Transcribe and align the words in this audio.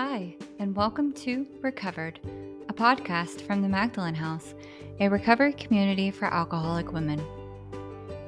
Hi, 0.00 0.36
and 0.60 0.76
welcome 0.76 1.12
to 1.14 1.44
Recovered, 1.60 2.20
a 2.68 2.72
podcast 2.72 3.40
from 3.40 3.62
the 3.62 3.68
Magdalen 3.68 4.14
House, 4.14 4.54
a 5.00 5.08
recovery 5.08 5.52
community 5.54 6.12
for 6.12 6.26
alcoholic 6.26 6.92
women. 6.92 7.20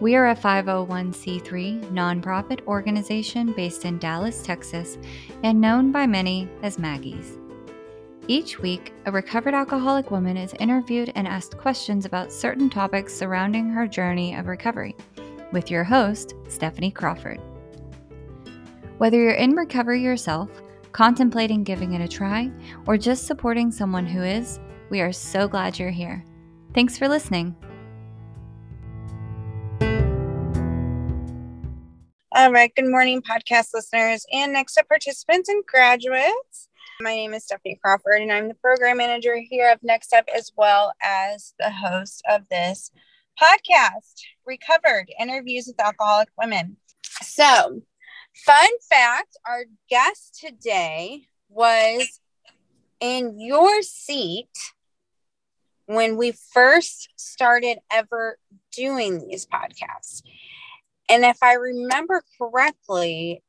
We 0.01 0.17
are 0.17 0.31
a 0.31 0.35
501c3 0.35 1.93
nonprofit 1.93 2.67
organization 2.67 3.53
based 3.53 3.85
in 3.85 4.01
Dallas, 4.01 4.43
Texas, 4.43 4.99
and 5.45 5.61
known 5.61 5.93
by 5.93 6.09
many 6.09 6.49
as 6.65 6.77
Maggies. 6.77 7.39
Each 8.27 8.59
week, 8.59 8.93
a 9.07 9.13
recovered 9.13 9.55
alcoholic 9.55 10.11
woman 10.11 10.37
is 10.37 10.55
interviewed 10.55 11.13
and 11.15 11.29
asked 11.29 11.57
questions 11.57 12.05
about 12.05 12.33
certain 12.33 12.69
topics 12.69 13.15
surrounding 13.15 13.71
her 13.71 13.87
journey 13.87 14.35
of 14.35 14.49
recovery, 14.49 14.97
with 15.53 15.71
your 15.71 15.85
host, 15.85 16.35
Stephanie 16.49 16.91
Crawford. 16.91 17.41
Whether 18.99 19.19
you're 19.19 19.35
in 19.35 19.55
recovery 19.55 20.03
yourself, 20.03 20.51
contemplating 20.93 21.65
giving 21.65 21.95
it 21.95 22.01
a 22.01 22.09
try, 22.09 22.51
or 22.87 22.97
just 22.97 23.27
supporting 23.27 23.71
someone 23.71 24.07
who 24.07 24.23
is, 24.23 24.61
we 24.91 25.01
are 25.01 25.13
so 25.13 25.49
glad 25.49 25.79
you're 25.79 25.91
here. 25.91 26.25
Thanks 26.75 26.99
for 26.99 27.09
listening. 27.09 27.57
All 32.33 32.53
right. 32.53 32.75
Good 32.75 32.91
morning, 32.91 33.23
podcast 33.23 33.69
listeners 33.75 34.25
and 34.33 34.53
next 34.53 34.73
step 34.73 34.89
participants 34.89 35.49
and 35.49 35.65
graduates. 35.67 36.69
My 37.03 37.15
name 37.15 37.35
is 37.35 37.45
Stephanie 37.45 37.79
Crawford, 37.83 38.21
and 38.21 38.31
I'm 38.31 38.49
the 38.49 38.55
program 38.55 38.99
manager 38.99 39.37
here 39.37 39.73
of 39.73 39.79
Next 39.83 40.09
Step, 40.09 40.29
as 40.35 40.53
well 40.57 40.93
as 41.03 41.55
the 41.59 41.71
host 41.71 42.23
of 42.29 42.43
this 42.51 42.91
podcast, 43.41 44.21
Recovered 44.45 45.11
Interviews 45.19 45.67
with 45.67 45.81
Alcoholic 45.81 46.29
Women. 46.39 46.77
So, 47.23 47.81
fun 48.35 48.69
fact 48.89 49.37
our 49.47 49.65
guest 49.89 50.39
today 50.41 51.27
was 51.49 52.21
in 53.01 53.41
your 53.41 53.83
seat 53.83 54.73
when 55.87 56.17
we 56.17 56.33
first 56.33 57.09
started 57.17 57.79
ever 57.91 58.39
doing 58.73 59.27
these 59.27 59.47
podcasts. 59.47 60.23
And 61.09 61.25
if 61.25 61.39
I 61.43 61.55
remember 61.55 62.23
correctly, 62.39 63.43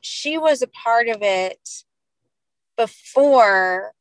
she 0.00 0.38
was 0.38 0.62
a 0.62 0.68
part 0.68 1.08
of 1.08 1.18
it 1.22 1.58
before 2.76 3.92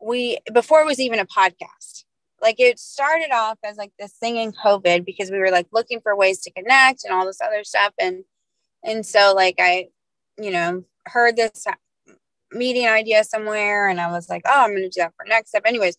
we 0.00 0.38
before 0.52 0.80
it 0.80 0.86
was 0.86 1.00
even 1.00 1.18
a 1.18 1.26
podcast 1.26 2.04
like 2.42 2.60
it 2.60 2.78
started 2.78 3.32
off 3.32 3.58
as 3.64 3.76
like 3.76 3.92
this 3.98 4.12
thing 4.12 4.36
in 4.36 4.52
covid 4.52 5.06
because 5.06 5.30
we 5.30 5.38
were 5.38 5.50
like 5.50 5.66
looking 5.72 6.00
for 6.00 6.14
ways 6.14 6.40
to 6.40 6.50
connect 6.50 7.04
and 7.04 7.14
all 7.14 7.24
this 7.24 7.40
other 7.40 7.64
stuff 7.64 7.92
and 7.98 8.24
and 8.86 9.04
so 9.04 9.34
like 9.36 9.56
i 9.58 9.88
you 10.38 10.50
know 10.50 10.82
heard 11.04 11.36
this 11.36 11.66
meeting 12.52 12.88
idea 12.88 13.22
somewhere 13.24 13.88
and 13.88 14.00
i 14.00 14.10
was 14.10 14.30
like 14.30 14.42
oh 14.46 14.62
i'm 14.64 14.70
going 14.70 14.82
to 14.82 14.88
do 14.88 15.02
that 15.02 15.12
for 15.16 15.26
next 15.28 15.50
step 15.50 15.64
anyways. 15.66 15.98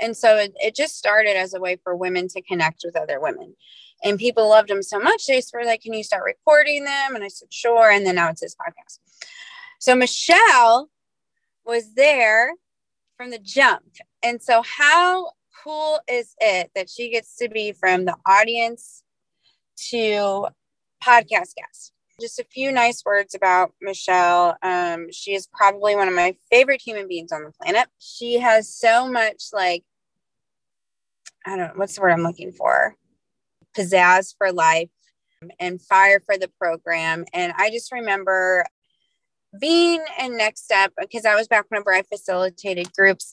And 0.00 0.16
so 0.16 0.36
it, 0.36 0.52
it 0.60 0.76
just 0.76 0.96
started 0.96 1.36
as 1.36 1.54
a 1.54 1.60
way 1.60 1.76
for 1.82 1.96
women 1.96 2.28
to 2.28 2.42
connect 2.42 2.82
with 2.84 2.94
other 2.96 3.18
women. 3.20 3.56
And 4.04 4.16
people 4.16 4.48
loved 4.48 4.68
them 4.68 4.80
so 4.80 5.00
much 5.00 5.26
they 5.26 5.42
were 5.52 5.64
like 5.64 5.82
can 5.82 5.92
you 5.92 6.04
start 6.04 6.22
recording 6.24 6.84
them? 6.84 7.16
And 7.16 7.24
i 7.24 7.28
said 7.28 7.52
sure. 7.52 7.90
And 7.90 8.06
then 8.06 8.14
now 8.14 8.28
it's 8.30 8.40
this 8.40 8.54
podcast. 8.54 9.00
So 9.80 9.96
michelle 9.96 10.88
was 11.64 11.94
there 11.94 12.52
from 13.16 13.30
the 13.30 13.38
jump. 13.38 13.82
And 14.22 14.40
so, 14.40 14.62
how 14.62 15.32
cool 15.64 16.00
is 16.08 16.34
it 16.40 16.70
that 16.74 16.88
she 16.88 17.10
gets 17.10 17.36
to 17.36 17.48
be 17.48 17.72
from 17.72 18.04
the 18.04 18.16
audience 18.24 19.02
to 19.90 20.46
podcast 21.02 21.54
guest? 21.56 21.92
Just 22.20 22.40
a 22.40 22.44
few 22.44 22.72
nice 22.72 23.04
words 23.04 23.34
about 23.34 23.72
Michelle. 23.80 24.56
Um, 24.62 25.12
she 25.12 25.34
is 25.34 25.46
probably 25.46 25.94
one 25.94 26.08
of 26.08 26.14
my 26.14 26.34
favorite 26.50 26.82
human 26.84 27.06
beings 27.06 27.30
on 27.30 27.44
the 27.44 27.52
planet. 27.62 27.86
She 28.00 28.40
has 28.40 28.74
so 28.74 29.08
much 29.08 29.44
like, 29.52 29.84
I 31.46 31.50
don't 31.50 31.58
know, 31.58 31.72
what's 31.76 31.94
the 31.94 32.00
word 32.00 32.10
I'm 32.10 32.24
looking 32.24 32.50
for? 32.50 32.96
Pizzazz 33.76 34.34
for 34.36 34.52
life 34.52 34.90
and 35.60 35.80
fire 35.80 36.20
for 36.26 36.36
the 36.36 36.50
program. 36.58 37.24
And 37.32 37.52
I 37.56 37.70
just 37.70 37.92
remember 37.92 38.64
being 39.60 40.04
in 40.20 40.36
next 40.36 40.64
step 40.64 40.92
because 41.00 41.24
I 41.24 41.36
was 41.36 41.46
back 41.46 41.66
whenever 41.68 41.92
I 41.92 42.02
facilitated 42.02 42.92
groups 42.92 43.32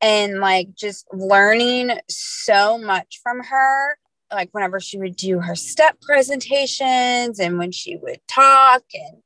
and 0.00 0.40
like 0.40 0.74
just 0.74 1.06
learning 1.12 1.98
so 2.08 2.78
much 2.78 3.20
from 3.22 3.42
her 3.44 3.98
like 4.32 4.50
whenever 4.52 4.80
she 4.80 4.98
would 4.98 5.16
do 5.16 5.40
her 5.40 5.54
step 5.54 6.00
presentations 6.00 7.38
and 7.38 7.58
when 7.58 7.72
she 7.72 7.96
would 7.96 8.20
talk 8.28 8.82
and 8.94 9.22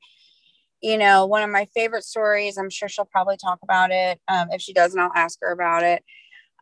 you 0.81 0.97
know 0.97 1.25
one 1.25 1.43
of 1.43 1.49
my 1.49 1.65
favorite 1.73 2.03
stories 2.03 2.57
i'm 2.57 2.69
sure 2.69 2.87
she'll 2.89 3.05
probably 3.05 3.37
talk 3.37 3.59
about 3.63 3.91
it 3.91 4.19
um, 4.27 4.49
if 4.51 4.61
she 4.61 4.73
doesn't 4.73 4.99
i'll 4.99 5.11
ask 5.15 5.39
her 5.41 5.51
about 5.51 5.83
it 5.83 6.03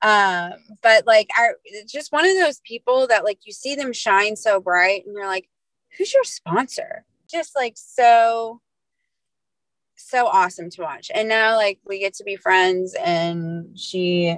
um, 0.01 0.51
but 0.83 1.07
like 1.07 1.29
I, 1.35 1.49
just 1.87 2.11
one 2.11 2.25
of 2.25 2.35
those 2.37 2.59
people 2.59 3.07
that 3.07 3.23
like 3.23 3.39
you 3.45 3.53
see 3.53 3.75
them 3.75 3.93
shine 3.93 4.35
so 4.35 4.59
bright 4.59 5.05
and 5.05 5.15
you're 5.15 5.27
like 5.27 5.49
who's 5.97 6.13
your 6.13 6.23
sponsor 6.23 7.05
just 7.27 7.55
like 7.55 7.73
so 7.75 8.61
so 9.97 10.27
awesome 10.27 10.69
to 10.71 10.81
watch. 10.81 11.09
And 11.13 11.27
now 11.27 11.55
like 11.55 11.79
we 11.85 11.99
get 11.99 12.13
to 12.15 12.23
be 12.23 12.35
friends 12.35 12.95
and 13.03 13.77
she 13.77 14.37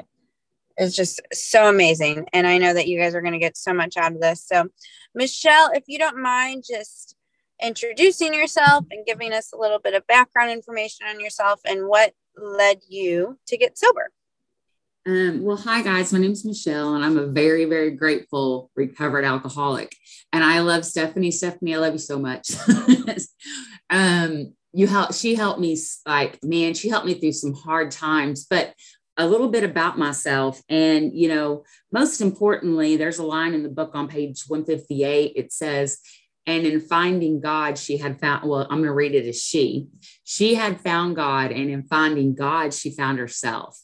is 0.77 0.95
just 0.95 1.21
so 1.33 1.69
amazing. 1.69 2.27
And 2.33 2.45
I 2.45 2.57
know 2.57 2.73
that 2.73 2.87
you 2.87 2.99
guys 2.99 3.15
are 3.15 3.21
going 3.21 3.33
to 3.33 3.39
get 3.39 3.57
so 3.57 3.73
much 3.73 3.97
out 3.97 4.13
of 4.13 4.21
this. 4.21 4.45
So 4.45 4.67
Michelle, 5.15 5.71
if 5.73 5.83
you 5.87 5.97
don't 5.97 6.21
mind 6.21 6.63
just 6.69 7.15
introducing 7.61 8.33
yourself 8.33 8.85
and 8.91 9.05
giving 9.05 9.33
us 9.33 9.51
a 9.51 9.57
little 9.57 9.79
bit 9.79 9.93
of 9.93 10.05
background 10.07 10.51
information 10.51 11.07
on 11.07 11.19
yourself 11.19 11.59
and 11.65 11.87
what 11.87 12.13
led 12.35 12.79
you 12.87 13.39
to 13.47 13.57
get 13.57 13.77
sober. 13.77 14.11
Um, 15.07 15.41
well, 15.41 15.57
hi 15.57 15.81
guys, 15.81 16.11
my 16.11 16.19
name 16.19 16.33
is 16.33 16.43
Michelle, 16.43 16.93
and 16.93 17.03
I'm 17.03 17.17
a 17.17 17.27
very, 17.27 17.63
very 17.63 17.91
grateful 17.91 18.69
recovered 18.75 19.23
alcoholic. 19.23 19.95
And 20.33 20.43
I 20.43 20.59
love 20.59 20.85
Stephanie. 20.85 21.31
Stephanie, 21.31 21.75
I 21.75 21.77
love 21.77 21.93
you 21.93 21.99
so 21.99 22.19
much. 22.19 22.51
um, 23.89 24.53
you 24.73 24.85
help 24.85 25.13
she 25.13 25.33
helped 25.33 25.59
me 25.59 25.77
like 26.05 26.37
man 26.43 26.73
she 26.73 26.89
helped 26.89 27.07
me 27.07 27.15
through 27.15 27.31
some 27.31 27.53
hard 27.53 27.89
times 27.89 28.45
but 28.47 28.73
a 29.17 29.27
little 29.27 29.49
bit 29.49 29.63
about 29.63 29.97
myself. 29.97 30.61
And 30.69 31.13
you 31.13 31.27
know 31.27 31.63
most 31.91 32.21
importantly 32.21 32.97
there's 32.97 33.19
a 33.19 33.25
line 33.25 33.53
in 33.53 33.63
the 33.63 33.69
book 33.69 33.91
on 33.93 34.07
page 34.07 34.43
158 34.47 35.33
it 35.35 35.51
says 35.51 35.99
and 36.45 36.65
in 36.65 36.79
finding 36.79 37.39
god 37.39 37.77
she 37.77 37.97
had 37.97 38.19
found 38.19 38.47
well 38.47 38.63
i'm 38.63 38.79
going 38.79 38.83
to 38.83 38.93
read 38.93 39.15
it 39.15 39.25
as 39.25 39.41
she 39.41 39.87
she 40.23 40.55
had 40.55 40.79
found 40.81 41.15
god 41.15 41.51
and 41.51 41.69
in 41.69 41.83
finding 41.83 42.35
god 42.35 42.73
she 42.73 42.91
found 42.91 43.19
herself. 43.19 43.79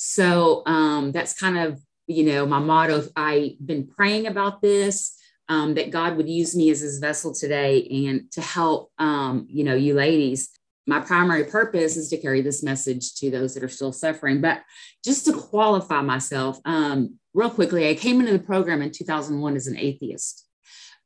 So 0.00 0.62
um, 0.64 1.10
that's 1.10 1.38
kind 1.38 1.58
of 1.58 1.80
you 2.06 2.24
know 2.24 2.46
my 2.46 2.60
motto. 2.60 3.04
I've 3.16 3.56
been 3.64 3.86
praying 3.86 4.26
about 4.26 4.62
this 4.62 5.18
um, 5.48 5.74
that 5.74 5.90
God 5.90 6.16
would 6.16 6.28
use 6.28 6.54
me 6.54 6.70
as 6.70 6.80
his 6.80 6.98
vessel 6.98 7.34
today 7.34 7.86
and 8.06 8.30
to 8.32 8.40
help, 8.40 8.92
um, 8.98 9.46
you 9.48 9.64
know, 9.64 9.74
you 9.74 9.94
ladies. 9.94 10.50
My 10.88 11.00
primary 11.00 11.44
purpose 11.44 11.98
is 11.98 12.08
to 12.08 12.16
carry 12.16 12.40
this 12.40 12.62
message 12.62 13.14
to 13.16 13.30
those 13.30 13.52
that 13.52 13.62
are 13.62 13.68
still 13.68 13.92
suffering. 13.92 14.40
But 14.40 14.62
just 15.04 15.26
to 15.26 15.34
qualify 15.34 16.00
myself, 16.00 16.58
um, 16.64 17.18
real 17.34 17.50
quickly, 17.50 17.90
I 17.90 17.94
came 17.94 18.20
into 18.20 18.32
the 18.32 18.38
program 18.38 18.80
in 18.80 18.90
2001 18.90 19.54
as 19.54 19.66
an 19.66 19.76
atheist. 19.76 20.46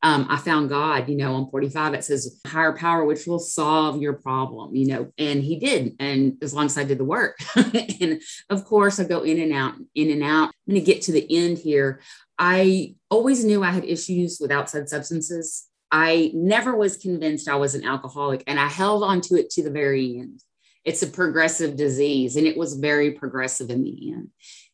Um, 0.05 0.27
I 0.29 0.37
found 0.37 0.69
God, 0.69 1.09
you 1.09 1.17
know, 1.17 1.35
on 1.35 1.51
45, 1.51 1.95
it 1.95 2.05
says 2.05 2.41
higher 2.47 2.73
power, 2.73 3.05
which 3.05 3.27
will 3.27 3.41
solve 3.41 4.01
your 4.01 4.13
problem, 4.13 4.75
you 4.75 4.87
know, 4.87 5.13
and 5.19 5.43
he 5.43 5.59
did. 5.59 5.97
And 5.99 6.37
as 6.43 6.55
long 6.55 6.67
as 6.67 6.79
I 6.79 6.85
did 6.85 6.99
the 6.99 7.05
work. 7.05 7.39
and 8.01 8.21
of 8.51 8.65
course, 8.65 9.01
I 9.01 9.05
go 9.05 9.23
in 9.23 9.41
and 9.41 9.53
out, 9.53 9.75
in 9.97 10.11
and 10.11 10.23
out. 10.23 10.49
I'm 10.69 10.75
going 10.75 10.81
to 10.81 10.93
get 10.93 11.03
to 11.03 11.13
the 11.13 11.27
end 11.29 11.59
here. 11.59 12.01
I 12.39 12.95
always 13.11 13.45
knew 13.45 13.65
I 13.65 13.71
had 13.71 13.85
issues 13.85 14.39
with 14.41 14.53
outside 14.53 14.89
substances. 14.89 15.69
I 15.93 16.31
never 16.35 16.75
was 16.75 16.97
convinced 16.97 17.49
I 17.49 17.57
was 17.57 17.75
an 17.75 17.85
alcoholic, 17.85 18.43
and 18.47 18.59
I 18.59 18.67
held 18.67 19.05
on 19.05 19.21
to 19.23 19.35
it 19.37 19.51
to 19.51 19.63
the 19.63 19.71
very 19.71 20.19
end. 20.19 20.41
It's 20.85 21.03
a 21.03 21.07
progressive 21.07 21.77
disease, 21.77 22.37
and 22.37 22.47
it 22.47 22.57
was 22.57 22.75
very 22.75 23.13
progressive 23.13 23.71
in 23.71 23.85
the 23.85 24.13
end. 24.13 24.29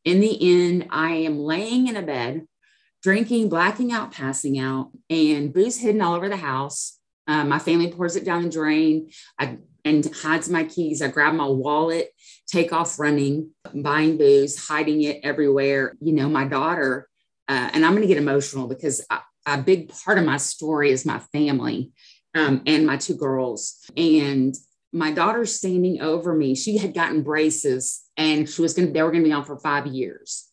In 0.04 0.20
the 0.20 0.38
end, 0.40 0.86
I 0.90 1.10
am 1.10 1.38
laying 1.38 1.88
in 1.88 1.96
a 1.96 2.02
bed, 2.02 2.46
drinking, 3.02 3.48
blacking 3.48 3.92
out, 3.92 4.12
passing 4.12 4.58
out, 4.58 4.92
and 5.10 5.52
booze 5.52 5.78
hidden 5.78 6.00
all 6.00 6.14
over 6.14 6.28
the 6.28 6.36
house. 6.36 6.98
Uh, 7.26 7.44
my 7.44 7.58
family 7.58 7.92
pours 7.92 8.16
it 8.16 8.24
down 8.24 8.42
the 8.42 8.48
drain 8.48 9.10
I, 9.38 9.58
and 9.84 10.08
hides 10.22 10.48
my 10.48 10.64
keys. 10.64 11.02
I 11.02 11.08
grab 11.08 11.34
my 11.34 11.46
wallet, 11.46 12.10
take 12.46 12.72
off 12.72 12.98
running, 12.98 13.50
buying 13.74 14.16
booze, 14.16 14.66
hiding 14.68 15.02
it 15.02 15.20
everywhere. 15.24 15.94
You 16.00 16.14
know, 16.14 16.28
my 16.28 16.46
daughter 16.46 17.08
uh, 17.48 17.70
and 17.72 17.84
I'm 17.84 17.92
going 17.92 18.02
to 18.02 18.08
get 18.08 18.18
emotional 18.18 18.68
because 18.68 19.04
a, 19.54 19.62
big 19.62 19.88
part 19.88 20.18
of 20.18 20.24
my 20.24 20.36
story 20.36 20.90
is 20.90 21.06
my 21.06 21.18
family 21.18 21.92
um, 22.34 22.62
and 22.66 22.86
my 22.86 22.96
two 22.96 23.14
girls. 23.14 23.84
And 23.96 24.54
my 24.92 25.12
daughter's 25.12 25.54
standing 25.54 26.00
over 26.00 26.34
me. 26.34 26.54
She 26.54 26.78
had 26.78 26.94
gotten 26.94 27.22
braces 27.22 28.02
and 28.16 28.48
she 28.48 28.62
was 28.62 28.74
going 28.74 28.88
to, 28.88 28.92
they 28.94 29.02
were 29.02 29.10
going 29.10 29.22
to 29.22 29.28
be 29.28 29.32
on 29.32 29.44
for 29.44 29.58
five 29.58 29.86
years. 29.86 30.46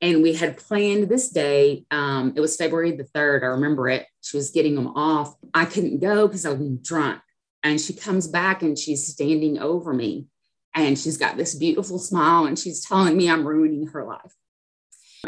And 0.00 0.22
we 0.22 0.34
had 0.34 0.58
planned 0.58 1.08
this 1.08 1.30
day. 1.30 1.84
Um, 1.90 2.34
it 2.36 2.40
was 2.40 2.56
February 2.56 2.92
the 2.92 3.04
3rd. 3.04 3.42
I 3.42 3.46
remember 3.46 3.88
it. 3.88 4.06
She 4.20 4.36
was 4.36 4.50
getting 4.50 4.74
them 4.74 4.88
off. 4.88 5.34
I 5.54 5.64
couldn't 5.64 6.00
go 6.00 6.26
because 6.26 6.44
I 6.44 6.52
was 6.52 6.68
drunk. 6.82 7.20
And 7.62 7.80
she 7.80 7.94
comes 7.94 8.28
back 8.28 8.62
and 8.62 8.78
she's 8.78 9.06
standing 9.06 9.58
over 9.58 9.92
me 9.92 10.26
And 10.74 10.98
she's 10.98 11.16
got 11.16 11.36
this 11.36 11.54
beautiful 11.54 11.98
smile 11.98 12.44
and 12.44 12.58
she's 12.58 12.84
telling 12.84 13.16
me 13.16 13.30
I'm 13.30 13.46
ruining 13.46 13.86
her 13.88 14.04
life. 14.04 14.34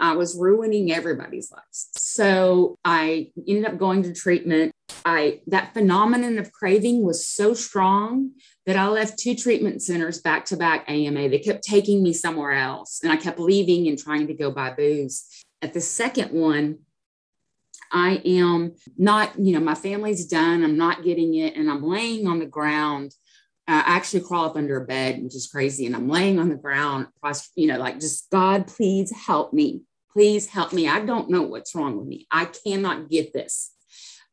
I 0.01 0.15
was 0.15 0.37
ruining 0.39 0.93
everybody's 0.93 1.51
lives. 1.51 1.89
So 1.93 2.79
I 2.85 3.31
ended 3.47 3.67
up 3.67 3.79
going 3.79 4.03
to 4.05 4.13
treatment. 4.13 4.73
I 5.05 5.41
that 5.47 5.75
phenomenon 5.75 6.39
of 6.39 6.53
craving 6.53 7.05
was 7.05 7.27
so 7.27 7.55
strong 7.55 8.33
that 8.67 8.77
I 8.77 8.89
left 8.89 9.19
two 9.19 9.35
treatment 9.35 9.83
centers 9.83 10.21
back 10.21 10.45
to 10.47 10.57
back 10.57 10.85
AMA. 10.89 11.29
They 11.29 11.39
kept 11.39 11.63
taking 11.63 12.03
me 12.03 12.13
somewhere 12.13 12.53
else 12.53 13.01
and 13.03 13.13
I 13.13 13.17
kept 13.17 13.39
leaving 13.39 13.89
and 13.89 13.99
trying 13.99 14.27
to 14.27 14.35
go 14.35 14.51
buy 14.51 14.71
booze. 14.71 15.45
At 15.63 15.75
the 15.75 15.81
second 15.81 16.33
one, 16.33 16.81
I 17.91 18.21
am 18.25 18.75
not, 18.97 19.39
you 19.39 19.53
know, 19.53 19.61
my 19.61 19.75
family's 19.75 20.27
done. 20.27 20.63
I'm 20.63 20.77
not 20.77 21.05
getting 21.05 21.35
it. 21.35 21.57
And 21.57 21.71
I'm 21.71 21.83
laying 21.83 22.27
on 22.27 22.39
the 22.39 22.47
ground. 22.47 23.15
I 23.67 23.83
actually 23.87 24.21
crawl 24.21 24.47
up 24.47 24.57
under 24.57 24.83
a 24.83 24.87
bed, 24.87 25.23
which 25.23 25.35
is 25.35 25.47
crazy. 25.47 25.87
And 25.87 25.95
I'm 25.95 26.09
laying 26.09 26.39
on 26.39 26.49
the 26.49 26.57
ground, 26.57 27.09
you 27.55 27.67
know, 27.67 27.79
like 27.79 28.01
just 28.01 28.31
God, 28.31 28.67
please 28.67 29.13
help 29.27 29.53
me. 29.53 29.83
Please 30.13 30.49
help 30.49 30.73
me. 30.73 30.89
I 30.89 31.01
don't 31.01 31.31
know 31.31 31.43
what's 31.43 31.75
wrong 31.75 31.99
with 31.99 32.07
me. 32.07 32.27
I 32.31 32.47
cannot 32.47 33.11
get 33.11 33.33
this. 33.33 33.73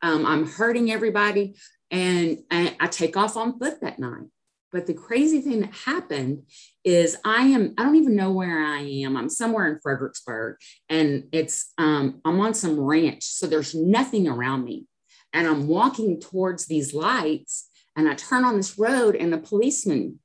Um, 0.02 0.26
I'm 0.26 0.48
hurting 0.48 0.92
everybody. 0.92 1.56
And, 1.92 2.40
and 2.50 2.76
I 2.80 2.88
take 2.88 3.18
off 3.18 3.38
on 3.38 3.60
foot 3.60 3.82
that 3.82 4.00
night. 4.00 4.28
But 4.72 4.88
the 4.88 4.94
crazy 4.94 5.40
thing 5.40 5.62
that 5.62 5.74
happened 5.74 6.44
is 6.84 7.16
I 7.24 7.44
am, 7.44 7.74
I 7.78 7.84
don't 7.84 7.96
even 7.96 8.16
know 8.16 8.32
where 8.32 8.62
I 8.62 8.80
am. 8.80 9.16
I'm 9.16 9.30
somewhere 9.30 9.72
in 9.72 9.80
Fredericksburg 9.80 10.58
and 10.90 11.30
it's, 11.32 11.72
um, 11.78 12.20
I'm 12.26 12.42
on 12.42 12.54
some 12.54 12.78
ranch. 12.78 13.24
So 13.24 13.48
there's 13.48 13.74
nothing 13.74 14.28
around 14.28 14.66
me. 14.66 14.86
And 15.32 15.48
I'm 15.48 15.68
walking 15.68 16.20
towards 16.20 16.66
these 16.66 16.94
lights 16.94 17.70
and 17.96 18.10
I 18.10 18.16
turn 18.16 18.44
on 18.44 18.58
this 18.58 18.78
road 18.78 19.16
and 19.16 19.32
the 19.32 19.38
policeman 19.38 20.20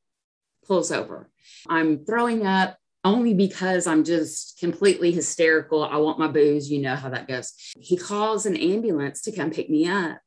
pulls 0.66 0.90
over. 0.90 1.30
I'm 1.68 2.04
throwing 2.04 2.44
up 2.44 2.76
only 3.04 3.34
because 3.34 3.86
I'm 3.86 4.04
just 4.04 4.58
completely 4.58 5.12
hysterical. 5.12 5.84
I 5.84 5.96
want 5.96 6.18
my 6.18 6.28
booze. 6.28 6.70
You 6.70 6.82
know 6.82 6.96
how 6.96 7.08
that 7.10 7.28
goes. 7.28 7.52
He 7.78 7.96
calls 7.96 8.46
an 8.46 8.56
ambulance 8.56 9.22
to 9.22 9.32
come 9.32 9.50
pick 9.50 9.70
me 9.70 9.86
up. 9.86 10.18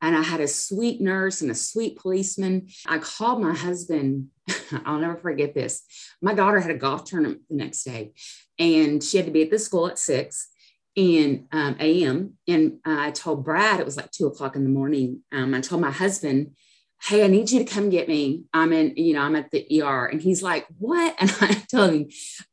And 0.00 0.16
I 0.16 0.22
had 0.22 0.40
a 0.40 0.48
sweet 0.48 1.00
nurse 1.00 1.42
and 1.42 1.50
a 1.50 1.54
sweet 1.54 1.96
policeman. 1.96 2.68
I 2.86 2.98
called 2.98 3.40
my 3.40 3.54
husband. 3.54 4.28
I'll 4.84 4.98
never 4.98 5.16
forget 5.16 5.54
this. 5.54 5.84
My 6.20 6.34
daughter 6.34 6.58
had 6.58 6.72
a 6.72 6.78
golf 6.78 7.04
tournament 7.04 7.42
the 7.48 7.56
next 7.56 7.84
day, 7.84 8.12
and 8.58 9.02
she 9.02 9.16
had 9.16 9.26
to 9.26 9.32
be 9.32 9.42
at 9.42 9.50
the 9.50 9.60
school 9.60 9.86
at 9.86 10.00
six 10.00 10.48
and 10.96 11.46
um, 11.52 11.76
a.m. 11.78 12.34
And 12.48 12.78
I 12.84 13.12
told 13.12 13.44
Brad 13.44 13.78
it 13.78 13.86
was 13.86 13.96
like 13.96 14.10
two 14.10 14.26
o'clock 14.26 14.56
in 14.56 14.64
the 14.64 14.70
morning. 14.70 15.22
Um, 15.30 15.54
I 15.54 15.60
told 15.60 15.80
my 15.80 15.92
husband, 15.92 16.56
"Hey, 17.04 17.24
I 17.24 17.26
need 17.26 17.50
you 17.50 17.64
to 17.64 17.72
come 17.72 17.90
get 17.90 18.08
me. 18.08 18.44
I'm 18.54 18.72
in, 18.72 18.94
you 18.96 19.14
know, 19.14 19.22
I'm 19.22 19.36
at 19.36 19.50
the 19.50 19.82
ER." 19.82 20.06
And 20.06 20.20
he's 20.20 20.42
like, 20.42 20.66
"What?" 20.78 21.14
And 21.20 21.34
I 21.40 21.54
told 21.70 21.94
him, 21.94 22.08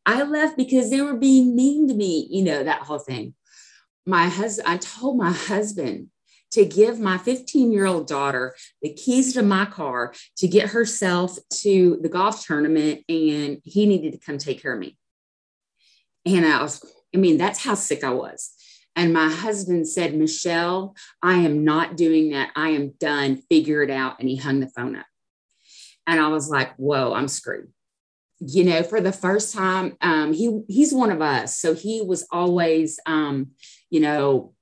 "I 0.06 0.24
left 0.24 0.57
because 0.57 0.90
they 0.90 1.01
were 1.01 1.18
being 1.18 1.56
mean 1.56 1.88
to 1.88 1.94
me. 1.94 2.28
You 2.30 2.44
know 2.44 2.63
that 2.63 2.84
whole 2.84 3.00
thing." 3.00 3.36
My 4.06 4.28
husband, 4.28 4.68
I 4.68 4.78
told 4.78 5.18
my 5.18 5.31
husband 5.31 6.10
to 6.51 6.66
give 6.66 7.00
my 7.00 7.18
15 7.18 7.72
year 7.72 7.86
old 7.86 8.07
daughter 8.07 8.56
the 8.81 8.94
keys 8.94 9.34
to 9.34 9.44
my 9.44 9.66
car 9.66 10.13
to 10.38 10.48
get 10.48 10.69
herself 10.69 11.38
to 11.62 12.00
the 12.02 12.10
golf 12.10 12.45
tournament, 12.45 13.04
and 13.07 13.62
he 13.63 13.86
needed 13.86 14.13
to 14.13 14.19
come 14.19 14.38
take 14.38 14.62
care 14.62 14.74
of 14.74 14.80
me. 14.80 14.98
And 16.25 16.45
I 16.45 16.62
was, 16.62 16.84
I 17.13 17.18
mean, 17.18 17.38
that's 17.38 17.63
how 17.63 17.75
sick 17.75 18.04
I 18.04 18.12
was. 18.12 18.54
And 19.00 19.13
my 19.13 19.30
husband 19.30 19.88
said, 19.88 20.13
Michelle, 20.13 20.94
I 21.24 21.36
am 21.36 21.63
not 21.63 21.96
doing 21.96 22.31
that. 22.31 22.51
I 22.54 22.72
am 22.72 22.96
done. 23.00 23.38
Figure 23.50 23.81
it 23.81 23.90
out. 23.90 24.19
And 24.19 24.28
he 24.28 24.36
hung 24.36 24.60
the 24.60 24.68
phone 24.68 24.98
up. 24.98 25.06
And 26.06 26.19
I 26.19 26.28
was 26.28 26.50
like, 26.50 26.75
whoa, 26.75 27.13
I'm 27.13 27.30
screwed. 27.30 27.72
You 28.40 28.66
know, 28.66 28.84
for 28.84 29.00
the 29.00 29.13
first 29.13 29.56
time, 29.56 29.96
um, 30.01 30.34
he 30.34 30.63
he's 30.68 30.94
one 30.94 31.12
of 31.12 31.22
us. 31.22 31.57
So 31.57 31.74
he 31.74 32.01
was 32.01 32.28
always 32.30 33.00
um, 33.06 33.51
you 33.90 34.01
know, 34.01 34.54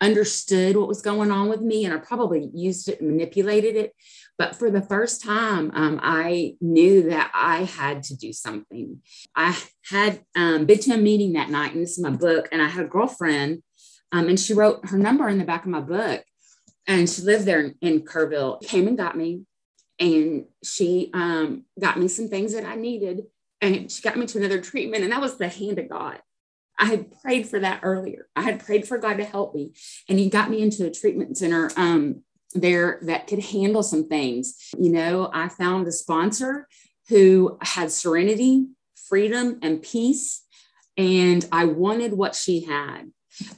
understood 0.00 0.74
what 0.74 0.88
was 0.88 1.02
going 1.02 1.30
on 1.30 1.50
with 1.50 1.60
me 1.60 1.84
and 1.84 1.92
I 1.92 1.98
probably 1.98 2.50
used 2.54 2.88
it 2.88 3.02
manipulated 3.02 3.76
it. 3.76 3.92
But 4.42 4.56
for 4.56 4.72
the 4.72 4.82
first 4.82 5.22
time, 5.22 5.70
um, 5.72 6.00
I 6.02 6.56
knew 6.60 7.10
that 7.10 7.30
I 7.32 7.62
had 7.62 8.02
to 8.04 8.16
do 8.16 8.32
something. 8.32 9.00
I 9.36 9.56
had 9.88 10.24
um, 10.34 10.66
been 10.66 10.80
to 10.80 10.94
a 10.94 10.96
meeting 10.96 11.34
that 11.34 11.48
night, 11.48 11.74
and 11.74 11.80
this 11.80 11.92
is 11.92 12.02
my 12.02 12.10
book, 12.10 12.48
and 12.50 12.60
I 12.60 12.66
had 12.66 12.86
a 12.86 12.88
girlfriend, 12.88 13.62
um, 14.10 14.28
and 14.28 14.40
she 14.40 14.52
wrote 14.52 14.88
her 14.88 14.98
number 14.98 15.28
in 15.28 15.38
the 15.38 15.44
back 15.44 15.62
of 15.62 15.70
my 15.70 15.78
book. 15.78 16.24
And 16.88 17.08
she 17.08 17.22
lived 17.22 17.44
there 17.44 17.60
in, 17.60 17.76
in 17.80 18.00
Kerrville, 18.00 18.60
came 18.62 18.88
and 18.88 18.96
got 18.96 19.16
me, 19.16 19.42
and 20.00 20.46
she 20.64 21.12
um, 21.14 21.64
got 21.78 22.00
me 22.00 22.08
some 22.08 22.26
things 22.26 22.52
that 22.54 22.64
I 22.64 22.74
needed. 22.74 23.20
And 23.60 23.92
she 23.92 24.02
got 24.02 24.16
me 24.16 24.26
to 24.26 24.38
another 24.38 24.60
treatment, 24.60 25.04
and 25.04 25.12
that 25.12 25.20
was 25.20 25.38
the 25.38 25.48
hand 25.48 25.78
of 25.78 25.88
God. 25.88 26.18
I 26.80 26.86
had 26.86 27.12
prayed 27.22 27.48
for 27.48 27.60
that 27.60 27.78
earlier. 27.84 28.26
I 28.34 28.42
had 28.42 28.58
prayed 28.58 28.88
for 28.88 28.98
God 28.98 29.18
to 29.18 29.24
help 29.24 29.54
me, 29.54 29.74
and 30.08 30.18
He 30.18 30.28
got 30.28 30.50
me 30.50 30.62
into 30.62 30.84
a 30.84 30.90
treatment 30.90 31.38
center 31.38 31.70
um, 31.76 32.24
there 32.54 32.98
that 33.02 33.26
could 33.26 33.40
handle 33.40 33.82
some 33.82 34.08
things. 34.08 34.56
You 34.78 34.90
know, 34.90 35.30
I 35.32 35.48
found 35.48 35.86
a 35.86 35.92
sponsor 35.92 36.68
who 37.08 37.58
had 37.60 37.90
serenity, 37.90 38.66
freedom, 38.94 39.58
and 39.62 39.82
peace, 39.82 40.44
and 40.96 41.46
I 41.52 41.66
wanted 41.66 42.14
what 42.14 42.34
she 42.34 42.64
had. 42.64 43.10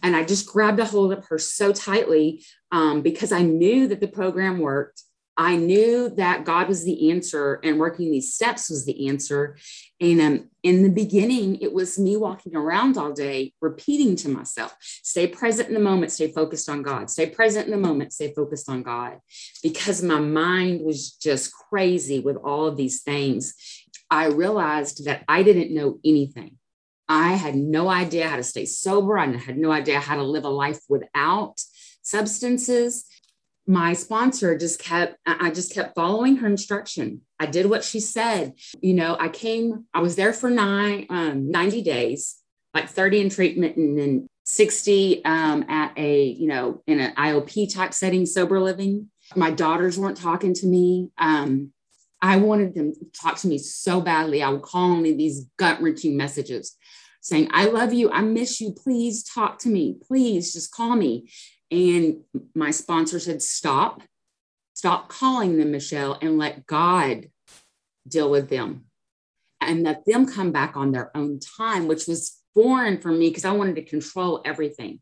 And 0.03 0.15
I 0.15 0.25
just 0.25 0.47
grabbed 0.47 0.81
a 0.81 0.85
hold 0.85 1.13
of 1.13 1.27
her 1.27 1.39
so 1.39 1.73
tightly 1.73 2.45
um, 2.71 3.03
because 3.03 3.33
I 3.33 3.43
knew 3.43 3.89
that 3.89 4.01
the 4.01 4.09
program 4.09 4.59
worked. 4.59 5.03
I 5.37 5.57
knew 5.57 6.11
that 6.11 6.45
God 6.45 6.69
was 6.69 6.85
the 6.85 7.11
answer 7.11 7.61
and 7.65 7.79
working 7.79 8.11
these 8.11 8.35
steps 8.35 8.71
was 8.71 8.85
the 8.85 9.09
answer. 9.09 9.57
And 10.01 10.21
um, 10.21 10.51
in 10.63 10.83
the 10.83 10.91
beginning, 10.91 11.57
it 11.57 11.73
was 11.73 11.99
me 11.99 12.17
walking 12.17 12.55
around 12.55 12.97
all 12.97 13.13
day, 13.13 13.53
repeating 13.61 14.15
to 14.17 14.29
myself, 14.29 14.77
stay 14.81 15.27
present 15.27 15.69
in 15.69 15.75
the 15.75 15.81
moment, 15.81 16.13
stay 16.13 16.31
focused 16.31 16.69
on 16.69 16.83
God, 16.83 17.11
stay 17.11 17.27
present 17.27 17.67
in 17.67 17.73
the 17.73 17.89
moment, 17.89 18.13
stay 18.13 18.33
focused 18.33 18.69
on 18.69 18.83
God. 18.83 19.19
Because 19.63 20.03
my 20.03 20.21
mind 20.21 20.83
was 20.83 21.13
just 21.13 21.53
crazy 21.53 22.21
with 22.21 22.37
all 22.37 22.67
of 22.67 22.77
these 22.77 23.03
things. 23.03 23.55
I 24.11 24.27
realized 24.27 25.05
that 25.07 25.25
I 25.27 25.43
didn't 25.43 25.75
know 25.75 25.99
anything. 26.05 26.59
I 27.09 27.33
had 27.33 27.57
no 27.57 27.89
idea 27.89 28.29
how 28.29 28.37
to 28.37 28.45
stay 28.45 28.67
sober. 28.67 29.19
I 29.19 29.37
had 29.37 29.59
no 29.59 29.73
idea 29.73 29.99
how 29.99 30.17
to 30.17 30.23
live 30.23 30.45
a 30.45 30.49
life 30.49 30.81
without 30.89 31.61
substances 32.03 33.07
my 33.67 33.95
sponsor 33.95 34.57
just 34.57 34.79
kept 34.79 35.17
i 35.27 35.51
just 35.51 35.73
kept 35.73 35.95
following 35.95 36.37
her 36.37 36.47
instruction. 36.47 37.23
I 37.41 37.47
did 37.47 37.67
what 37.67 37.85
she 37.85 38.01
said. 38.01 38.55
You 38.81 38.95
know 38.95 39.17
i 39.19 39.29
came 39.29 39.87
i 39.95 40.01
was 40.01 40.17
there 40.17 40.33
for 40.33 40.51
nine 40.51 41.07
um, 41.11 41.51
90 41.51 41.83
days 41.83 42.37
like 42.73 42.89
30 42.89 43.21
in 43.21 43.29
treatment 43.31 43.77
and 43.77 43.99
then 43.99 44.27
60 44.45 45.25
um, 45.25 45.65
at 45.69 45.97
a 45.97 46.25
you 46.25 46.49
know 46.49 46.83
in 46.87 47.01
an 47.01 47.15
iop 47.15 47.73
type 47.75 47.95
setting 47.95 48.27
sober 48.27 48.61
living. 48.61 49.11
My 49.35 49.51
daughters 49.51 49.99
weren't 49.99 50.19
talking 50.19 50.55
to 50.55 50.67
me. 50.67 51.11
Um, 51.19 51.73
i 52.21 52.37
wanted 52.37 52.75
them 52.75 52.93
to 52.93 53.07
talk 53.21 53.39
to 53.39 53.49
me 53.49 53.59
so 53.59 54.01
badly. 54.01 54.43
I 54.43 54.51
would 54.51 54.63
call 54.63 54.91
only 54.91 55.15
these 55.15 55.47
gut 55.57 55.81
wrenching 55.81 56.17
messages 56.17 56.77
saying 57.23 57.49
i 57.53 57.65
love 57.65 57.95
you. 57.95 58.11
I 58.11 58.21
miss 58.21 58.61
you. 58.61 58.73
Please 58.73 59.25
talk 59.25 59.59
to 59.61 59.69
me. 59.71 59.97
Please 60.07 60.53
just 60.53 60.73
call 60.75 60.95
me 60.95 61.31
and 61.71 62.21
my 62.55 62.71
sponsor 62.71 63.19
said, 63.19 63.43
stop, 63.43 64.03
stop 64.75 65.09
calling 65.09 65.57
them 65.57 65.73
Michelle 65.73 66.19
and 66.21 66.39
let 66.39 66.67
God 66.67 67.31
deal 68.07 68.31
with 68.31 68.49
them 68.49 68.85
and 69.61 69.83
let 69.83 70.05
them 70.05 70.27
come 70.27 70.53
back 70.53 70.77
on 70.77 70.93
their 70.93 71.17
own 71.17 71.41
time, 71.41 71.87
which 71.89 72.07
was 72.07 72.39
foreign 72.55 73.01
for 73.01 73.11
me 73.11 73.29
because 73.29 73.45
I 73.45 73.53
wanted 73.53 73.77
to 73.77 73.85
control 73.85 74.43
everything. 74.45 75.01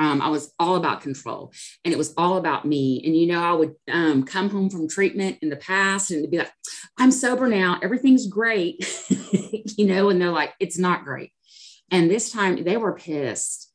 Um, 0.00 0.22
I 0.22 0.28
was 0.28 0.54
all 0.60 0.76
about 0.76 1.00
control 1.00 1.52
and 1.84 1.92
it 1.92 1.98
was 1.98 2.14
all 2.16 2.36
about 2.36 2.64
me. 2.64 3.02
And, 3.04 3.16
you 3.16 3.26
know, 3.26 3.42
I 3.42 3.52
would 3.52 3.74
um, 3.90 4.22
come 4.22 4.48
home 4.48 4.70
from 4.70 4.88
treatment 4.88 5.38
in 5.42 5.48
the 5.48 5.56
past 5.56 6.12
and 6.12 6.30
be 6.30 6.38
like, 6.38 6.52
I'm 6.96 7.10
sober 7.10 7.48
now. 7.48 7.80
Everything's 7.82 8.28
great, 8.28 8.86
you 9.76 9.86
know, 9.86 10.08
and 10.08 10.20
they're 10.20 10.30
like, 10.30 10.54
it's 10.60 10.78
not 10.78 11.04
great. 11.04 11.32
And 11.90 12.08
this 12.08 12.30
time 12.30 12.62
they 12.62 12.76
were 12.76 12.92
pissed 12.92 13.67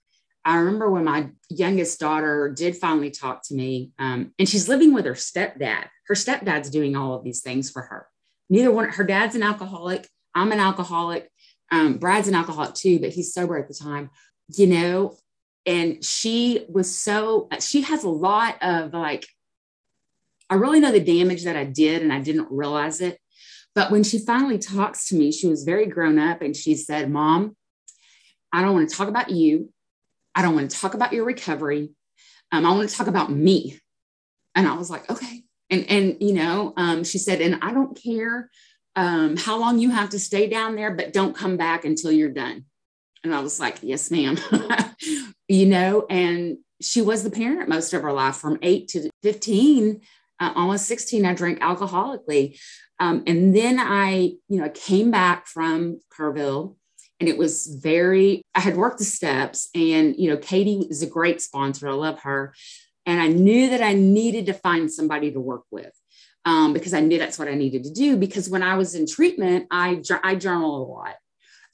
I 0.45 0.57
remember 0.57 0.89
when 0.89 1.05
my 1.05 1.29
youngest 1.49 1.99
daughter 1.99 2.53
did 2.55 2.75
finally 2.75 3.11
talk 3.11 3.43
to 3.47 3.55
me, 3.55 3.91
um, 3.97 4.33
and 4.37 4.47
she's 4.47 4.67
living 4.67 4.93
with 4.93 5.05
her 5.05 5.13
stepdad. 5.13 5.85
Her 6.07 6.15
stepdad's 6.15 6.69
doing 6.69 6.95
all 6.95 7.13
of 7.13 7.23
these 7.23 7.41
things 7.41 7.69
for 7.71 7.83
her. 7.83 8.07
Neither 8.49 8.71
one, 8.71 8.89
her 8.89 9.03
dad's 9.03 9.35
an 9.35 9.43
alcoholic. 9.43 10.07
I'm 10.35 10.51
an 10.51 10.59
alcoholic. 10.59 11.29
Um, 11.71 11.97
Brad's 11.97 12.27
an 12.27 12.35
alcoholic 12.35 12.73
too, 12.75 12.99
but 12.99 13.11
he's 13.11 13.33
sober 13.33 13.57
at 13.57 13.67
the 13.67 13.73
time, 13.73 14.09
you 14.49 14.67
know. 14.67 15.17
And 15.65 16.03
she 16.03 16.65
was 16.67 16.93
so, 16.93 17.47
she 17.59 17.83
has 17.83 18.03
a 18.03 18.09
lot 18.09 18.61
of 18.61 18.93
like, 18.93 19.25
I 20.49 20.55
really 20.55 20.81
know 20.81 20.91
the 20.91 20.99
damage 20.99 21.45
that 21.45 21.55
I 21.55 21.63
did, 21.63 22.01
and 22.01 22.11
I 22.11 22.19
didn't 22.19 22.51
realize 22.51 22.99
it. 22.99 23.17
But 23.75 23.91
when 23.91 24.03
she 24.03 24.19
finally 24.19 24.59
talks 24.59 25.07
to 25.07 25.15
me, 25.15 25.31
she 25.31 25.47
was 25.47 25.63
very 25.63 25.87
grown 25.87 26.19
up 26.19 26.41
and 26.41 26.55
she 26.55 26.75
said, 26.75 27.09
Mom, 27.09 27.55
I 28.51 28.61
don't 28.61 28.73
want 28.73 28.89
to 28.89 28.95
talk 28.95 29.07
about 29.07 29.31
you. 29.31 29.72
I 30.35 30.41
don't 30.41 30.55
want 30.55 30.71
to 30.71 30.77
talk 30.77 30.93
about 30.93 31.13
your 31.13 31.25
recovery. 31.25 31.89
Um, 32.51 32.65
I 32.65 32.71
want 32.71 32.89
to 32.89 32.95
talk 32.95 33.07
about 33.07 33.31
me. 33.31 33.79
And 34.55 34.67
I 34.67 34.75
was 34.75 34.89
like, 34.89 35.09
okay. 35.09 35.43
And, 35.69 35.89
and, 35.89 36.17
you 36.19 36.33
know, 36.33 36.73
um, 36.77 37.03
she 37.03 37.17
said, 37.17 37.41
and 37.41 37.59
I 37.61 37.73
don't 37.73 37.99
care 38.01 38.49
um, 38.95 39.37
how 39.37 39.57
long 39.57 39.79
you 39.79 39.89
have 39.89 40.09
to 40.09 40.19
stay 40.19 40.47
down 40.47 40.75
there, 40.75 40.91
but 40.91 41.13
don't 41.13 41.35
come 41.35 41.57
back 41.57 41.85
until 41.85 42.11
you're 42.11 42.29
done. 42.29 42.65
And 43.23 43.33
I 43.33 43.39
was 43.39 43.59
like, 43.59 43.79
yes, 43.81 44.11
ma'am. 44.11 44.37
you 45.47 45.65
know, 45.65 46.05
and 46.09 46.57
she 46.81 47.01
was 47.01 47.23
the 47.23 47.31
parent 47.31 47.69
most 47.69 47.93
of 47.93 48.01
her 48.01 48.11
life 48.11 48.35
from 48.35 48.59
eight 48.61 48.89
to 48.89 49.09
15, 49.23 50.01
uh, 50.39 50.53
almost 50.55 50.85
16. 50.85 51.25
I 51.25 51.33
drank 51.33 51.59
alcoholically. 51.59 52.59
Um, 52.99 53.23
and 53.25 53.55
then 53.55 53.79
I, 53.79 54.33
you 54.47 54.61
know, 54.61 54.69
came 54.69 55.09
back 55.09 55.47
from 55.47 55.99
Kerrville 56.15 56.75
and 57.19 57.29
it 57.29 57.37
was 57.37 57.67
very, 57.67 58.41
I 58.53 58.59
had 58.59 58.75
worked 58.75 58.99
the 58.99 59.05
steps 59.05 59.69
and, 59.75 60.15
you 60.17 60.29
know, 60.29 60.37
Katie 60.37 60.87
is 60.89 61.03
a 61.03 61.07
great 61.07 61.41
sponsor. 61.41 61.87
I 61.87 61.93
love 61.93 62.19
her. 62.21 62.53
And 63.05 63.21
I 63.21 63.27
knew 63.27 63.69
that 63.69 63.81
I 63.81 63.93
needed 63.93 64.45
to 64.47 64.53
find 64.53 64.91
somebody 64.91 65.31
to 65.31 65.39
work 65.39 65.63
with. 65.71 65.91
Um, 66.45 66.73
because 66.73 66.93
I 66.93 66.99
knew 66.99 67.17
that's 67.17 67.39
what 67.39 67.47
I 67.47 67.53
needed 67.53 67.85
to 67.85 67.93
do. 67.93 68.17
Because 68.17 68.49
when 68.49 68.63
I 68.63 68.75
was 68.75 68.95
in 68.95 69.07
treatment, 69.07 69.67
I, 69.71 70.01
I 70.23 70.35
journal 70.35 70.75
a 70.75 70.83
lot 70.91 71.15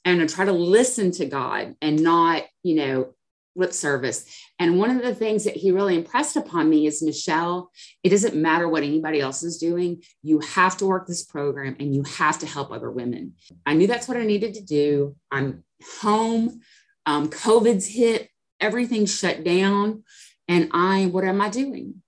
and 0.04 0.22
I 0.22 0.26
try 0.26 0.44
to 0.44 0.52
listen 0.52 1.10
to 1.12 1.26
God 1.26 1.74
and 1.82 2.00
not, 2.00 2.44
you 2.62 2.76
know, 2.76 3.14
lip 3.56 3.72
service. 3.72 4.24
And 4.58 4.78
one 4.78 4.90
of 4.90 5.02
the 5.02 5.14
things 5.14 5.44
that 5.44 5.56
he 5.56 5.72
really 5.72 5.96
impressed 5.96 6.36
upon 6.36 6.70
me 6.70 6.86
is 6.86 7.02
Michelle, 7.02 7.70
it 8.02 8.10
doesn't 8.10 8.34
matter 8.34 8.68
what 8.68 8.82
anybody 8.82 9.20
else 9.20 9.42
is 9.42 9.58
doing. 9.58 10.02
You 10.22 10.40
have 10.40 10.76
to 10.78 10.86
work 10.86 11.06
this 11.06 11.24
program 11.24 11.76
and 11.80 11.94
you 11.94 12.04
have 12.04 12.38
to 12.40 12.46
help 12.46 12.70
other 12.70 12.90
women. 12.90 13.34
I 13.66 13.74
knew 13.74 13.86
that's 13.86 14.08
what 14.08 14.16
I 14.16 14.24
needed 14.24 14.54
to 14.54 14.62
do. 14.62 15.16
I'm 15.30 15.64
home. 16.00 16.60
Um, 17.06 17.28
COVID's 17.28 17.86
hit, 17.86 18.28
everything 18.60 19.06
shut 19.06 19.42
down. 19.42 20.04
And 20.46 20.70
I, 20.72 21.06
what 21.06 21.24
am 21.24 21.40
I 21.40 21.48
doing? 21.48 22.02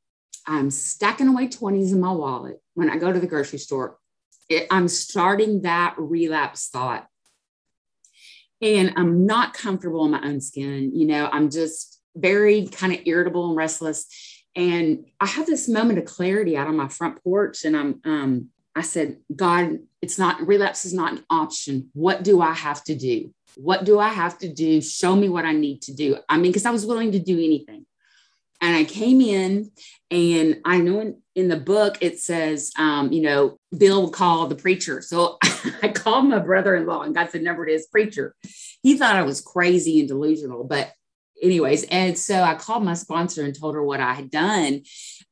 I'm 0.46 0.70
stacking 0.70 1.28
away 1.28 1.48
20s 1.48 1.92
in 1.92 2.00
my 2.00 2.12
wallet 2.12 2.60
when 2.74 2.90
I 2.90 2.96
go 2.98 3.12
to 3.12 3.20
the 3.20 3.26
grocery 3.26 3.58
store. 3.58 3.98
It, 4.48 4.66
I'm 4.70 4.88
starting 4.88 5.62
that 5.62 5.94
relapse 5.96 6.68
thought 6.68 7.06
and 8.62 8.94
I'm 8.96 9.26
not 9.26 9.54
comfortable 9.54 10.04
in 10.04 10.12
my 10.12 10.22
own 10.24 10.40
skin. 10.40 10.92
You 10.94 11.06
know, 11.06 11.28
I'm 11.30 11.50
just 11.50 12.00
very 12.14 12.68
kind 12.68 12.92
of 12.92 13.00
irritable 13.04 13.48
and 13.48 13.56
restless. 13.56 14.06
And 14.54 15.06
I 15.20 15.26
have 15.26 15.46
this 15.46 15.68
moment 15.68 15.98
of 15.98 16.04
clarity 16.04 16.56
out 16.56 16.68
on 16.68 16.76
my 16.76 16.88
front 16.88 17.22
porch, 17.24 17.64
and 17.64 17.76
I'm, 17.76 18.00
um, 18.04 18.48
I 18.76 18.82
said, 18.82 19.18
God, 19.34 19.80
it's 20.00 20.18
not 20.18 20.46
relapse 20.46 20.84
is 20.84 20.94
not 20.94 21.12
an 21.12 21.24
option. 21.28 21.90
What 21.94 22.22
do 22.22 22.40
I 22.40 22.52
have 22.52 22.84
to 22.84 22.94
do? 22.94 23.34
What 23.56 23.84
do 23.84 23.98
I 23.98 24.08
have 24.08 24.38
to 24.38 24.52
do? 24.52 24.80
Show 24.80 25.16
me 25.16 25.28
what 25.28 25.44
I 25.44 25.52
need 25.52 25.82
to 25.82 25.94
do. 25.94 26.18
I 26.28 26.36
mean, 26.36 26.52
because 26.52 26.66
I 26.66 26.70
was 26.70 26.86
willing 26.86 27.12
to 27.12 27.18
do 27.18 27.36
anything. 27.36 27.86
And 28.62 28.76
I 28.76 28.84
came 28.84 29.20
in, 29.20 29.70
and 30.10 30.60
I 30.64 30.78
know 30.78 31.00
in, 31.00 31.20
in 31.34 31.48
the 31.48 31.58
book 31.58 31.98
it 32.00 32.20
says, 32.20 32.72
um, 32.78 33.12
you 33.12 33.22
know, 33.22 33.58
Bill 33.76 34.08
called 34.08 34.50
the 34.50 34.56
preacher. 34.56 35.02
So 35.02 35.38
I 35.82 35.88
called 35.88 36.26
my 36.26 36.38
brother 36.38 36.76
in 36.76 36.86
law 36.86 37.02
and 37.02 37.14
got 37.14 37.32
the 37.32 37.40
number 37.40 37.66
to 37.66 37.72
his 37.72 37.88
preacher. 37.88 38.34
He 38.82 38.96
thought 38.96 39.16
I 39.16 39.22
was 39.22 39.40
crazy 39.40 40.00
and 40.00 40.08
delusional, 40.08 40.64
but 40.64 40.92
anyways, 41.42 41.84
and 41.84 42.16
so 42.16 42.42
I 42.42 42.54
called 42.54 42.84
my 42.84 42.94
sponsor 42.94 43.44
and 43.44 43.58
told 43.58 43.74
her 43.74 43.82
what 43.82 44.00
I 44.00 44.14
had 44.14 44.30
done. 44.30 44.82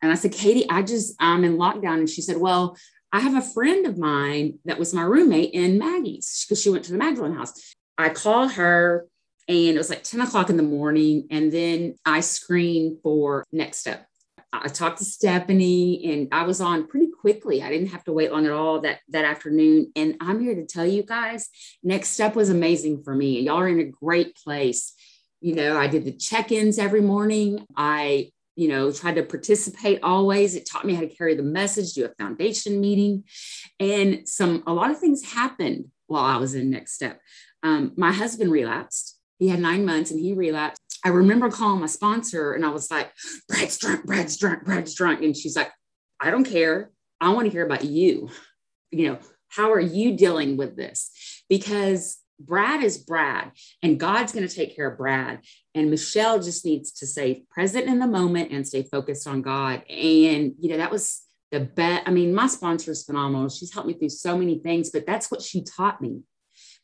And 0.03 0.11
I 0.11 0.17
said, 0.17 0.33
Katie, 0.33 0.69
I 0.69 0.83
just, 0.83 1.15
I'm 1.21 1.45
in 1.45 1.57
lockdown. 1.57 1.99
And 1.99 2.11
she 2.11 2.23
said, 2.23 2.39
Well, 2.39 2.77
I 3.13 3.21
have 3.21 3.35
a 3.35 3.47
friend 3.47 3.87
of 3.87 3.99
mine 3.99 4.59
that 4.65 4.79
was 4.79 4.95
my 4.95 5.03
roommate 5.03 5.53
in 5.53 5.79
Maggie's 5.79 6.45
because 6.45 6.61
she 6.61 6.71
went 6.71 6.85
to 6.85 6.93
the 6.93 6.99
Magdalen 6.99 7.35
house. 7.35 7.53
I 7.99 8.09
called 8.09 8.53
her 8.53 9.07
and 9.51 9.75
it 9.75 9.79
was 9.79 9.91
like 9.91 10.05
10 10.05 10.21
o'clock 10.21 10.49
in 10.49 10.57
the 10.57 10.63
morning. 10.63 11.27
And 11.31 11.53
then 11.53 11.97
I 12.07 12.21
screened 12.21 12.99
for 13.03 13.45
next 13.53 13.79
step. 13.79 14.07
I 14.53 14.69
talked 14.69 14.99
to 14.99 15.05
Stephanie 15.05 16.13
and 16.13 16.29
I 16.33 16.45
was 16.45 16.61
on 16.61 16.87
pretty 16.87 17.09
quickly. 17.09 17.63
I 17.63 17.69
didn't 17.69 17.89
have 17.89 18.05
to 18.05 18.13
wait 18.13 18.33
long 18.33 18.47
at 18.47 18.53
all 18.53 18.81
that, 18.81 19.01
that 19.09 19.25
afternoon. 19.25 19.93
And 19.97 20.17
I'm 20.21 20.41
here 20.41 20.55
to 20.55 20.67
tell 20.67 20.87
you 20.87 21.03
guys, 21.03 21.49
next 21.83 22.11
step 22.11 22.37
was 22.37 22.49
amazing 22.49 23.03
for 23.03 23.15
me. 23.15 23.41
Y'all 23.41 23.59
are 23.59 23.69
in 23.69 23.81
a 23.81 23.85
great 23.85 24.37
place. 24.37 24.93
You 25.41 25.55
know, 25.55 25.77
I 25.77 25.89
did 25.89 26.05
the 26.05 26.13
check-ins 26.13 26.79
every 26.79 27.01
morning. 27.01 27.65
I, 27.77 28.31
you 28.55 28.69
know, 28.69 28.93
tried 28.93 29.17
to 29.17 29.23
participate 29.23 30.01
always. 30.03 30.55
It 30.55 30.69
taught 30.69 30.85
me 30.85 30.95
how 30.95 31.01
to 31.01 31.09
carry 31.09 31.35
the 31.35 31.43
message, 31.43 31.95
do 31.95 32.05
a 32.05 32.23
foundation 32.23 32.81
meeting. 32.81 33.25
And 33.81 34.29
some 34.29 34.63
a 34.67 34.73
lot 34.73 34.91
of 34.91 34.99
things 34.99 35.33
happened 35.33 35.87
while 36.07 36.25
I 36.25 36.37
was 36.37 36.55
in 36.55 36.71
next 36.71 36.93
step. 36.93 37.21
Um, 37.63 37.93
my 37.97 38.13
husband 38.13 38.51
relapsed 38.51 39.20
he 39.41 39.49
had 39.49 39.59
nine 39.59 39.85
months 39.85 40.13
and 40.13 40.21
he 40.21 40.35
relapsed. 40.35 40.81
I 41.05 41.09
remember 41.09 41.51
calling 41.51 41.81
my 41.81 41.87
sponsor 41.87 42.53
and 42.53 42.65
I 42.65 42.69
was 42.69 42.91
like, 42.91 43.11
Brad's 43.49 43.79
drunk, 43.79 44.05
Brad's 44.05 44.37
drunk, 44.37 44.65
Brad's 44.65 44.95
drunk. 44.95 45.23
And 45.23 45.37
she's 45.37 45.57
like, 45.57 45.73
I 46.21 46.31
don't 46.31 46.45
care. 46.45 46.91
I 47.21 47.31
want 47.31 47.47
to 47.47 47.51
hear 47.51 47.65
about 47.65 47.85
you. 47.85 48.29
You 48.91 49.09
know, 49.09 49.19
how 49.49 49.73
are 49.73 49.81
you 49.81 50.17
dealing 50.17 50.59
with 50.59 50.77
this? 50.77 51.11
Because 51.49 52.19
Brad 52.39 52.85
is 52.85 52.99
Brad 52.99 53.53
and 53.83 53.99
God's 53.99 54.33
going 54.33 54.47
to 54.47 54.55
take 54.55 54.77
care 54.77 54.91
of 54.91 54.99
Brad. 54.99 55.41
And 55.75 55.91
Michelle 55.91 56.41
just 56.43 56.67
needs 56.67 56.93
to 56.93 57.07
stay 57.07 57.45
present 57.51 57.87
in 57.87 57.99
the 57.99 58.07
moment 58.07 58.53
and 58.53 58.69
stay 58.69 58.83
focused 58.83 59.27
on 59.27 59.41
God. 59.41 59.83
And, 59.89 60.53
you 60.61 60.69
know, 60.69 60.77
that 60.77 60.91
was 60.91 61.23
the 61.51 61.61
best. 61.61 62.07
I 62.07 62.11
mean, 62.11 62.35
my 62.35 62.47
sponsor 62.47 62.91
is 62.91 63.05
phenomenal. 63.05 63.49
She's 63.49 63.73
helped 63.73 63.89
me 63.89 63.95
through 63.95 64.11
so 64.11 64.37
many 64.37 64.59
things, 64.59 64.91
but 64.91 65.07
that's 65.07 65.31
what 65.31 65.41
she 65.41 65.65
taught 65.65 66.03
me. 66.03 66.21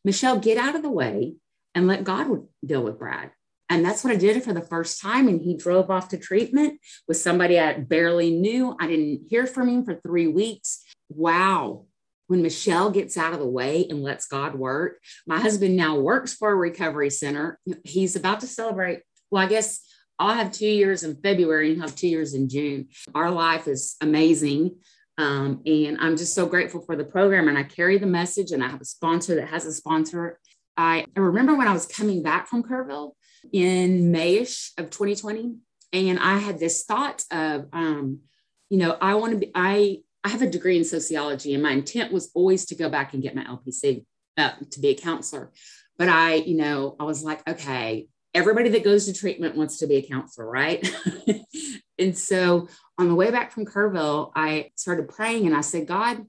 Michelle, 0.04 0.38
get 0.38 0.56
out 0.56 0.75
of 0.75 0.82
the 0.82 0.90
way 0.90 1.34
and 1.76 1.87
let 1.87 2.02
God 2.02 2.26
deal 2.64 2.83
with 2.83 2.99
Brad. 2.99 3.30
And 3.68 3.85
that's 3.85 4.02
what 4.02 4.12
I 4.12 4.16
did 4.16 4.42
for 4.42 4.52
the 4.52 4.62
first 4.62 5.00
time. 5.00 5.28
And 5.28 5.40
he 5.40 5.56
drove 5.56 5.90
off 5.90 6.09
to 6.09 6.18
treatment 6.18 6.80
with 7.06 7.18
somebody 7.18 7.61
I 7.61 7.75
barely 7.75 8.30
knew. 8.30 8.76
I 8.80 8.87
didn't 8.87 9.26
hear 9.28 9.47
from 9.47 9.68
him 9.68 9.85
for 9.85 9.95
three 9.95 10.26
weeks. 10.26 10.83
Wow. 11.09 11.85
When 12.28 12.42
Michelle 12.42 12.90
gets 12.90 13.16
out 13.16 13.35
of 13.35 13.38
the 13.38 13.47
way 13.47 13.87
and 13.88 14.02
lets 14.02 14.26
God 14.26 14.54
work, 14.54 14.99
my 15.26 15.38
husband 15.38 15.76
now 15.76 15.97
works 15.97 16.33
for 16.33 16.50
a 16.50 16.56
recovery 16.56 17.11
center. 17.11 17.61
He's 17.85 18.16
about 18.16 18.40
to 18.40 18.47
celebrate. 18.47 19.02
Well, 19.30 19.45
I 19.45 19.47
guess 19.47 19.80
I'll 20.18 20.35
have 20.35 20.52
two 20.52 20.66
years 20.66 21.04
in 21.04 21.21
February 21.21 21.73
and 21.73 21.83
have 21.83 21.95
two 21.95 22.09
years 22.09 22.35
in 22.35 22.49
June. 22.49 22.88
Our 23.14 23.30
life 23.30 23.68
is 23.68 23.97
amazing. 24.00 24.76
Um, 25.18 25.62
and 25.66 25.99
I'm 26.00 26.16
just 26.16 26.35
so 26.35 26.47
grateful 26.47 26.80
for 26.80 26.97
the 26.97 27.04
program. 27.04 27.49
And 27.49 27.59
I 27.59 27.62
carry 27.64 27.99
the 27.99 28.06
message, 28.06 28.52
and 28.52 28.62
I 28.62 28.68
have 28.68 28.80
a 28.80 28.87
sponsor 28.87 29.35
that 29.37 29.49
has 29.49 29.66
a 29.66 29.73
sponsor. 29.73 30.38
I, 30.76 31.06
remember 31.16 31.54
when 31.54 31.68
I 31.68 31.73
was 31.73 31.87
coming 31.87 32.23
back 32.23 32.49
from 32.49 32.62
Kerrville 32.62 33.12
in 33.52 34.12
Mayish 34.12 34.73
of 34.78 34.90
2020, 34.90 35.56
and 35.92 36.18
I 36.18 36.38
had 36.38 36.59
this 36.59 36.85
thought 36.85 37.25
of, 37.30 37.66
um, 37.73 38.21
you 38.68 38.78
know, 38.78 38.97
I 39.00 39.14
want 39.14 39.33
to 39.33 39.38
be, 39.38 39.50
I, 39.54 39.99
I 40.25 40.28
have 40.28 40.42
a 40.42 40.50
degree 40.50 40.76
in 40.76 40.85
sociology, 40.85 41.54
and 41.54 41.62
my 41.62 41.73
intent 41.73 42.12
was 42.12 42.30
always 42.35 42.66
to 42.66 42.75
go 42.75 42.88
back 42.88 43.14
and 43.14 43.23
get 43.23 43.35
my 43.35 43.45
LPC 43.45 44.04
uh, 44.37 44.52
to 44.71 44.80
be 44.80 44.88
a 44.88 44.95
counselor. 44.95 45.52
But 45.99 46.09
I, 46.09 46.35
you 46.35 46.56
know, 46.56 46.97
I 47.00 47.04
was 47.04 47.23
like, 47.23 47.49
okay, 47.49 48.09
everybody 48.35 48.68
that 48.71 48.85
goes 48.85 49.06
to 49.06 49.14
treatment 49.14 49.56
wants 49.56 49.78
to 49.78 49.87
be 49.87 49.97
a 49.97 50.06
counselor, 50.06 50.49
right? 50.49 50.87
and 51.99 52.16
so 52.18 52.68
on 52.99 53.09
the 53.09 53.14
way 53.14 53.30
back 53.30 53.52
from 53.52 53.64
Kerrville, 53.64 54.33
I 54.35 54.73
started 54.76 55.09
praying 55.09 55.47
and 55.47 55.56
I 55.56 55.62
said, 55.62 55.87
God, 55.87 56.26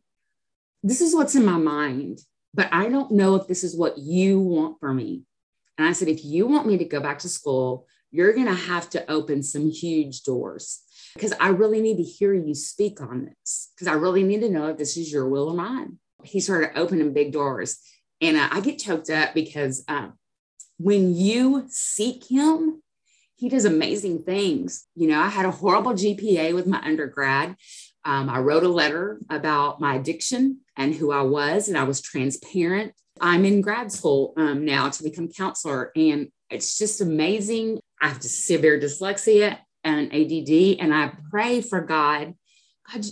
this 0.83 1.01
is 1.01 1.13
what's 1.13 1.35
in 1.35 1.43
my 1.43 1.57
mind 1.57 2.19
but 2.57 2.67
I 2.73 2.89
don't 2.89 3.11
know 3.11 3.35
if 3.35 3.47
this 3.47 3.63
is 3.63 3.77
what 3.77 3.99
you 3.99 4.39
want 4.39 4.79
for 4.79 4.91
me. 4.91 5.23
And 5.77 5.87
I 5.87 5.93
said, 5.93 6.07
if 6.07 6.25
you 6.25 6.47
want 6.47 6.65
me 6.65 6.77
to 6.79 6.85
go 6.85 6.99
back 6.99 7.19
to 7.19 7.29
school, 7.29 7.85
you're 8.09 8.33
going 8.33 8.47
to 8.47 8.53
have 8.55 8.89
to 8.89 9.09
open 9.09 9.43
some 9.43 9.69
huge 9.69 10.23
doors 10.23 10.81
because 11.13 11.33
I 11.39 11.49
really 11.49 11.81
need 11.81 11.97
to 11.97 12.03
hear 12.03 12.33
you 12.33 12.55
speak 12.55 12.99
on 12.99 13.25
this 13.25 13.69
because 13.75 13.87
I 13.87 13.93
really 13.93 14.23
need 14.23 14.41
to 14.41 14.49
know 14.49 14.67
if 14.67 14.77
this 14.77 14.97
is 14.97 15.11
your 15.11 15.29
will 15.29 15.49
or 15.49 15.55
mine. 15.55 15.99
He 16.23 16.39
started 16.39 16.71
opening 16.75 17.13
big 17.13 17.31
doors. 17.31 17.77
And 18.21 18.37
uh, 18.37 18.49
I 18.51 18.61
get 18.61 18.79
choked 18.79 19.11
up 19.11 19.35
because 19.35 19.83
uh, 19.87 20.07
when 20.79 21.15
you 21.15 21.65
seek 21.69 22.25
him, 22.29 22.81
he 23.35 23.49
does 23.49 23.65
amazing 23.65 24.23
things. 24.23 24.85
You 24.95 25.09
know, 25.09 25.19
I 25.19 25.27
had 25.27 25.45
a 25.45 25.51
horrible 25.51 25.93
GPA 25.93 26.55
with 26.55 26.65
my 26.65 26.81
undergrad. 26.81 27.55
Um, 28.07 28.29
I 28.29 28.39
wrote 28.39 28.63
a 28.63 28.69
letter 28.69 29.19
about 29.29 29.81
my 29.81 29.95
addiction 29.95 30.61
and 30.77 30.95
who 30.95 31.11
I 31.11 31.23
was, 31.23 31.67
and 31.67 31.77
I 31.77 31.83
was 31.83 31.99
transparent. 31.99 32.93
I'm 33.19 33.43
in 33.43 33.59
grad 33.59 33.91
school 33.91 34.33
um, 34.37 34.63
now 34.63 34.87
to 34.89 35.03
become 35.03 35.27
counselor, 35.27 35.91
and 35.93 36.29
it's 36.49 36.77
just 36.77 37.01
amazing. 37.01 37.79
I 38.01 38.07
have 38.07 38.23
severe 38.23 38.79
dyslexia 38.79 39.57
and 39.83 40.13
ADD, 40.13 40.79
and 40.79 40.93
I 40.93 41.11
pray 41.29 41.59
for 41.59 41.81
God, 41.81 42.33
God, 42.89 43.05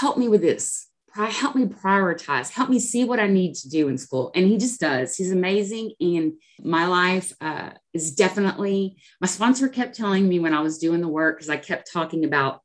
help 0.00 0.18
me 0.18 0.26
with 0.26 0.40
this. 0.40 0.88
Help 1.14 1.54
me 1.54 1.66
prioritize. 1.66 2.50
Help 2.50 2.70
me 2.70 2.80
see 2.80 3.04
what 3.04 3.20
I 3.20 3.28
need 3.28 3.54
to 3.54 3.68
do 3.68 3.86
in 3.86 3.96
school. 3.96 4.32
And 4.34 4.48
He 4.48 4.56
just 4.56 4.80
does. 4.80 5.16
He's 5.16 5.30
amazing. 5.30 5.92
And 6.00 6.32
my 6.58 6.88
life 6.88 7.32
uh, 7.40 7.70
is 7.92 8.16
definitely, 8.16 8.96
my 9.20 9.28
sponsor 9.28 9.68
kept 9.68 9.94
telling 9.94 10.28
me 10.28 10.40
when 10.40 10.52
I 10.52 10.60
was 10.60 10.78
doing 10.78 11.00
the 11.00 11.06
work, 11.06 11.36
because 11.36 11.50
I 11.50 11.56
kept 11.56 11.92
talking 11.92 12.24
about 12.24 12.63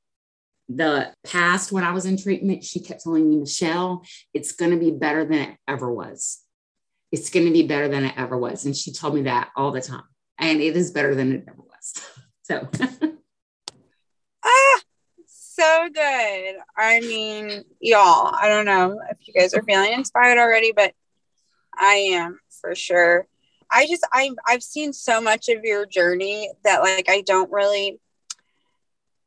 the 0.70 1.12
past 1.24 1.72
when 1.72 1.84
I 1.84 1.92
was 1.92 2.06
in 2.06 2.16
treatment, 2.16 2.64
she 2.64 2.80
kept 2.80 3.04
telling 3.04 3.28
me, 3.28 3.38
Michelle, 3.38 4.04
it's 4.34 4.52
going 4.52 4.72
to 4.72 4.78
be 4.78 4.92
better 4.92 5.26
than 5.26 5.40
it 5.40 5.58
ever 5.68 5.92
was. 5.92 6.44
It's 7.12 7.32
going 7.32 7.48
to 7.48 7.52
be 7.52 7.64
better 7.64 7.88
than 7.88 8.06
it 8.06 8.14
ever 8.16 8.38
was. 8.38 8.66
And 8.66 8.78
she 8.78 8.94
told 8.94 9.16
me 9.16 9.24
that 9.24 9.50
all 9.56 9.72
the 9.72 9.82
time. 9.82 10.04
And 10.38 10.62
it 10.62 10.78
is 10.78 10.92
better 10.92 11.16
than 11.16 11.34
it 11.34 11.46
ever 11.48 11.62
was. 11.62 12.06
So, 12.42 12.68
ah, 14.44 14.80
so 15.28 15.88
good. 15.94 16.56
I 16.76 17.00
mean, 17.00 17.64
y'all, 17.80 18.34
I 18.34 18.48
don't 18.48 18.66
know 18.66 19.00
if 19.12 19.18
you 19.28 19.36
guys 19.36 19.54
are 19.54 19.62
feeling 19.62 19.94
inspired 19.94 20.40
already, 20.40 20.72
but 20.76 20.96
I 21.76 21.94
am 22.14 22.40
for 22.60 22.74
sure. 22.74 23.28
I 23.70 23.86
just 23.86 24.04
I 24.12 24.32
I've 24.48 24.64
seen 24.64 24.94
so 24.94 25.22
much 25.22 25.48
of 25.50 25.64
your 25.64 25.86
journey 25.86 26.52
that 26.64 26.82
like 26.82 27.08
I 27.08 27.22
don't 27.22 27.52
really 27.52 28.00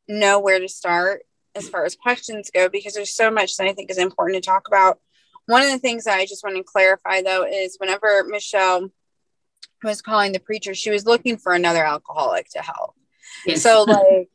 know 0.08 0.40
where 0.40 0.58
to 0.58 0.68
start 0.68 1.22
as 1.54 1.68
far 1.68 1.84
as 1.84 1.96
questions 1.96 2.50
go 2.52 2.68
because 2.68 2.94
there's 2.94 3.14
so 3.14 3.30
much 3.30 3.56
that 3.56 3.66
I 3.66 3.72
think 3.72 3.90
is 3.90 3.98
important 3.98 4.42
to 4.42 4.46
talk 4.46 4.68
about. 4.68 4.98
One 5.46 5.62
of 5.62 5.70
the 5.70 5.78
things 5.78 6.04
that 6.04 6.18
I 6.18 6.26
just 6.26 6.44
want 6.44 6.56
to 6.56 6.62
clarify 6.62 7.22
though 7.22 7.44
is 7.44 7.76
whenever 7.78 8.24
Michelle 8.24 8.90
was 9.82 10.02
calling 10.02 10.32
the 10.32 10.40
preacher, 10.40 10.74
she 10.74 10.90
was 10.90 11.06
looking 11.06 11.36
for 11.36 11.52
another 11.52 11.84
alcoholic 11.84 12.48
to 12.50 12.60
help. 12.60 12.94
Yes. 13.46 13.62
So 13.62 13.84
like 13.84 14.28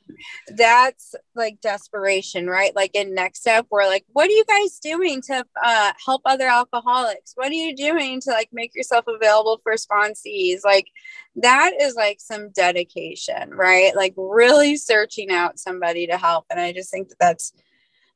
that's 0.56 1.16
like 1.36 1.62
desperation, 1.62 2.48
right? 2.48 2.76
Like 2.76 2.92
in 2.94 3.14
next 3.14 3.42
step, 3.42 3.68
we're 3.70 3.86
like, 3.86 4.06
what 4.14 4.28
are 4.28 4.34
you 4.34 4.46
guys 4.48 4.80
doing 4.80 5.22
to 5.24 5.46
uh, 5.64 5.94
help 6.04 6.22
other 6.26 6.48
alcoholics? 6.48 7.34
What 7.36 7.50
are 7.50 7.54
you 7.54 7.76
doing 7.76 8.22
to 8.22 8.32
like 8.32 8.50
make 8.52 8.76
yourself 8.76 9.06
available 9.08 9.60
for 9.64 9.74
sponsees? 9.74 10.60
Like 10.64 10.88
that 11.38 11.74
is 11.80 11.96
like 11.96 12.20
some 12.20 12.50
dedication, 12.50 13.52
right? 13.52 13.96
Like 13.96 14.14
really 14.18 14.78
searching 14.78 15.32
out 15.32 15.60
somebody 15.60 16.08
to 16.08 16.18
help. 16.18 16.46
And 16.50 16.60
I 16.60 16.74
just 16.74 16.92
think 16.92 17.10
that 17.10 17.20
that's 17.20 17.54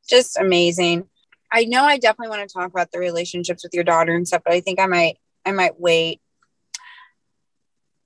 just 0.08 0.38
amazing. 0.38 1.08
I 1.52 1.66
know 1.66 1.84
I 1.84 1.98
definitely 1.98 2.36
want 2.36 2.48
to 2.48 2.54
talk 2.54 2.70
about 2.70 2.92
the 2.92 3.00
relationships 3.00 3.64
with 3.64 3.74
your 3.74 3.84
daughter 3.84 4.16
and 4.16 4.28
stuff, 4.28 4.42
but 4.46 4.54
I 4.54 4.62
think 4.62 4.80
I 4.80 4.88
might 4.88 5.18
I 5.46 5.52
might 5.52 5.80
wait. 5.80 6.22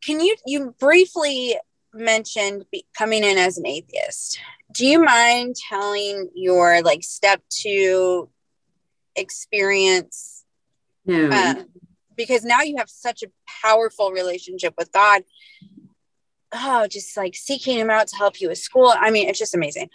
Can 0.03 0.19
you 0.19 0.35
you 0.45 0.75
briefly 0.79 1.55
mentioned 1.95 2.65
be, 2.71 2.85
coming 2.97 3.23
in 3.23 3.37
as 3.37 3.57
an 3.57 3.65
atheist. 3.65 4.39
Do 4.71 4.85
you 4.85 5.03
mind 5.03 5.55
telling 5.69 6.29
your 6.33 6.81
like 6.81 7.03
step 7.03 7.41
two 7.49 8.29
experience? 9.15 10.43
No. 11.05 11.29
Um, 11.29 11.67
because 12.15 12.43
now 12.43 12.61
you 12.61 12.77
have 12.77 12.89
such 12.89 13.23
a 13.23 13.27
powerful 13.63 14.11
relationship 14.11 14.73
with 14.77 14.91
God. 14.91 15.23
Oh, 16.53 16.87
just 16.87 17.17
like 17.17 17.35
seeking 17.35 17.77
him 17.77 17.89
out 17.89 18.07
to 18.07 18.15
help 18.15 18.39
you 18.39 18.49
with 18.49 18.57
school. 18.57 18.93
I 18.95 19.11
mean, 19.11 19.27
it's 19.27 19.39
just 19.39 19.55
amazing. 19.55 19.89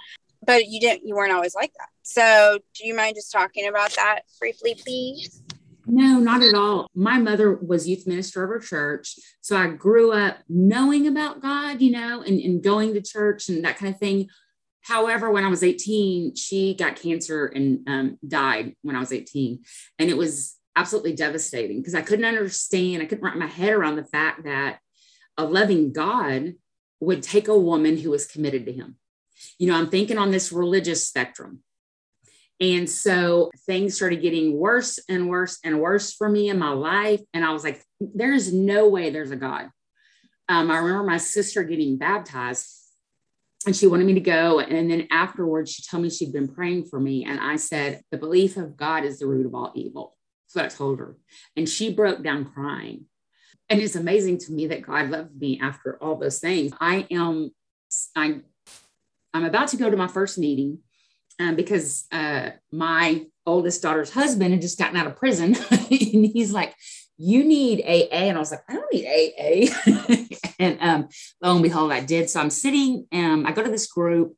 But 0.44 0.66
you 0.66 0.80
didn't, 0.80 1.06
you 1.06 1.14
weren't 1.14 1.32
always 1.32 1.54
like 1.54 1.72
that. 1.74 1.88
So 2.02 2.58
do 2.74 2.86
you 2.86 2.94
mind 2.94 3.16
just 3.16 3.32
talking 3.32 3.66
about 3.66 3.92
that 3.92 4.22
briefly, 4.38 4.74
please? 4.74 5.42
No, 5.92 6.20
not 6.20 6.42
at 6.42 6.54
all. 6.54 6.88
My 6.94 7.18
mother 7.18 7.52
was 7.52 7.88
youth 7.88 8.06
minister 8.06 8.44
of 8.44 8.50
her 8.50 8.60
church. 8.60 9.16
So 9.40 9.56
I 9.56 9.66
grew 9.68 10.12
up 10.12 10.38
knowing 10.48 11.08
about 11.08 11.42
God, 11.42 11.82
you 11.82 11.90
know, 11.90 12.22
and, 12.22 12.40
and 12.40 12.62
going 12.62 12.94
to 12.94 13.02
church 13.02 13.48
and 13.48 13.64
that 13.64 13.76
kind 13.76 13.92
of 13.92 13.98
thing. 13.98 14.28
However, 14.82 15.30
when 15.30 15.44
I 15.44 15.48
was 15.48 15.64
18, 15.64 16.36
she 16.36 16.74
got 16.74 16.94
cancer 16.94 17.46
and 17.46 17.88
um, 17.88 18.18
died 18.26 18.76
when 18.82 18.94
I 18.94 19.00
was 19.00 19.12
18. 19.12 19.64
And 19.98 20.08
it 20.08 20.16
was 20.16 20.56
absolutely 20.76 21.14
devastating 21.14 21.78
because 21.78 21.96
I 21.96 22.02
couldn't 22.02 22.24
understand, 22.24 23.02
I 23.02 23.06
couldn't 23.06 23.24
wrap 23.24 23.36
my 23.36 23.48
head 23.48 23.72
around 23.72 23.96
the 23.96 24.04
fact 24.04 24.44
that 24.44 24.78
a 25.36 25.44
loving 25.44 25.92
God 25.92 26.54
would 27.00 27.24
take 27.24 27.48
a 27.48 27.58
woman 27.58 27.96
who 27.96 28.10
was 28.10 28.26
committed 28.26 28.64
to 28.66 28.72
him. 28.72 28.96
You 29.58 29.66
know, 29.66 29.74
I'm 29.76 29.90
thinking 29.90 30.18
on 30.18 30.30
this 30.30 30.52
religious 30.52 31.06
spectrum. 31.06 31.64
And 32.60 32.88
so 32.88 33.50
things 33.66 33.96
started 33.96 34.20
getting 34.20 34.56
worse 34.56 34.98
and 35.08 35.28
worse 35.28 35.58
and 35.64 35.80
worse 35.80 36.12
for 36.12 36.28
me 36.28 36.50
in 36.50 36.58
my 36.58 36.72
life. 36.72 37.20
And 37.32 37.44
I 37.44 37.52
was 37.52 37.64
like, 37.64 37.82
there's 38.00 38.52
no 38.52 38.88
way 38.88 39.10
there's 39.10 39.30
a 39.30 39.36
God. 39.36 39.70
Um, 40.48 40.70
I 40.70 40.78
remember 40.78 41.04
my 41.04 41.16
sister 41.16 41.62
getting 41.62 41.96
baptized 41.96 42.68
and 43.66 43.74
she 43.74 43.86
wanted 43.86 44.06
me 44.06 44.14
to 44.14 44.20
go. 44.20 44.60
And 44.60 44.90
then 44.90 45.06
afterwards, 45.10 45.72
she 45.72 45.82
told 45.82 46.02
me 46.02 46.10
she'd 46.10 46.32
been 46.32 46.48
praying 46.48 46.86
for 46.86 46.98
me. 47.00 47.24
And 47.24 47.40
I 47.40 47.56
said, 47.56 48.02
the 48.10 48.18
belief 48.18 48.56
of 48.56 48.76
God 48.76 49.04
is 49.04 49.18
the 49.18 49.26
root 49.26 49.46
of 49.46 49.54
all 49.54 49.72
evil. 49.74 50.16
So 50.46 50.62
I 50.62 50.68
told 50.68 50.98
her. 50.98 51.16
And 51.56 51.68
she 51.68 51.92
broke 51.92 52.22
down 52.22 52.46
crying. 52.46 53.06
And 53.68 53.80
it's 53.80 53.96
amazing 53.96 54.38
to 54.38 54.52
me 54.52 54.66
that 54.66 54.82
God 54.82 55.10
loved 55.10 55.40
me 55.40 55.60
after 55.62 56.02
all 56.02 56.16
those 56.16 56.40
things. 56.40 56.72
I 56.80 57.06
am, 57.10 57.52
I, 58.16 58.40
I'm 59.32 59.44
about 59.44 59.68
to 59.68 59.76
go 59.76 59.88
to 59.88 59.96
my 59.96 60.08
first 60.08 60.38
meeting 60.38 60.80
um, 61.40 61.56
because 61.56 62.06
uh, 62.12 62.50
my 62.70 63.24
oldest 63.46 63.82
daughter's 63.82 64.10
husband 64.10 64.52
had 64.52 64.60
just 64.60 64.78
gotten 64.78 64.96
out 64.96 65.06
of 65.06 65.16
prison. 65.16 65.56
and 65.70 66.26
he's 66.26 66.52
like, 66.52 66.74
you 67.16 67.42
need 67.44 67.82
AA. 67.82 68.28
And 68.28 68.36
I 68.36 68.40
was 68.40 68.50
like, 68.50 68.62
I 68.68 68.74
don't 68.74 68.92
need 68.92 69.06
AA. 69.06 70.24
and 70.58 70.78
um, 70.80 71.08
lo 71.42 71.54
and 71.54 71.62
behold, 71.62 71.92
I 71.92 72.00
did. 72.00 72.28
So 72.30 72.40
I'm 72.40 72.50
sitting, 72.50 73.06
um, 73.12 73.46
I 73.46 73.52
go 73.52 73.62
to 73.62 73.70
this 73.70 73.86
group, 73.86 74.36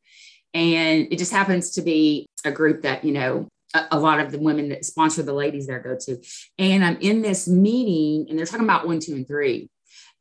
and 0.54 1.08
it 1.10 1.18
just 1.18 1.32
happens 1.32 1.72
to 1.72 1.82
be 1.82 2.26
a 2.44 2.52
group 2.52 2.82
that, 2.82 3.04
you 3.04 3.12
know, 3.12 3.48
a, 3.74 3.86
a 3.92 4.00
lot 4.00 4.20
of 4.20 4.30
the 4.30 4.38
women 4.38 4.68
that 4.68 4.84
sponsor 4.84 5.22
the 5.22 5.32
ladies 5.32 5.66
there 5.66 5.80
go 5.80 5.96
to. 5.98 6.22
And 6.58 6.84
I'm 6.84 6.98
in 6.98 7.22
this 7.22 7.48
meeting, 7.48 8.26
and 8.28 8.38
they're 8.38 8.46
talking 8.46 8.64
about 8.64 8.86
one, 8.86 9.00
two, 9.00 9.14
and 9.14 9.26
three 9.26 9.70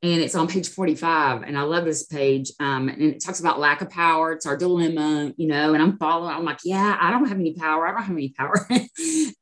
and 0.03 0.21
it's 0.21 0.35
on 0.35 0.47
page 0.47 0.69
45 0.69 1.43
and 1.43 1.57
i 1.57 1.61
love 1.61 1.85
this 1.85 2.05
page 2.05 2.51
um, 2.59 2.89
and 2.89 3.01
it 3.01 3.23
talks 3.23 3.39
about 3.39 3.59
lack 3.59 3.81
of 3.81 3.89
power 3.89 4.31
it's 4.31 4.45
our 4.45 4.57
dilemma 4.57 5.33
you 5.37 5.47
know 5.47 5.73
and 5.73 5.81
i'm 5.81 5.97
following 5.97 6.35
i'm 6.35 6.45
like 6.45 6.59
yeah 6.63 6.97
i 6.99 7.11
don't 7.11 7.27
have 7.27 7.39
any 7.39 7.53
power 7.53 7.87
i 7.87 7.91
don't 7.91 8.03
have 8.03 8.15
any 8.15 8.29
power. 8.29 8.67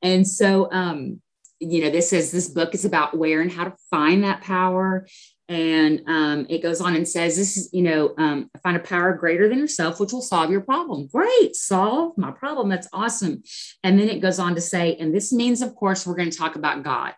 And 0.02 0.28
so 0.28 0.72
um, 0.72 1.22
you 1.60 1.84
know 1.84 1.90
this 1.90 2.10
says 2.10 2.32
this 2.32 2.48
book 2.48 2.74
is 2.74 2.86
about 2.86 3.18
where 3.18 3.42
and 3.42 3.52
how 3.52 3.66
to 3.66 3.74
find 3.90 4.24
that 4.24 4.42
power 4.42 5.08
and 5.50 6.02
um, 6.08 6.46
it 6.48 6.62
goes 6.62 6.80
on 6.80 6.96
and 6.96 7.08
says 7.08 7.36
this 7.36 7.58
is 7.58 7.70
you 7.74 7.82
know 7.82 8.14
um, 8.18 8.50
find 8.64 8.78
a 8.78 8.82
power 8.82 9.14
greater 9.14 9.50
than 9.50 9.60
yourself 9.60 10.00
which 10.00 10.14
will 10.14 10.22
solve 10.22 10.52
your 10.52 10.62
problem. 10.62 11.08
Great 11.08 11.56
solve 11.56 12.18
my 12.18 12.32
problem 12.32 12.70
that's 12.70 12.88
awesome. 12.94 13.44
And 13.84 14.00
then 14.00 14.10
it 14.10 14.22
goes 14.22 14.40
on 14.40 14.56
to 14.56 14.62
say 14.62 14.96
and 14.96 15.14
this 15.14 15.34
means 15.34 15.62
of 15.62 15.76
course 15.76 16.08
we're 16.08 16.16
going 16.16 16.32
to 16.32 16.38
talk 16.38 16.56
about 16.56 16.84
god. 16.84 17.14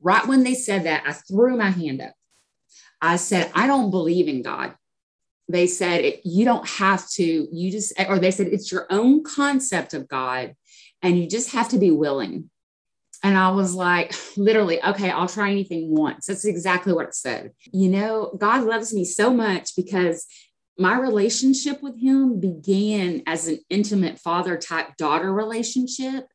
Right 0.00 0.26
when 0.26 0.42
they 0.42 0.54
said 0.54 0.84
that 0.84 1.04
i 1.06 1.12
threw 1.12 1.56
my 1.56 1.70
hand 1.70 2.02
up 2.02 2.12
I 3.00 3.16
said, 3.16 3.50
I 3.54 3.66
don't 3.66 3.90
believe 3.90 4.28
in 4.28 4.42
God. 4.42 4.74
They 5.48 5.66
said, 5.66 6.20
you 6.24 6.44
don't 6.44 6.68
have 6.68 7.08
to, 7.10 7.48
you 7.52 7.70
just, 7.70 7.92
or 8.08 8.18
they 8.18 8.30
said, 8.30 8.48
it's 8.48 8.72
your 8.72 8.86
own 8.90 9.22
concept 9.22 9.94
of 9.94 10.08
God 10.08 10.54
and 11.02 11.18
you 11.18 11.28
just 11.28 11.52
have 11.52 11.68
to 11.68 11.78
be 11.78 11.90
willing. 11.90 12.50
And 13.22 13.36
I 13.36 13.50
was 13.50 13.74
like, 13.74 14.14
literally, 14.36 14.82
okay, 14.82 15.10
I'll 15.10 15.28
try 15.28 15.50
anything 15.50 15.94
once. 15.94 16.26
That's 16.26 16.44
exactly 16.44 16.92
what 16.92 17.06
it 17.06 17.14
said. 17.14 17.52
You 17.72 17.88
know, 17.88 18.36
God 18.38 18.64
loves 18.64 18.92
me 18.92 19.04
so 19.04 19.32
much 19.32 19.76
because 19.76 20.26
my 20.78 20.98
relationship 20.98 21.82
with 21.82 21.98
him 21.98 22.38
began 22.38 23.22
as 23.26 23.48
an 23.48 23.58
intimate 23.70 24.18
father 24.18 24.58
type 24.58 24.96
daughter 24.96 25.32
relationship. 25.32 26.26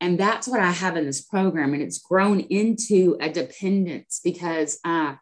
And 0.00 0.18
that's 0.18 0.48
what 0.48 0.60
I 0.60 0.72
have 0.72 0.96
in 0.96 1.06
this 1.06 1.22
program. 1.22 1.72
And 1.72 1.82
it's 1.82 1.98
grown 1.98 2.40
into 2.40 3.16
a 3.20 3.30
dependence 3.30 4.20
because 4.22 4.78
uh, 4.84 5.14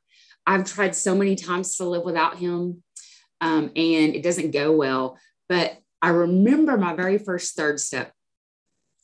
I've 0.47 0.65
tried 0.65 0.95
so 0.95 1.15
many 1.15 1.37
times 1.37 1.77
to 1.77 1.85
live 1.85 2.05
without 2.05 2.39
him 2.39 2.83
um, 3.41 3.71
and 3.77 4.15
it 4.15 4.23
doesn't 4.23 4.53
go 4.53 4.73
well. 4.73 5.19
But 5.49 5.77
I 6.01 6.09
remember 6.09 6.77
my 6.77 6.95
very 6.95 7.19
first 7.19 7.57
third 7.57 7.81
step. 7.81 8.13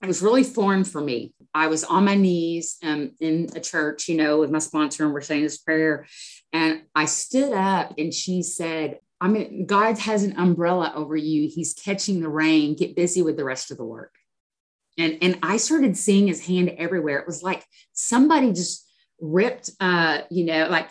It 0.02 0.06
was 0.06 0.22
really 0.22 0.44
foreign 0.44 0.84
for 0.84 1.00
me. 1.00 1.34
I 1.52 1.66
was 1.66 1.84
on 1.84 2.06
my 2.06 2.14
knees 2.14 2.76
um, 2.82 3.12
in 3.20 3.50
a 3.54 3.60
church, 3.60 4.08
you 4.08 4.16
know, 4.16 4.38
with 4.38 4.50
my 4.50 4.58
sponsor, 4.58 5.04
and 5.04 5.12
we're 5.12 5.20
saying 5.20 5.42
this 5.42 5.58
prayer. 5.58 6.06
And 6.52 6.82
I 6.94 7.04
stood 7.04 7.52
up 7.52 7.94
and 7.98 8.14
she 8.14 8.42
said, 8.42 8.98
I 9.20 9.28
mean, 9.28 9.66
God 9.66 9.98
has 9.98 10.22
an 10.22 10.38
umbrella 10.38 10.92
over 10.94 11.16
you. 11.16 11.50
He's 11.54 11.74
catching 11.74 12.20
the 12.20 12.30
rain. 12.30 12.76
Get 12.76 12.96
busy 12.96 13.20
with 13.20 13.36
the 13.36 13.44
rest 13.44 13.70
of 13.70 13.76
the 13.76 13.84
work. 13.84 14.14
And, 14.96 15.18
and 15.20 15.38
I 15.42 15.58
started 15.58 15.96
seeing 15.98 16.26
his 16.26 16.46
hand 16.46 16.70
everywhere. 16.78 17.18
It 17.18 17.26
was 17.26 17.42
like 17.42 17.64
somebody 17.92 18.52
just 18.52 18.86
ripped, 19.20 19.70
uh, 19.80 20.20
you 20.30 20.44
know, 20.44 20.68
like 20.68 20.88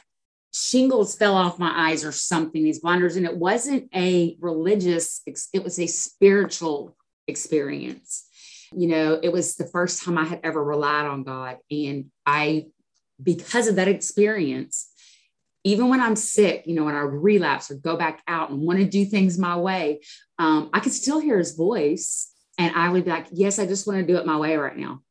shingles 0.60 1.16
fell 1.16 1.36
off 1.36 1.60
my 1.60 1.90
eyes 1.90 2.04
or 2.04 2.12
something, 2.12 2.64
these 2.64 2.80
blinders. 2.80 3.16
And 3.16 3.26
it 3.26 3.38
wasn't 3.38 3.90
a 3.96 4.38
religious, 4.40 5.22
it 5.54 5.64
was 5.64 5.80
a 5.80 5.88
spiritual 5.88 6.96
experience. 7.28 8.26
You 8.72 8.88
know, 8.88 9.20
it 9.22 9.32
was 9.32 9.56
the 9.56 9.66
first 9.66 10.04
time 10.04 10.18
I 10.18 10.26
had 10.26 10.42
ever 10.44 10.64
relied 10.64 11.06
on 11.06 11.24
God. 11.24 11.58
And 11.72 12.12
I, 12.26 12.68
because 13.22 13.68
of 13.68 13.76
that 13.78 13.88
experience, 13.88 14.90
even 15.64 15.90
when 15.90 16.00
I'm 16.00 16.16
sick, 16.16 16.64
you 16.66 16.76
know, 16.76 16.86
when 16.86 16.96
I 16.96 17.02
relapse 17.02 17.70
or 17.70 17.76
go 17.76 17.98
back 17.98 18.22
out 18.28 18.50
and 18.50 18.62
want 18.62 18.80
to 18.80 18.86
do 18.86 19.06
things 19.06 19.38
my 19.38 19.58
way, 19.58 20.02
um, 20.38 20.70
I 20.74 20.80
could 20.80 20.94
still 20.94 21.20
hear 21.20 21.38
his 21.38 21.56
voice. 21.56 22.32
And 22.58 22.76
I 22.76 22.90
would 22.90 23.06
be 23.06 23.12
like, 23.12 23.28
Yes, 23.32 23.60
I 23.60 23.66
just 23.66 23.88
want 23.88 24.00
to 24.00 24.06
do 24.06 24.18
it 24.18 24.26
my 24.26 24.38
way 24.38 24.56
right 24.56 24.78
now. 24.78 25.02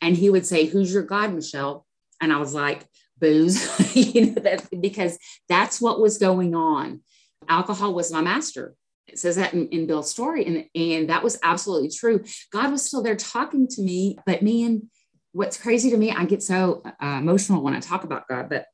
And 0.00 0.16
he 0.16 0.30
would 0.30 0.46
say, 0.46 0.66
Who's 0.66 0.92
your 0.92 1.02
God, 1.02 1.34
Michelle? 1.34 1.86
And 2.20 2.32
I 2.32 2.38
was 2.38 2.54
like, 2.54 2.86
booze, 3.20 3.96
you 3.96 4.26
know, 4.26 4.42
that 4.42 4.68
because 4.80 5.18
that's 5.48 5.80
what 5.80 6.00
was 6.00 6.18
going 6.18 6.54
on. 6.54 7.00
Alcohol 7.48 7.94
was 7.94 8.12
my 8.12 8.20
master. 8.20 8.74
It 9.06 9.18
says 9.18 9.36
that 9.36 9.54
in, 9.54 9.68
in 9.68 9.86
Bill's 9.86 10.10
story. 10.10 10.46
And, 10.46 10.64
and 10.74 11.10
that 11.10 11.22
was 11.22 11.38
absolutely 11.42 11.90
true. 11.90 12.22
God 12.52 12.70
was 12.70 12.84
still 12.84 13.02
there 13.02 13.16
talking 13.16 13.66
to 13.68 13.82
me, 13.82 14.16
but 14.24 14.42
man, 14.42 14.88
what's 15.32 15.56
crazy 15.56 15.90
to 15.90 15.96
me, 15.96 16.10
I 16.10 16.24
get 16.24 16.42
so 16.42 16.82
uh, 16.84 17.18
emotional 17.20 17.62
when 17.62 17.74
I 17.74 17.80
talk 17.80 18.04
about 18.04 18.28
God, 18.28 18.48
but 18.48 18.66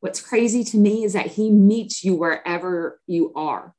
what's 0.00 0.20
crazy 0.20 0.64
to 0.64 0.76
me 0.76 1.04
is 1.04 1.12
that 1.12 1.26
he 1.26 1.50
meets 1.50 2.04
you 2.04 2.14
wherever 2.14 3.00
you 3.06 3.32
are. 3.34 3.74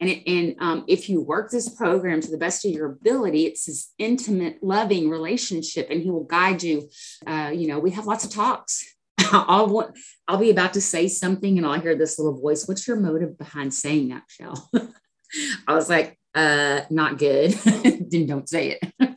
And, 0.00 0.10
it, 0.10 0.22
and 0.26 0.56
um, 0.60 0.84
if 0.88 1.08
you 1.08 1.22
work 1.22 1.50
this 1.50 1.68
program 1.68 2.20
to 2.20 2.30
the 2.30 2.36
best 2.36 2.64
of 2.64 2.72
your 2.72 2.86
ability, 2.86 3.46
it's 3.46 3.64
this 3.64 3.92
intimate, 3.98 4.62
loving 4.62 5.08
relationship, 5.08 5.88
and 5.90 6.02
He 6.02 6.10
will 6.10 6.24
guide 6.24 6.62
you. 6.62 6.90
Uh, 7.26 7.50
you 7.54 7.66
know, 7.66 7.78
we 7.78 7.92
have 7.92 8.06
lots 8.06 8.24
of 8.24 8.30
talks. 8.30 8.84
I'll 9.32 9.68
want, 9.68 9.96
I'll 10.28 10.38
be 10.38 10.50
about 10.50 10.74
to 10.74 10.80
say 10.80 11.08
something, 11.08 11.58
and 11.58 11.66
I'll 11.66 11.80
hear 11.80 11.96
this 11.96 12.18
little 12.18 12.38
voice. 12.38 12.66
What's 12.66 12.86
your 12.86 12.96
motive 12.96 13.38
behind 13.38 13.72
saying 13.72 14.08
that, 14.08 14.22
Shell? 14.28 14.70
I 15.66 15.74
was 15.74 15.88
like, 15.88 16.18
uh, 16.34 16.82
not 16.90 17.18
good. 17.18 17.52
then 18.10 18.26
don't 18.26 18.48
say 18.48 18.78
it. 18.80 19.16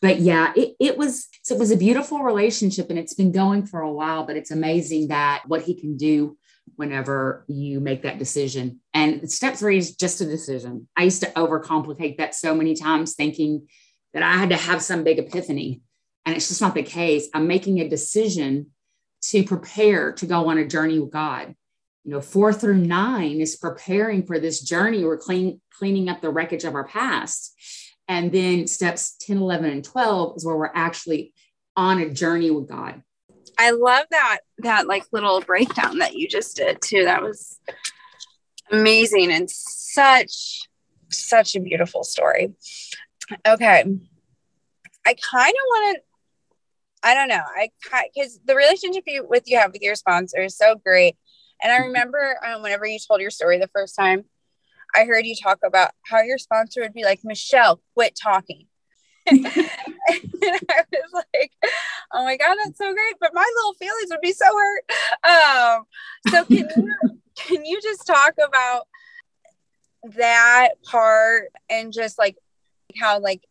but 0.00 0.20
yeah, 0.20 0.52
it, 0.56 0.74
it 0.78 0.96
was 0.96 1.28
so 1.42 1.54
it 1.54 1.58
was 1.58 1.70
a 1.70 1.76
beautiful 1.76 2.20
relationship, 2.20 2.90
and 2.90 2.98
it's 2.98 3.14
been 3.14 3.32
going 3.32 3.66
for 3.66 3.80
a 3.80 3.92
while. 3.92 4.24
But 4.24 4.36
it's 4.36 4.50
amazing 4.50 5.08
that 5.08 5.42
what 5.46 5.62
He 5.62 5.78
can 5.78 5.96
do 5.96 6.36
whenever 6.76 7.44
you 7.48 7.80
make 7.80 8.02
that 8.02 8.18
decision. 8.18 8.80
And 8.94 9.30
step 9.30 9.54
three 9.56 9.78
is 9.78 9.96
just 9.96 10.20
a 10.20 10.26
decision. 10.26 10.88
I 10.96 11.04
used 11.04 11.22
to 11.22 11.30
overcomplicate 11.30 12.18
that 12.18 12.34
so 12.34 12.54
many 12.54 12.74
times, 12.74 13.14
thinking 13.14 13.68
that 14.12 14.22
I 14.22 14.36
had 14.36 14.50
to 14.50 14.56
have 14.56 14.82
some 14.82 15.04
big 15.04 15.18
epiphany. 15.18 15.82
And 16.24 16.34
it's 16.34 16.48
just 16.48 16.60
not 16.60 16.74
the 16.74 16.82
case. 16.82 17.28
I'm 17.34 17.46
making 17.46 17.80
a 17.80 17.88
decision 17.88 18.70
to 19.30 19.44
prepare 19.44 20.12
to 20.12 20.26
go 20.26 20.48
on 20.48 20.58
a 20.58 20.66
journey 20.66 20.98
with 20.98 21.10
God. 21.10 21.54
You 22.04 22.12
know, 22.12 22.20
four 22.20 22.52
through 22.52 22.76
nine 22.76 23.40
is 23.40 23.56
preparing 23.56 24.26
for 24.26 24.38
this 24.38 24.60
journey. 24.60 25.04
We're 25.04 25.16
clean, 25.16 25.60
cleaning 25.78 26.08
up 26.08 26.20
the 26.20 26.30
wreckage 26.30 26.64
of 26.64 26.74
our 26.74 26.86
past. 26.86 27.52
And 28.06 28.30
then 28.30 28.66
steps 28.66 29.16
10, 29.20 29.38
11, 29.38 29.70
and 29.70 29.84
12 29.84 30.36
is 30.36 30.44
where 30.44 30.56
we're 30.56 30.70
actually 30.74 31.32
on 31.74 32.00
a 32.00 32.10
journey 32.10 32.50
with 32.50 32.68
God. 32.68 33.02
I 33.58 33.70
love 33.70 34.04
that 34.10 34.38
that 34.58 34.86
like 34.86 35.04
little 35.12 35.40
breakdown 35.40 35.98
that 35.98 36.14
you 36.14 36.28
just 36.28 36.56
did 36.56 36.82
too. 36.82 37.04
That 37.04 37.22
was 37.22 37.58
amazing 38.70 39.30
and 39.30 39.48
such 39.48 40.68
such 41.10 41.54
a 41.54 41.60
beautiful 41.60 42.04
story. 42.04 42.52
Okay. 43.46 43.84
I 45.06 45.14
kind 45.14 45.54
of 45.54 45.64
want 45.66 45.96
to 45.96 46.02
I 47.04 47.14
don't 47.14 47.28
know. 47.28 47.42
I 47.54 47.68
because 48.14 48.40
the 48.44 48.56
relationship 48.56 49.04
you 49.06 49.26
with 49.28 49.44
you 49.46 49.58
have 49.58 49.72
with 49.72 49.82
your 49.82 49.94
sponsor 49.94 50.40
is 50.40 50.56
so 50.56 50.76
great. 50.76 51.16
And 51.62 51.70
I 51.70 51.78
remember 51.86 52.36
um, 52.44 52.62
whenever 52.62 52.86
you 52.86 52.98
told 52.98 53.20
your 53.20 53.30
story 53.30 53.58
the 53.58 53.68
first 53.68 53.94
time, 53.94 54.24
I 54.96 55.04
heard 55.04 55.26
you 55.26 55.34
talk 55.40 55.58
about 55.64 55.90
how 56.06 56.22
your 56.22 56.38
sponsor 56.38 56.80
would 56.80 56.94
be 56.94 57.04
like, 57.04 57.20
Michelle, 57.22 57.80
quit 57.94 58.18
talking. 58.20 58.66
and 59.26 59.46
I 59.46 60.84
was 60.92 61.24
like, 61.34 61.52
oh 62.12 62.24
my 62.24 62.36
God, 62.36 62.56
that's 62.64 62.78
so 62.78 62.92
great. 62.92 63.14
But 63.20 63.34
my 63.34 63.50
little 63.56 63.74
feelings 63.74 64.10
would 64.10 64.20
be 64.20 64.32
so 64.32 64.46
hurt. 64.46 64.84
Um, 65.24 65.84
so 66.30 66.44
can 66.44 66.56
you 66.76 67.20
can 67.36 67.64
you 67.64 67.80
just 67.82 68.06
talk 68.06 68.34
about 68.42 68.86
that 70.16 70.70
part 70.84 71.50
and 71.68 71.92
just 71.92 72.18
like 72.18 72.36
how 72.98 73.20
like 73.20 73.42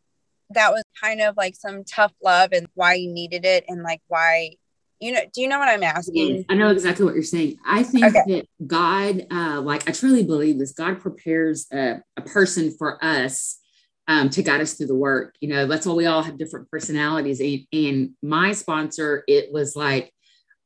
that 0.54 0.72
was 0.72 0.84
kind 1.02 1.22
of 1.22 1.36
like 1.38 1.56
some 1.56 1.84
tough 1.84 2.14
love 2.24 2.50
and 2.52 2.68
why 2.74 2.94
you 2.94 3.12
needed 3.12 3.46
it 3.46 3.66
and 3.68 3.84
like 3.84 4.02
why 4.08 4.52
you 5.00 5.12
know 5.12 5.22
do 5.34 5.42
you 5.42 5.48
know 5.48 5.60
what 5.60 5.70
i'm 5.70 5.84
asking 5.84 6.46
i 6.50 6.54
know 6.54 6.70
exactly 6.70 7.06
what 7.06 7.14
you're 7.14 7.24
saying 7.24 7.58
i 7.66 7.84
think 7.84 8.06
okay. 8.06 8.24
that 8.28 8.48
god 8.68 9.26
uh 9.32 9.60
like 9.62 9.88
i 9.90 9.92
truly 9.92 10.24
believe 10.24 10.58
this 10.58 10.74
god 10.74 11.00
prepares 11.00 11.68
a, 11.74 12.02
a 12.18 12.22
person 12.22 12.72
for 12.78 13.04
us 13.04 13.60
um, 14.08 14.30
to 14.32 14.44
guide 14.44 14.62
us 14.62 14.74
through 14.74 14.88
the 14.88 14.96
work. 14.96 15.36
You 15.40 15.50
know, 15.50 15.68
that's 15.68 15.86
why 15.86 15.94
we 15.94 16.06
all 16.06 16.22
have 16.22 16.38
different 16.38 16.70
personalities. 16.70 17.40
And, 17.40 17.66
and 17.72 18.12
my 18.22 18.52
sponsor, 18.52 19.24
it 19.28 19.52
was 19.52 19.76
like, 19.76 20.12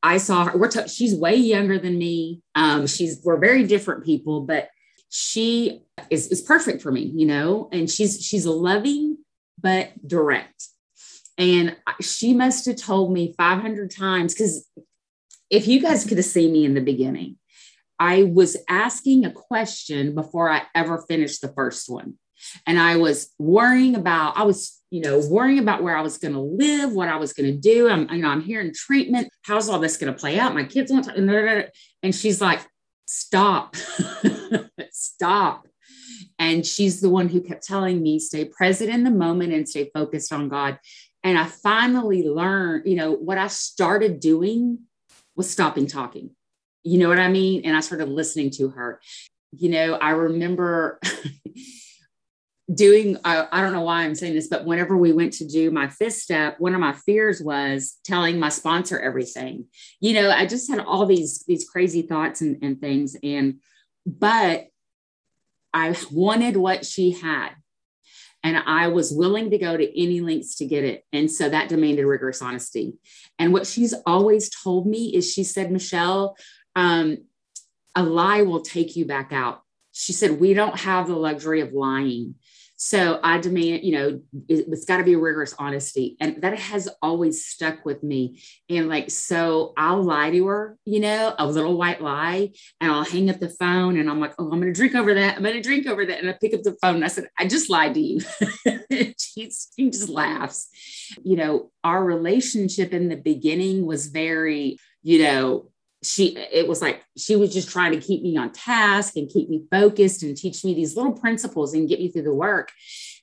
I 0.02 0.18
saw 0.18 0.46
her, 0.46 0.58
we're 0.58 0.70
t- 0.70 0.88
she's 0.88 1.16
way 1.16 1.36
younger 1.36 1.78
than 1.80 1.98
me. 1.98 2.42
Um, 2.56 2.88
she's, 2.88 3.22
we're 3.24 3.38
very 3.38 3.66
different 3.66 4.06
people, 4.06 4.42
but 4.42 4.70
she 5.10 5.84
is, 6.10 6.28
is 6.28 6.42
perfect 6.42 6.82
for 6.82 6.92
me, 6.92 7.12
you 7.16 7.26
know, 7.26 7.70
and 7.72 7.90
she's, 7.90 8.24
she's 8.24 8.46
loving, 8.46 9.18
but 9.58 9.92
direct. 10.08 10.68
And 11.38 11.76
she 12.02 12.34
must 12.34 12.66
have 12.66 12.78
told 12.78 13.12
me 13.12 13.34
500 13.38 13.92
times, 13.92 14.34
because 14.34 14.68
if 15.50 15.68
you 15.68 15.82
guys 15.82 16.04
could 16.04 16.18
have 16.18 16.26
seen 16.26 16.52
me 16.52 16.66
in 16.66 16.74
the 16.74 16.82
beginning, 16.82 17.38
I 18.00 18.24
was 18.24 18.58
asking 18.70 19.26
a 19.26 19.32
question 19.32 20.14
before 20.14 20.52
I 20.52 20.64
ever 20.76 21.04
finished 21.08 21.42
the 21.42 21.54
first 21.54 21.90
one. 21.90 22.16
And 22.66 22.80
I 22.80 22.98
was 22.98 23.34
worrying 23.40 23.96
about, 23.96 24.38
I 24.38 24.44
was, 24.44 24.80
you 24.92 25.02
know, 25.02 25.20
worrying 25.28 25.60
about 25.60 25.82
where 25.82 25.98
I 25.98 26.02
was 26.02 26.18
going 26.18 26.34
to 26.34 26.40
live, 26.40 26.94
what 26.94 27.10
I 27.10 27.18
was 27.18 27.34
going 27.34 27.52
to 27.52 27.58
do. 27.58 27.90
I'm, 27.90 28.08
you 28.12 28.22
know, 28.22 28.30
I'm 28.30 28.42
here 28.42 28.62
in 28.62 28.74
treatment. 28.74 29.30
How's 29.42 29.70
all 29.70 29.80
this 29.80 29.98
going 29.98 30.14
to 30.14 30.20
play 30.20 30.38
out? 30.38 30.54
My 30.54 30.64
kids 30.64 30.92
want 30.92 31.06
to, 31.06 31.72
and 32.04 32.16
she's 32.16 32.40
like, 32.40 32.60
stop, 33.06 33.76
stop. 34.92 35.67
And 36.40 36.66
she's 36.66 37.02
the 37.02 37.10
one 37.10 37.30
who 37.30 37.42
kept 37.42 37.66
telling 37.66 38.02
me, 38.02 38.20
stay 38.20 38.46
present 38.46 38.90
in 38.90 39.04
the 39.04 39.12
moment 39.12 39.54
and 39.54 39.68
stay 39.68 39.90
focused 39.94 40.32
on 40.32 40.50
God. 40.50 40.80
And 41.24 41.38
I 41.38 41.46
finally 41.46 42.28
learned, 42.28 42.88
you 42.88 42.96
know, 42.96 43.12
what 43.12 43.38
I 43.38 43.48
started 43.48 44.20
doing 44.20 44.80
was 45.36 45.50
stopping 45.50 45.88
talking. 45.88 46.32
You 46.84 47.00
know 47.00 47.10
what 47.10 47.20
I 47.20 47.28
mean? 47.28 47.64
And 47.66 47.76
I 47.76 47.80
started 47.80 48.08
listening 48.08 48.52
to 48.52 48.70
her. 48.70 49.02
You 49.52 49.70
know, 49.70 49.96
I 49.96 50.12
remember 50.12 51.00
doing 52.74 53.18
I, 53.24 53.48
I, 53.50 53.62
don't 53.62 53.72
know 53.72 53.82
why 53.82 54.04
i'm 54.04 54.14
saying 54.14 54.34
this 54.34 54.50
but 54.50 54.66
whenever 54.66 54.98
we 54.98 55.14
went 55.14 55.32
to 55.34 55.48
do 55.48 55.72
my 55.72 55.88
fifth 55.88 56.16
step 56.16 56.60
one 56.60 56.74
of 56.74 56.82
my 56.82 56.92
fears 56.92 57.42
was 57.42 57.98
telling 58.04 58.40
my 58.40 58.50
sponsor 58.50 59.00
everything 59.00 59.68
you 60.02 60.14
know 60.14 60.30
i 60.30 60.46
just 60.46 60.70
had 60.70 60.82
all 60.82 61.06
these 61.06 61.46
these 61.48 61.68
crazy 61.70 62.02
thoughts 62.02 62.42
and, 62.42 62.62
and 62.62 62.82
things 62.82 63.16
and 63.24 63.62
but 64.06 64.68
i 65.78 65.96
wanted 66.12 66.58
what 66.58 66.86
she 66.86 67.12
had 67.12 67.52
and 68.44 68.58
i 68.66 68.88
was 68.88 69.12
willing 69.12 69.52
to 69.52 69.58
go 69.58 69.78
to 69.78 70.02
any 70.02 70.22
lengths 70.22 70.56
to 70.56 70.66
get 70.66 70.84
it. 70.84 71.04
And 71.14 71.32
so 71.32 71.50
that 71.50 71.70
demanded 71.70 72.06
rigorous 72.06 72.42
honesty. 72.42 72.98
And 73.40 73.54
what 73.54 73.68
she's 73.68 73.94
always 74.06 74.50
told 74.50 74.88
me 74.88 75.16
is 75.16 75.32
she 75.32 75.44
said 75.44 75.72
michelle 75.72 76.38
um, 76.76 77.18
a 77.96 78.04
lie 78.04 78.44
will 78.44 78.62
take 78.62 78.96
you 78.96 79.06
back 79.06 79.34
out. 79.34 79.62
She 79.92 80.14
said 80.14 80.40
we 80.40 80.54
don't 80.54 80.80
have 80.80 81.08
the 81.08 81.16
luxury 81.16 81.62
of 81.62 81.74
lying 81.74 82.36
so 82.80 83.20
I 83.24 83.40
demand, 83.40 83.84
you 83.84 83.92
know, 83.94 84.22
it, 84.48 84.70
has 84.70 84.86
got 84.86 84.98
to 84.98 85.04
be 85.04 85.16
rigorous 85.16 85.56
honesty. 85.58 86.16
And 86.20 86.44
that 86.44 86.58
has 86.60 86.88
always 87.02 87.44
stuck 87.44 87.84
with 87.86 88.04
me. 88.04 88.44
And 88.70 88.88
like, 88.88 89.10
so 89.10 89.74
I'll 89.76 90.04
lie 90.04 90.30
to 90.30 90.46
her, 90.46 90.78
you 90.86 91.00
know, 91.00 91.34
a 91.40 91.48
little 91.48 91.76
white 91.76 92.02
lie, 92.02 92.52
and 92.80 92.92
I'll 92.92 93.04
hang 93.04 93.32
up 93.32 93.40
the 93.40 93.50
phone 93.50 93.98
and 93.98 94.08
I'm 94.08 94.20
like, 94.20 94.36
oh, 94.38 94.44
I'm 94.44 94.62
going 94.62 94.72
to 94.72 94.74
drink 94.74 94.94
over 94.94 95.16
that. 95.16 95.38
I'm 95.38 95.44
going 95.44 95.56
to 95.56 95.62
drink 95.62 95.88
over 95.88 96.06
that. 96.06 96.20
And 96.20 96.30
I 96.30 96.34
pick 96.40 96.54
up 96.54 96.62
the 96.62 96.78
phone 96.80 96.96
and 96.96 97.06
I 97.06 97.08
said, 97.08 97.28
I 97.38 97.48
just 97.48 97.68
lied 97.68 97.96
to 97.96 98.00
you. 98.00 98.20
she, 99.18 99.52
she 99.52 99.90
just 99.90 100.08
laughs. 100.10 100.70
You 101.24 101.36
know, 101.36 101.72
our 101.84 102.04
relationship 102.04 102.94
in 102.94 103.10
the 103.10 103.18
beginning 103.18 103.88
was 103.88 104.08
very, 104.08 104.78
you 105.02 105.24
know, 105.24 105.72
she 106.04 106.38
it 106.38 106.68
was 106.68 106.82
like 106.82 107.04
she 107.18 107.36
was 107.36 107.54
just 107.54 107.70
trying 107.70 107.92
to 107.92 108.00
keep 108.00 108.22
me 108.22 108.38
on 108.38 108.52
task 108.52 109.16
and 109.16 109.30
keep 109.30 109.50
me 109.50 109.64
focused 109.72 110.24
and 110.24 110.38
teach 110.38 110.64
me 110.64 110.74
these 110.74 110.96
little 110.96 111.14
principles 111.14 111.74
and 111.74 111.90
get 111.90 112.00
me 112.00 112.10
through 112.10 112.24
the 112.24 112.34
work. 112.34 112.72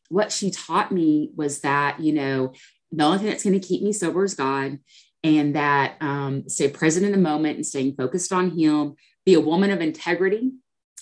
What 0.09 0.33
she 0.33 0.51
taught 0.51 0.91
me 0.91 1.31
was 1.37 1.61
that 1.61 2.01
you 2.01 2.13
know 2.13 2.53
the 2.91 3.05
only 3.05 3.19
thing 3.19 3.29
that's 3.29 3.45
going 3.45 3.59
to 3.59 3.67
keep 3.67 3.83
me 3.83 3.93
sober 3.93 4.25
is 4.25 4.35
god 4.35 4.79
and 5.23 5.57
that 5.57 5.97
um, 6.01 6.49
stay 6.49 6.69
present 6.69 7.07
in 7.07 7.13
the 7.13 7.19
moment 7.19 7.57
and 7.57 7.67
staying 7.67 7.95
focused 7.95 8.33
on 8.33 8.51
him. 8.51 8.95
Be 9.25 9.35
a 9.35 9.41
woman 9.41 9.71
of 9.71 9.81
integrity. 9.81 10.53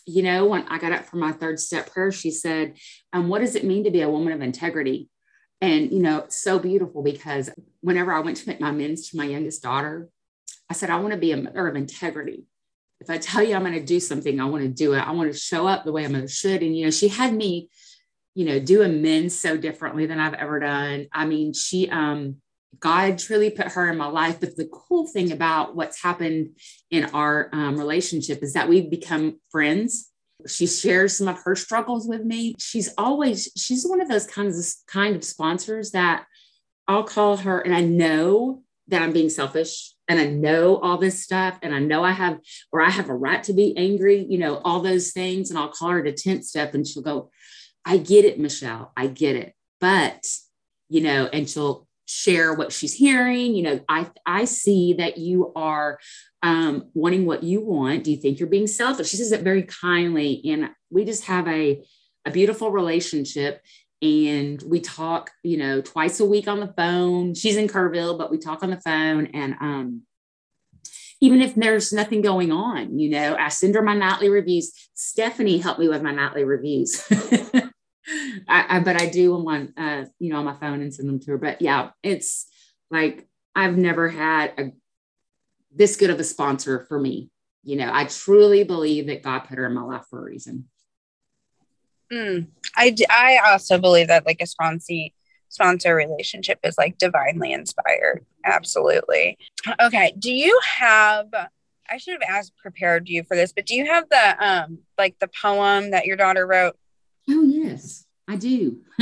You 0.07 0.23
know 0.25 0.47
when 0.47 0.67
i 0.69 0.79
got 0.79 0.93
up 0.93 1.07
for 1.07 1.17
my 1.17 1.33
third 1.33 1.61
step 1.61 1.91
prayer 1.93 2.11
she 2.11 2.31
said 2.33 2.75
um, 3.13 3.29
what 3.29 3.39
does 3.39 3.55
it 3.55 3.65
mean 3.65 3.85
to 3.85 3.91
be 3.91 4.03
a 4.03 4.11
woman 4.11 4.33
of 4.33 4.43
integrity? 4.43 5.09
And 5.63 5.91
you 5.91 6.01
know 6.01 6.27
so 6.29 6.59
beautiful 6.59 7.03
because 7.03 7.49
whenever 7.81 8.13
i 8.13 8.21
went 8.21 8.37
to 8.39 8.49
make 8.49 8.61
my 8.61 8.71
amends 8.71 9.09
to 9.09 9.17
my 9.17 9.25
youngest 9.25 9.63
daughter 9.63 10.11
I 10.73 10.75
said, 10.75 10.89
I 10.89 10.99
want 11.01 11.13
to 11.13 11.19
be 11.19 11.33
a 11.33 11.37
mother 11.37 11.69
of 11.69 11.77
integrity. 11.77 12.47
If 12.99 13.11
I 13.11 13.19
tell 13.19 13.43
you 13.43 13.55
I'm 13.55 13.61
going 13.61 13.75
to 13.75 13.85
do 13.85 14.01
something, 14.01 14.41
I 14.41 14.47
want 14.47 14.63
to 14.63 14.71
do 14.71 14.95
it. 14.95 15.07
I 15.07 15.11
want 15.11 15.31
to 15.31 15.39
show 15.39 15.67
up 15.67 15.85
the 15.85 15.93
way 15.93 16.03
I'm 16.03 16.13
going 16.13 16.23
to 16.23 16.29
should. 16.33 16.63
And, 16.63 16.75
you 16.75 16.87
know, 16.87 16.91
she 16.91 17.09
had 17.09 17.35
me, 17.35 17.69
you 18.35 18.47
know, 18.47 18.59
do 18.59 18.81
amends 18.81 19.39
so 19.39 19.59
differently 19.59 20.07
than 20.07 20.19
I've 20.19 20.33
ever 20.33 20.61
done. 20.61 21.09
I 21.13 21.27
mean, 21.27 21.53
she, 21.53 21.91
um, 21.91 22.37
God 22.81 23.19
truly 23.19 23.51
put 23.51 23.73
her 23.73 23.91
in 23.91 23.99
my 23.99 24.07
life. 24.07 24.41
But 24.41 24.57
the 24.57 24.71
cool 24.73 25.07
thing 25.07 25.31
about 25.31 25.77
what's 25.77 26.03
happened 26.03 26.57
in 26.91 27.05
our 27.13 27.51
um, 27.53 27.77
relationship 27.77 28.43
is 28.43 28.55
that 28.55 28.71
we've 28.71 28.89
become 28.89 29.41
friends. 29.51 30.09
She 30.47 30.67
shares 30.67 31.19
some 31.19 31.29
of 31.29 31.43
her 31.45 31.55
struggles 31.55 32.09
with 32.09 32.25
me. 32.25 32.55
She's 32.59 32.95
always, 32.97 33.53
she's 33.59 33.85
one 33.85 34.01
of 34.01 34.09
those 34.09 34.27
kinds 34.27 34.59
of 34.59 34.67
kind 34.87 35.17
of 35.17 35.23
sponsors 35.23 35.91
that 35.91 36.25
I'll 36.89 37.05
call 37.05 37.37
her, 37.37 37.61
and 37.61 37.75
I 37.75 37.83
know 37.83 38.63
that 38.89 39.03
I'm 39.03 39.13
being 39.13 39.29
selfish 39.29 39.93
and 40.13 40.21
I 40.21 40.27
know 40.27 40.77
all 40.77 40.99
this 40.99 41.23
stuff 41.23 41.59
and 41.63 41.75
I 41.75 41.79
know 41.79 42.05
I 42.05 42.13
have, 42.13 42.39
or 42.71 42.83
I 42.83 42.91
have 42.91 43.09
a 43.09 43.15
right 43.15 43.43
to 43.45 43.53
be 43.53 43.77
angry, 43.77 44.27
you 44.29 44.39
know, 44.39 44.59
all 44.59 44.81
those 44.81 45.13
things. 45.13 45.51
And 45.51 45.59
I'll 45.59 45.73
call 45.73 45.91
her 45.91 46.03
to 46.03 46.13
10th 46.13 46.45
step 46.45 46.75
and 46.75 46.87
she'll 46.87 47.03
go, 47.03 47.31
I 47.85 47.97
get 47.97 48.25
it, 48.25 48.39
Michelle. 48.39 48.93
I 48.97 49.07
get 49.07 49.37
it. 49.37 49.55
But, 49.81 50.25
you 50.89 51.01
know, 51.01 51.27
and 51.33 51.49
she'll, 51.49 51.87
share 52.05 52.53
what 52.53 52.73
she's 52.73 52.93
hearing. 52.93 53.55
You 53.55 53.63
know, 53.63 53.81
I 53.89 54.11
I 54.27 54.45
see 54.45 54.95
that 54.95 55.19
you 55.19 55.53
are 55.55 55.99
um, 56.43 56.91
wanting 56.95 57.25
what 57.25 57.43
you 57.43 57.61
want. 57.61 58.05
Do 58.05 58.11
you 58.11 58.17
think 58.17 58.39
you're 58.39 58.49
being 58.49 58.67
selfish? 58.67 59.09
She 59.09 59.17
says 59.17 59.33
it 59.33 59.43
very 59.43 59.63
kindly, 59.63 60.43
and 60.45 60.71
we 60.91 61.05
just 61.05 61.25
have 61.25 61.49
a 61.49 61.83
a 62.25 62.31
beautiful 62.31 62.71
relationship. 62.71 63.63
And 64.03 64.61
we 64.67 64.81
talk, 64.81 65.31
you 65.45 65.57
know, 65.57 65.81
twice 65.81 66.19
a 66.19 66.27
week 66.27 66.49
on 66.49 66.59
the 66.59 66.75
phone. 66.77 67.35
She's 67.35 67.57
in 67.57 67.69
Kerrville, 67.69 68.19
but 68.19 68.33
we 68.33 68.39
talk 68.39 68.65
on 68.65 68.71
the 68.71 68.81
phone, 68.81 69.27
and 69.27 69.55
um, 69.61 70.03
even 71.21 71.41
if 71.41 71.55
there's 71.55 71.93
nothing 71.93 72.21
going 72.21 72.51
on, 72.51 72.99
you 72.99 73.09
know, 73.09 73.37
I 73.37 73.49
send 73.49 73.77
her 73.77 73.83
my 73.83 73.95
nightly 73.95 74.29
reviews. 74.29 74.73
Stephanie 74.95 75.59
helped 75.59 75.79
me 75.79 75.89
with 75.89 76.03
my 76.03 76.11
nightly 76.11 76.43
reviews. 76.43 77.07
I, 78.49 78.77
I, 78.77 78.81
but 78.81 79.01
I 79.01 79.09
do 79.09 79.37
them 79.37 79.47
on, 79.47 79.73
uh, 79.77 80.07
you 80.19 80.31
know, 80.31 80.39
on 80.39 80.45
my 80.45 80.55
phone 80.55 80.83
and 80.83 80.93
send 80.93 81.09
them 81.09 81.21
to 81.21 81.31
her. 81.31 81.39
But 81.39 81.63
yeah, 81.63 81.91
it's 82.03 82.49
like 82.91 83.29
I've 83.55 83.77
never 83.77 84.09
had 84.09 84.53
a 84.59 84.73
this 85.75 85.97
good 85.97 86.11
of 86.11 86.19
a 86.19 86.25
sponsor 86.25 86.85
for 86.89 86.99
me. 86.99 87.31
You 87.63 87.77
know, 87.77 87.91
I 87.93 88.07
truly 88.07 88.65
believe 88.65 89.07
that 89.07 89.23
God 89.23 89.41
put 89.41 89.59
her 89.59 89.67
in 89.67 89.75
my 89.75 89.83
life 89.83 90.05
for 90.11 90.19
a 90.19 90.25
reason. 90.25 90.69
Mm, 92.13 92.49
I 92.77 92.95
I 93.09 93.39
also 93.53 93.79
believe 93.79 94.09
that 94.09 94.27
like 94.27 94.41
a 94.41 94.45
sponsee 94.45 95.13
sponsor 95.49 95.95
relationship 95.95 96.59
is 96.63 96.77
like 96.77 96.99
divinely 96.99 97.53
inspired. 97.53 98.25
Absolutely. 98.45 99.39
Okay. 99.81 100.15
Do 100.19 100.33
you 100.33 100.59
have 100.79 101.29
I 101.91 101.97
should 101.99 102.15
have 102.15 102.37
asked 102.37 102.53
prepared 102.57 103.09
you 103.09 103.23
for 103.25 103.37
this, 103.37 103.53
but 103.53 103.67
do 103.67 103.75
you 103.75 103.87
have 103.87 104.09
the 104.09 104.47
um 104.47 104.79
like 104.99 105.19
the 105.21 105.29
poem 105.41 105.91
that 105.93 106.07
your 106.07 106.17
daughter 106.17 106.47
wrote? 106.47 106.77
Oh 107.31 107.45
yes, 107.45 108.05
I 108.29 108.37
do. 108.37 108.81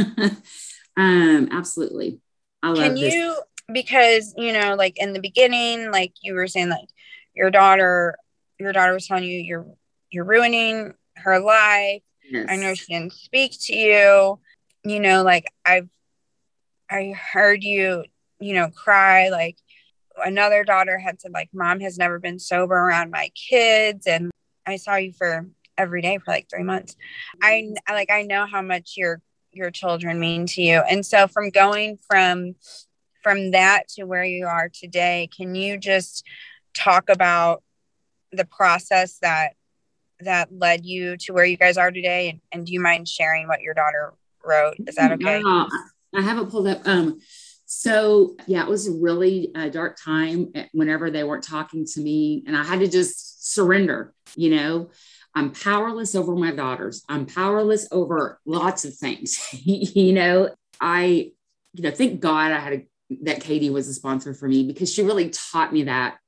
um 0.96 1.48
absolutely. 1.50 2.20
I 2.62 2.68
love 2.68 2.78
Can 2.78 2.94
this. 2.94 3.14
you 3.14 3.40
because 3.72 4.34
you 4.36 4.52
know 4.52 4.74
like 4.74 4.98
in 4.98 5.12
the 5.12 5.20
beginning 5.20 5.90
like 5.90 6.12
you 6.22 6.34
were 6.34 6.48
saying 6.48 6.68
like 6.68 6.88
your 7.34 7.50
daughter 7.50 8.16
your 8.58 8.72
daughter 8.72 8.92
was 8.92 9.06
telling 9.06 9.24
you 9.24 9.38
you're 9.38 9.66
you're 10.10 10.24
ruining 10.24 10.94
her 11.16 11.38
life. 11.40 12.02
Yes. 12.30 12.46
I 12.48 12.56
know 12.56 12.74
she 12.74 12.94
didn't 12.94 13.12
speak 13.12 13.56
to 13.62 13.74
you. 13.74 14.38
You 14.84 15.00
know 15.00 15.22
like 15.22 15.44
I've 15.66 15.88
I 16.90 17.14
heard 17.32 17.62
you, 17.62 18.04
you 18.40 18.54
know, 18.54 18.68
cry. 18.68 19.28
Like 19.28 19.56
another 20.22 20.64
daughter 20.64 20.98
had 20.98 21.20
said, 21.20 21.32
like, 21.32 21.48
mom 21.52 21.80
has 21.80 21.96
never 21.96 22.18
been 22.18 22.38
sober 22.38 22.74
around 22.74 23.10
my 23.10 23.30
kids. 23.34 24.06
And 24.06 24.30
I 24.66 24.76
saw 24.76 24.96
you 24.96 25.12
for 25.12 25.46
every 25.78 26.02
day 26.02 26.18
for 26.18 26.32
like 26.32 26.48
three 26.50 26.64
months. 26.64 26.96
I 27.42 27.72
like, 27.88 28.10
I 28.10 28.22
know 28.22 28.44
how 28.44 28.60
much 28.60 28.94
your, 28.96 29.22
your 29.52 29.70
children 29.70 30.18
mean 30.18 30.46
to 30.46 30.62
you. 30.62 30.82
And 30.90 31.06
so 31.06 31.28
from 31.28 31.50
going 31.50 31.98
from, 32.08 32.56
from 33.22 33.52
that 33.52 33.88
to 33.90 34.04
where 34.04 34.24
you 34.24 34.46
are 34.46 34.68
today, 34.68 35.28
can 35.34 35.54
you 35.54 35.78
just 35.78 36.26
talk 36.74 37.08
about 37.08 37.62
the 38.32 38.44
process 38.44 39.18
that, 39.22 39.54
that 40.22 40.48
led 40.52 40.85
you 40.85 41.16
to 41.18 41.33
where 41.33 41.44
you 41.44 41.56
guys 41.56 41.76
are 41.76 41.90
today? 41.90 42.30
And, 42.30 42.40
and 42.52 42.66
do 42.66 42.72
you 42.72 42.80
mind 42.80 43.09
sharing 43.09 43.48
what 43.48 43.62
your 43.62 43.74
daughter 43.74 44.14
wrote? 44.44 44.76
Is 44.87 44.96
that 44.96 45.12
okay? 45.12 45.42
I 46.14 46.22
haven't 46.22 46.50
pulled 46.50 46.66
up. 46.66 46.87
Um, 46.87 47.20
so 47.66 48.37
yeah, 48.46 48.62
it 48.62 48.68
was 48.68 48.88
a 48.88 48.92
really 48.92 49.52
uh, 49.54 49.68
dark 49.68 49.96
time 50.02 50.52
whenever 50.72 51.11
they 51.11 51.22
weren't 51.22 51.44
talking 51.44 51.87
to 51.87 52.00
me, 52.00 52.42
and 52.46 52.56
I 52.56 52.64
had 52.64 52.80
to 52.80 52.88
just 52.88 53.52
surrender. 53.52 54.12
You 54.35 54.56
know, 54.56 54.90
I'm 55.35 55.52
powerless 55.52 56.14
over 56.14 56.35
my 56.35 56.50
daughters. 56.50 57.04
I'm 57.09 57.26
powerless 57.26 57.87
over 57.92 58.40
lots 58.44 58.85
of 58.85 58.96
things. 58.96 59.38
you 59.52 60.12
know, 60.12 60.50
I, 60.80 61.30
you 61.74 61.83
know, 61.83 61.90
thank 61.90 62.20
God 62.20 62.52
I 62.52 62.59
had 62.59 62.72
a, 62.72 62.87
that 63.22 63.40
Katie 63.40 63.70
was 63.70 63.88
a 63.88 63.94
sponsor 63.94 64.35
for 64.35 64.48
me 64.48 64.64
because 64.64 64.92
she 64.92 65.02
really 65.02 65.30
taught 65.30 65.72
me 65.72 65.85
that. 65.85 66.18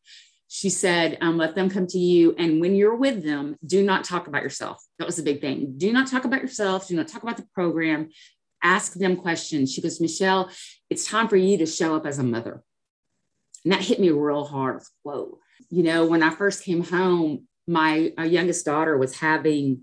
She 0.54 0.68
said, 0.68 1.16
um, 1.22 1.38
let 1.38 1.54
them 1.54 1.70
come 1.70 1.86
to 1.88 1.98
you. 1.98 2.34
And 2.36 2.60
when 2.60 2.74
you're 2.74 2.94
with 2.94 3.24
them, 3.24 3.56
do 3.64 3.82
not 3.82 4.04
talk 4.04 4.26
about 4.26 4.42
yourself. 4.42 4.84
That 4.98 5.06
was 5.06 5.18
a 5.18 5.22
big 5.22 5.40
thing. 5.40 5.74
Do 5.78 5.90
not 5.92 6.08
talk 6.08 6.26
about 6.26 6.42
yourself. 6.42 6.88
Do 6.88 6.94
not 6.94 7.08
talk 7.08 7.22
about 7.22 7.38
the 7.38 7.46
program 7.54 8.10
ask 8.62 8.94
them 8.94 9.16
questions. 9.16 9.72
She 9.72 9.82
goes, 9.82 10.00
Michelle, 10.00 10.50
it's 10.88 11.06
time 11.06 11.28
for 11.28 11.36
you 11.36 11.58
to 11.58 11.66
show 11.66 11.96
up 11.96 12.06
as 12.06 12.18
a 12.18 12.22
mother. 12.22 12.62
And 13.64 13.72
that 13.72 13.82
hit 13.82 14.00
me 14.00 14.10
real 14.10 14.44
hard. 14.44 14.82
Whoa. 15.02 15.38
You 15.70 15.82
know, 15.82 16.06
when 16.06 16.22
I 16.22 16.30
first 16.30 16.64
came 16.64 16.84
home, 16.84 17.46
my 17.66 18.12
youngest 18.18 18.64
daughter 18.64 18.96
was 18.96 19.16
having 19.16 19.82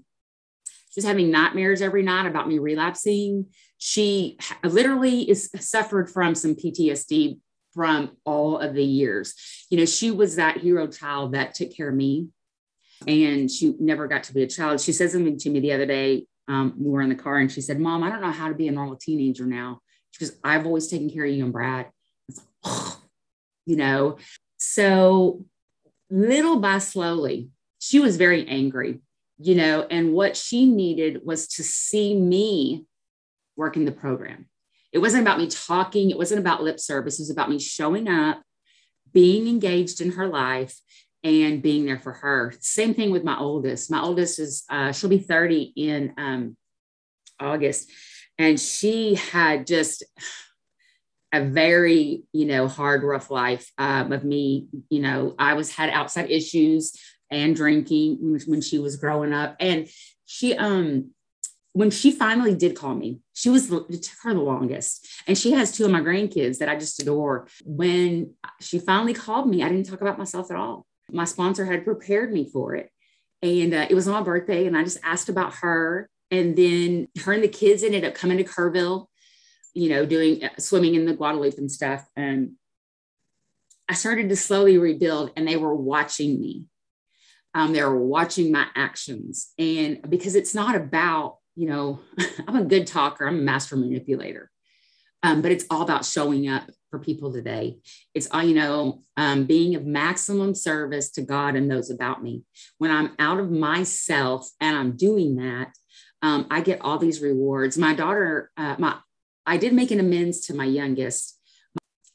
she's 0.92 1.06
having 1.06 1.32
nightmares 1.32 1.82
every 1.82 2.04
night 2.04 2.26
about 2.26 2.48
me 2.48 2.60
relapsing. 2.60 3.48
She 3.78 4.38
literally 4.64 5.30
is 5.30 5.50
suffered 5.60 6.10
from 6.10 6.36
some 6.36 6.56
PTSD 6.56 7.40
from 7.74 8.18
all 8.26 8.58
of 8.58 8.74
the 8.74 8.84
years. 8.84 9.36
You 9.70 9.78
know, 9.78 9.86
she 9.86 10.12
was 10.12 10.36
that 10.36 10.58
hero 10.58 10.88
child 10.88 11.34
that 11.34 11.56
took 11.56 11.76
care 11.76 11.90
of 11.90 11.96
me 11.96 12.30
and 13.08 13.50
she 13.50 13.76
never 13.80 14.08
got 14.08 14.24
to 14.24 14.34
be 14.34 14.44
a 14.44 14.48
child. 14.48 14.82
She 14.82 14.92
said 14.92 15.12
something 15.12 15.38
to 15.38 15.50
me 15.50 15.60
the 15.60 15.74
other 15.74 15.86
day 15.86 16.26
um, 16.50 16.74
we 16.78 16.90
were 16.90 17.02
in 17.02 17.10
the 17.10 17.16
car 17.16 17.38
and 17.38 17.52
she 17.52 17.62
said, 17.62 17.80
Mom, 17.80 18.04
I 18.04 18.10
don't 18.10 18.22
know 18.22 18.32
how 18.32 18.48
to 18.48 18.56
be 18.56 18.68
a 18.68 18.72
normal 18.72 18.96
teenager 18.96 19.46
now. 19.46 19.80
Because 20.12 20.36
I've 20.44 20.66
always 20.66 20.88
taken 20.88 21.10
care 21.10 21.24
of 21.24 21.32
you 21.32 21.44
and 21.44 21.54
Brad. 21.54 21.86
Like, 22.28 22.46
oh, 22.66 23.00
you 23.68 23.76
know, 23.76 24.18
so 24.58 25.46
little 26.10 26.60
by 26.60 26.80
slowly, 26.80 27.50
she 27.78 28.00
was 28.00 28.18
very 28.18 28.48
angry, 28.48 29.00
you 29.38 29.54
know, 29.54 29.86
and 29.90 30.14
what 30.14 30.36
she 30.36 30.66
needed 30.66 31.22
was 31.24 31.48
to 31.48 31.64
see 31.64 32.16
me 32.16 32.86
working 33.56 33.86
the 33.86 33.92
program. 33.92 34.48
It 34.92 35.00
wasn't 35.00 35.22
about 35.22 35.40
me 35.40 35.48
talking, 35.48 36.10
it 36.10 36.18
wasn't 36.18 36.40
about 36.40 36.64
lip 36.64 36.80
service, 36.80 37.20
it 37.20 37.24
was 37.24 37.30
about 37.30 37.50
me 37.50 37.60
showing 37.60 38.08
up, 38.08 38.42
being 39.14 39.48
engaged 39.48 40.02
in 40.02 40.14
her 40.14 40.28
life, 40.28 40.80
and 41.24 41.62
being 41.62 41.86
there 41.86 42.00
for 42.00 42.14
her. 42.14 42.54
Same 42.60 42.94
thing 42.94 43.12
with 43.12 43.24
my 43.24 43.38
oldest. 43.38 43.92
My 43.92 44.02
oldest 44.02 44.40
is 44.40 44.64
uh, 44.70 44.92
she'll 44.92 45.10
be 45.10 45.20
30 45.20 45.74
in 45.76 46.14
um, 46.18 46.58
August, 47.40 47.92
and 48.38 48.60
she 48.60 49.16
had 49.16 49.68
just 49.68 50.04
a 51.32 51.44
very 51.44 52.24
you 52.32 52.46
know 52.46 52.68
hard, 52.68 53.04
rough 53.04 53.30
life 53.30 53.72
um, 53.78 54.12
of 54.12 54.24
me. 54.24 54.68
You 54.90 55.02
know, 55.02 55.36
I 55.38 55.54
was 55.54 55.74
had 55.74 55.90
outside 55.90 56.32
issues 56.32 56.94
and 57.30 57.56
drinking 57.56 58.40
when 58.48 58.62
she 58.62 58.80
was 58.80 58.96
growing 58.96 59.34
up, 59.34 59.56
and 59.60 59.88
she 60.26 60.56
um 60.56 61.12
when 61.80 61.92
she 61.92 62.12
finally 62.12 62.56
did 62.56 62.76
call 62.76 62.96
me, 62.96 63.20
she 63.34 63.50
was 63.50 63.72
it 63.72 64.04
took 64.04 64.20
her 64.24 64.34
the 64.34 64.42
longest. 64.42 65.08
And 65.28 65.38
she 65.38 65.52
has 65.52 65.72
two 65.72 65.86
of 65.86 65.92
my 65.92 66.02
grandkids 66.02 66.58
that 66.60 66.70
I 66.70 66.76
just 66.76 67.02
adore. 67.02 67.48
When 67.64 68.34
she 68.60 68.80
finally 68.80 69.14
called 69.14 69.50
me, 69.50 69.64
I 69.64 69.70
didn't 69.70 69.88
talk 69.88 70.02
about 70.02 70.18
myself 70.18 70.52
at 70.52 70.58
all 70.58 70.86
my 71.12 71.26
sponsor 71.26 71.66
had 71.66 71.86
prepared 71.86 72.32
me 72.32 72.50
for 72.50 72.76
it. 72.76 72.92
And 73.42 73.74
uh, 73.74 73.88
it 73.90 73.96
was 73.96 74.08
on 74.08 74.14
my 74.14 74.22
birthday, 74.22 74.68
and 74.68 74.78
I 74.78 74.84
just 74.84 75.00
asked 75.04 75.30
about 75.30 75.56
her. 75.56 76.10
And 76.32 76.56
then 76.56 77.08
her 77.24 77.34
and 77.34 77.44
the 77.44 77.48
kids 77.48 77.84
ended 77.84 78.06
up 78.06 78.14
coming 78.14 78.38
to 78.38 78.44
Kerrville, 78.44 79.08
you 79.74 79.90
know, 79.90 80.06
doing 80.06 80.44
uh, 80.44 80.50
swimming 80.60 80.96
in 80.96 81.06
the 81.06 81.14
Guadalupe 81.14 81.58
and 81.58 81.72
stuff. 81.72 82.06
And 82.16 82.54
I 83.88 83.94
started 83.94 84.30
to 84.30 84.36
slowly 84.36 84.78
rebuild, 84.78 85.32
and 85.36 85.48
they 85.48 85.58
were 85.58 85.74
watching 85.74 86.40
me. 86.40 86.66
Um, 87.56 87.74
they 87.74 87.84
were 87.84 87.98
watching 87.98 88.52
my 88.52 88.68
actions. 88.76 89.52
And 89.58 90.08
because 90.08 90.36
it's 90.36 90.54
not 90.54 90.76
about, 90.76 91.39
you 91.56 91.68
know, 91.68 92.00
I'm 92.48 92.56
a 92.56 92.66
good 92.66 92.88
talker, 92.88 93.28
I'm 93.28 93.40
a 93.40 93.42
master 93.42 93.76
manipulator. 93.76 94.50
Um, 95.22 95.42
but 95.42 95.52
it's 95.52 95.66
all 95.70 95.82
about 95.82 96.06
showing 96.06 96.48
up 96.48 96.64
for 96.90 97.00
people 97.00 97.32
today. 97.32 97.78
It's, 98.14 98.28
all, 98.32 98.44
you 98.44 98.56
know, 98.56 99.02
um, 99.18 99.46
being 99.46 99.76
of 99.76 99.86
maximum 99.86 100.56
service 100.56 101.12
to 101.12 101.22
God 101.22 101.56
and 101.56 101.70
those 101.70 101.90
about 101.90 102.24
me. 102.24 102.44
When 102.78 102.90
I'm 102.90 103.16
out 103.20 103.40
of 103.40 103.52
myself 103.52 104.50
and 104.62 104.78
I'm 104.78 104.96
doing 104.96 105.36
that, 105.36 105.74
um, 106.22 106.48
I 106.50 106.62
get 106.62 106.82
all 106.82 106.98
these 106.98 107.22
rewards. 107.22 107.78
My 107.78 107.94
daughter, 107.94 108.52
uh, 108.58 108.76
my, 108.80 108.98
I 109.46 109.58
did 109.58 109.74
make 109.74 109.92
an 109.92 110.00
amends 110.00 110.48
to 110.48 110.54
my 110.54 110.66
youngest. 110.66 111.38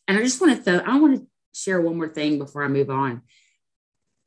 And 0.09 0.19
I 0.19 0.23
just 0.23 0.41
want 0.41 0.57
to, 0.57 0.65
th- 0.65 0.85
I 0.87 0.99
want 0.99 1.17
to 1.17 1.27
share 1.53 1.81
one 1.81 1.97
more 1.97 2.09
thing 2.09 2.39
before 2.39 2.65
I 2.65 2.69
move 2.69 2.91
on. 2.91 3.23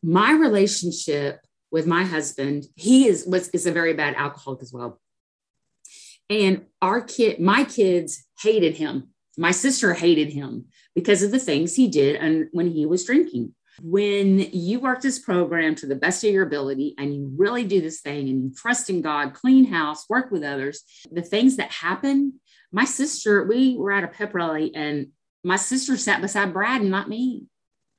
My 0.03 0.31
relationship 0.31 1.39
with 1.71 1.85
my 1.87 2.03
husband, 2.03 2.65
he 2.75 3.07
is 3.07 3.25
was 3.25 3.49
is 3.49 3.65
a 3.65 3.71
very 3.71 3.93
bad 3.93 4.15
alcoholic 4.15 4.61
as 4.61 4.73
well. 4.73 4.99
And 6.29 6.65
our 6.81 7.01
kid, 7.01 7.39
my 7.39 7.63
kids 7.63 8.25
hated 8.39 8.75
him 8.75 9.09
my 9.37 9.51
sister 9.51 9.93
hated 9.93 10.33
him 10.33 10.65
because 10.95 11.21
of 11.21 11.31
the 11.31 11.39
things 11.39 11.75
he 11.75 11.87
did 11.87 12.15
and 12.15 12.47
when 12.51 12.67
he 12.67 12.85
was 12.85 13.05
drinking. 13.05 13.53
When 13.83 14.39
you 14.39 14.79
work 14.79 15.01
this 15.01 15.19
program 15.19 15.75
to 15.75 15.85
the 15.85 15.95
best 15.95 16.23
of 16.23 16.31
your 16.31 16.47
ability 16.47 16.95
and 16.97 17.13
you 17.13 17.31
really 17.37 17.63
do 17.63 17.79
this 17.79 18.01
thing 18.01 18.27
and 18.27 18.43
you 18.43 18.51
trust 18.55 18.89
in 18.89 19.03
God, 19.03 19.35
clean 19.35 19.65
house, 19.65 20.09
work 20.09 20.31
with 20.31 20.43
others, 20.43 20.83
the 21.11 21.21
things 21.21 21.57
that 21.57 21.71
happen. 21.71 22.39
My 22.71 22.85
sister, 22.85 23.45
we 23.45 23.77
were 23.77 23.91
at 23.91 24.03
a 24.03 24.07
pep 24.07 24.33
rally 24.33 24.73
and 24.73 25.09
my 25.43 25.57
sister 25.57 25.95
sat 25.95 26.21
beside 26.21 26.53
Brad 26.53 26.81
and 26.81 26.89
not 26.89 27.07
me. 27.07 27.45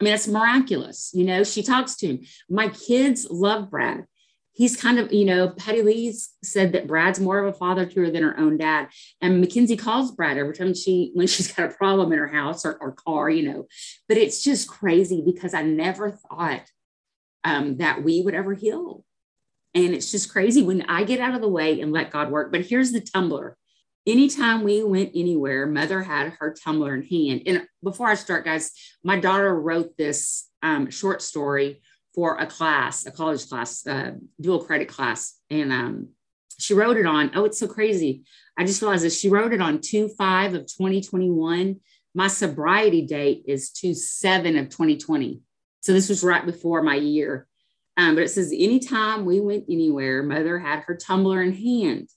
I 0.00 0.04
mean, 0.04 0.14
it's 0.14 0.28
miraculous. 0.28 1.11
You 1.12 1.24
know, 1.24 1.42
she 1.44 1.62
talks 1.62 1.96
to 1.96 2.06
him. 2.06 2.20
My 2.48 2.68
kids 2.68 3.26
love 3.30 3.70
Brad. 3.70 4.06
he's 4.58 4.76
kind 4.76 4.98
of, 4.98 5.12
you 5.12 5.24
know, 5.24 5.50
Patty 5.50 5.82
Lee's 5.82 6.34
said 6.42 6.72
that 6.72 6.88
Brad's 6.88 7.20
more 7.20 7.38
of 7.38 7.54
a 7.54 7.56
father 7.56 7.87
to 7.87 8.00
her 8.00 8.11
than 8.11 8.24
her 8.24 8.37
own 8.37 8.58
dad. 8.58 8.88
And 9.20 9.40
Mackenzie 9.40 9.76
calls 9.76 10.11
Brad 10.11 10.37
every 10.37 10.52
time 10.52 10.74
she, 10.74 11.12
when 11.14 11.28
she's 11.28 11.52
got 11.52 11.70
a 11.70 11.74
problem 11.74 12.12
in 12.12 12.18
her 12.18 12.26
house 12.26 12.66
or, 12.66 12.76
or 12.80 12.90
car, 12.90 13.30
you 13.30 13.48
know. 13.48 13.68
But 14.08 14.16
it's 14.16 14.42
just 14.42 14.68
crazy 14.68 15.22
because 15.24 15.54
I 15.54 15.62
never 15.62 16.11
thought 16.11 16.62
um, 17.44 17.76
that 17.76 18.02
we 18.02 18.20
would 18.20 18.34
ever 18.34 18.52
heal. 18.52 19.04
And 19.74 19.94
it's 19.94 20.11
just 20.11 20.32
crazy 20.32 20.62
when 20.62 20.82
I 20.82 21.04
get 21.04 21.20
out 21.20 21.37
of 21.37 21.40
the 21.40 21.48
way 21.48 21.80
and 21.80 21.92
let 21.92 22.11
God 22.11 22.32
work. 22.32 22.50
But 22.50 22.66
here's 22.66 22.90
the 22.90 23.00
tumbler. 23.00 23.56
Anytime 24.08 24.64
we 24.64 24.82
went 24.82 25.12
anywhere, 25.14 25.66
mother 25.66 26.02
had 26.02 26.32
her 26.38 26.54
tumbler 26.54 26.94
in 26.94 27.02
hand. 27.02 27.42
And 27.44 27.66
before 27.84 28.08
I 28.08 28.14
start, 28.14 28.42
guys, 28.42 28.72
my 29.04 29.20
daughter 29.20 29.54
wrote 29.54 29.98
this 29.98 30.48
um, 30.62 30.88
short 30.88 31.20
story 31.20 31.82
for 32.14 32.38
a 32.38 32.46
class, 32.46 33.04
a 33.04 33.10
college 33.10 33.46
class, 33.50 33.86
uh, 33.86 34.12
dual 34.40 34.64
credit 34.64 34.88
class. 34.88 35.34
And 35.50 35.70
um, 35.70 36.08
she 36.58 36.72
wrote 36.72 36.96
it 36.96 37.04
on, 37.04 37.32
oh, 37.34 37.44
it's 37.44 37.60
so 37.60 37.68
crazy. 37.68 38.22
I 38.56 38.64
just 38.64 38.80
realized 38.80 39.04
that 39.04 39.12
she 39.12 39.28
wrote 39.28 39.52
it 39.52 39.60
on 39.60 39.82
2 39.82 40.08
5 40.16 40.54
of 40.54 40.60
2021. 40.62 41.78
My 42.14 42.28
sobriety 42.28 43.02
date 43.02 43.42
is 43.46 43.70
2 43.72 43.92
7 43.92 44.56
of 44.56 44.70
2020. 44.70 45.42
So 45.80 45.92
this 45.92 46.08
was 46.08 46.24
right 46.24 46.46
before 46.46 46.82
my 46.82 46.94
year. 46.94 47.46
Um, 47.98 48.14
but 48.14 48.24
it 48.24 48.30
says, 48.30 48.54
anytime 48.56 49.26
we 49.26 49.40
went 49.40 49.66
anywhere, 49.68 50.22
mother 50.22 50.58
had 50.58 50.84
her 50.84 50.96
tumbler 50.96 51.42
in 51.42 51.52
hand. 51.52 52.08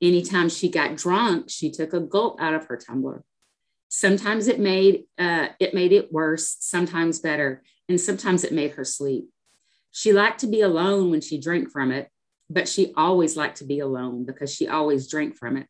Anytime 0.00 0.48
she 0.48 0.68
got 0.68 0.96
drunk, 0.96 1.50
she 1.50 1.70
took 1.70 1.92
a 1.92 2.00
gulp 2.00 2.40
out 2.40 2.54
of 2.54 2.66
her 2.66 2.76
tumbler. 2.76 3.24
Sometimes 3.88 4.48
it 4.48 4.60
made 4.60 5.04
uh, 5.18 5.48
it 5.58 5.74
made 5.74 5.92
it 5.92 6.12
worse, 6.12 6.56
sometimes 6.60 7.20
better, 7.20 7.62
and 7.88 8.00
sometimes 8.00 8.44
it 8.44 8.52
made 8.52 8.72
her 8.72 8.84
sleep. 8.84 9.28
She 9.90 10.12
liked 10.12 10.40
to 10.40 10.46
be 10.46 10.60
alone 10.60 11.10
when 11.10 11.20
she 11.20 11.40
drank 11.40 11.70
from 11.70 11.90
it, 11.90 12.08
but 12.50 12.68
she 12.68 12.92
always 12.96 13.36
liked 13.36 13.58
to 13.58 13.64
be 13.64 13.80
alone 13.80 14.24
because 14.24 14.54
she 14.54 14.68
always 14.68 15.08
drank 15.08 15.36
from 15.36 15.56
it. 15.56 15.66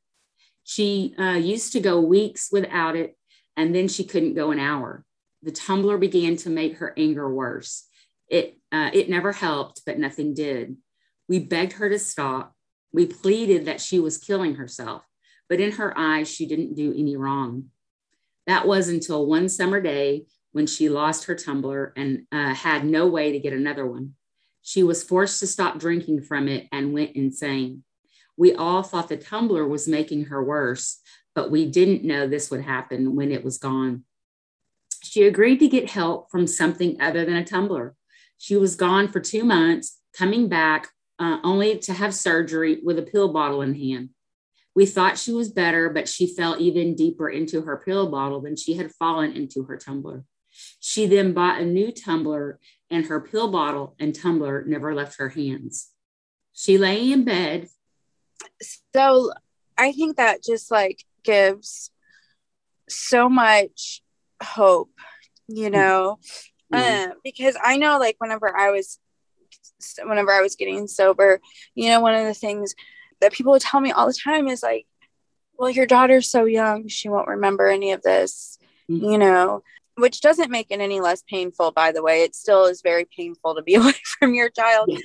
She 0.64 1.14
uh, 1.18 1.38
used 1.38 1.72
to 1.72 1.80
go 1.80 2.00
weeks 2.00 2.50
without 2.52 2.96
it, 2.96 3.16
and 3.56 3.74
then 3.74 3.88
she 3.88 4.04
couldn't 4.04 4.34
go 4.34 4.50
an 4.50 4.58
hour. 4.58 5.04
The 5.42 5.52
tumbler 5.52 5.96
began 5.96 6.36
to 6.38 6.50
make 6.50 6.78
her 6.78 6.92
anger 6.96 7.32
worse. 7.32 7.86
It, 8.28 8.58
uh, 8.70 8.90
it 8.92 9.08
never 9.08 9.32
helped, 9.32 9.82
but 9.86 9.98
nothing 9.98 10.34
did. 10.34 10.76
We 11.28 11.38
begged 11.38 11.74
her 11.74 11.88
to 11.88 11.98
stop. 11.98 12.54
We 12.92 13.06
pleaded 13.06 13.66
that 13.66 13.80
she 13.80 14.00
was 14.00 14.18
killing 14.18 14.56
herself, 14.56 15.04
but 15.48 15.60
in 15.60 15.72
her 15.72 15.96
eyes, 15.96 16.28
she 16.28 16.46
didn't 16.46 16.74
do 16.74 16.94
any 16.96 17.16
wrong. 17.16 17.66
That 18.46 18.66
was 18.66 18.88
until 18.88 19.26
one 19.26 19.48
summer 19.48 19.80
day 19.80 20.26
when 20.52 20.66
she 20.66 20.88
lost 20.88 21.24
her 21.24 21.34
tumbler 21.34 21.92
and 21.96 22.26
uh, 22.32 22.54
had 22.54 22.84
no 22.84 23.06
way 23.06 23.32
to 23.32 23.38
get 23.38 23.52
another 23.52 23.86
one. 23.86 24.14
She 24.62 24.82
was 24.82 25.04
forced 25.04 25.40
to 25.40 25.46
stop 25.46 25.78
drinking 25.78 26.22
from 26.22 26.48
it 26.48 26.66
and 26.72 26.92
went 26.92 27.16
insane. 27.16 27.84
We 28.36 28.54
all 28.54 28.82
thought 28.82 29.08
the 29.08 29.16
tumbler 29.16 29.66
was 29.66 29.88
making 29.88 30.26
her 30.26 30.42
worse, 30.42 31.00
but 31.34 31.50
we 31.50 31.70
didn't 31.70 32.04
know 32.04 32.26
this 32.26 32.50
would 32.50 32.62
happen 32.62 33.14
when 33.14 33.32
it 33.32 33.44
was 33.44 33.58
gone. 33.58 34.04
She 35.02 35.24
agreed 35.24 35.58
to 35.58 35.68
get 35.68 35.90
help 35.90 36.30
from 36.30 36.46
something 36.46 37.00
other 37.00 37.24
than 37.24 37.36
a 37.36 37.44
tumbler. 37.44 37.94
She 38.36 38.56
was 38.56 38.76
gone 38.76 39.08
for 39.08 39.20
two 39.20 39.44
months, 39.44 39.98
coming 40.12 40.48
back 40.48 40.88
uh, 41.18 41.38
only 41.42 41.78
to 41.78 41.92
have 41.92 42.14
surgery 42.14 42.80
with 42.82 42.98
a 42.98 43.02
pill 43.02 43.32
bottle 43.32 43.62
in 43.62 43.74
hand. 43.74 44.10
We 44.74 44.86
thought 44.86 45.18
she 45.18 45.32
was 45.32 45.50
better, 45.50 45.90
but 45.90 46.08
she 46.08 46.34
fell 46.34 46.56
even 46.58 46.94
deeper 46.94 47.28
into 47.28 47.62
her 47.62 47.82
pill 47.84 48.08
bottle 48.10 48.40
than 48.40 48.56
she 48.56 48.74
had 48.74 48.92
fallen 48.92 49.32
into 49.32 49.64
her 49.64 49.76
tumbler. 49.76 50.24
She 50.80 51.06
then 51.06 51.32
bought 51.32 51.60
a 51.60 51.64
new 51.64 51.90
tumbler, 51.92 52.60
and 52.90 53.06
her 53.06 53.20
pill 53.20 53.50
bottle 53.50 53.94
and 53.98 54.14
tumbler 54.14 54.64
never 54.66 54.94
left 54.94 55.18
her 55.18 55.28
hands. 55.28 55.90
She 56.52 56.78
lay 56.78 57.12
in 57.12 57.24
bed. 57.24 57.68
So 58.94 59.32
I 59.76 59.92
think 59.92 60.16
that 60.16 60.42
just 60.42 60.70
like 60.70 61.04
gives 61.22 61.90
so 62.88 63.28
much 63.28 64.02
hope, 64.42 64.90
you 65.46 65.70
know, 65.70 66.18
uh, 66.72 67.08
because 67.22 67.56
I 67.62 67.76
know 67.76 67.98
like 67.98 68.16
whenever 68.18 68.56
I 68.56 68.70
was, 68.70 68.98
whenever 70.02 70.32
I 70.32 70.40
was 70.40 70.56
getting 70.56 70.86
sober, 70.86 71.40
you 71.74 71.88
know, 71.88 72.00
one 72.00 72.14
of 72.14 72.26
the 72.26 72.34
things 72.34 72.74
that 73.20 73.32
people 73.32 73.52
would 73.52 73.62
tell 73.62 73.80
me 73.80 73.92
all 73.92 74.06
the 74.06 74.14
time 74.14 74.48
is 74.48 74.62
like, 74.62 74.86
well, 75.56 75.70
your 75.70 75.86
daughter's 75.86 76.30
so 76.30 76.44
young, 76.44 76.88
she 76.88 77.08
won't 77.08 77.28
remember 77.28 77.68
any 77.68 77.92
of 77.92 78.02
this, 78.02 78.58
mm-hmm. 78.90 79.04
you 79.04 79.18
know 79.18 79.62
which 79.98 80.20
doesn't 80.20 80.50
make 80.50 80.68
it 80.70 80.80
any 80.80 81.00
less 81.00 81.22
painful 81.28 81.72
by 81.72 81.92
the 81.92 82.02
way 82.02 82.22
it 82.22 82.34
still 82.34 82.66
is 82.66 82.82
very 82.82 83.04
painful 83.04 83.54
to 83.54 83.62
be 83.62 83.74
away 83.76 83.94
from 84.18 84.34
your 84.34 84.48
child 84.50 84.88
yeah. 84.88 84.98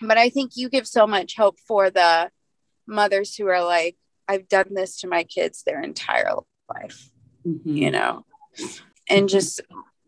but 0.00 0.18
i 0.18 0.28
think 0.28 0.52
you 0.54 0.68
give 0.68 0.86
so 0.86 1.06
much 1.06 1.36
hope 1.36 1.58
for 1.66 1.90
the 1.90 2.30
mothers 2.86 3.34
who 3.36 3.46
are 3.46 3.64
like 3.64 3.96
i've 4.26 4.48
done 4.48 4.68
this 4.70 5.00
to 5.00 5.08
my 5.08 5.22
kids 5.24 5.62
their 5.62 5.82
entire 5.82 6.32
life 6.68 7.10
mm-hmm. 7.46 7.76
you 7.76 7.90
know 7.90 8.24
and 9.08 9.28
just 9.28 9.60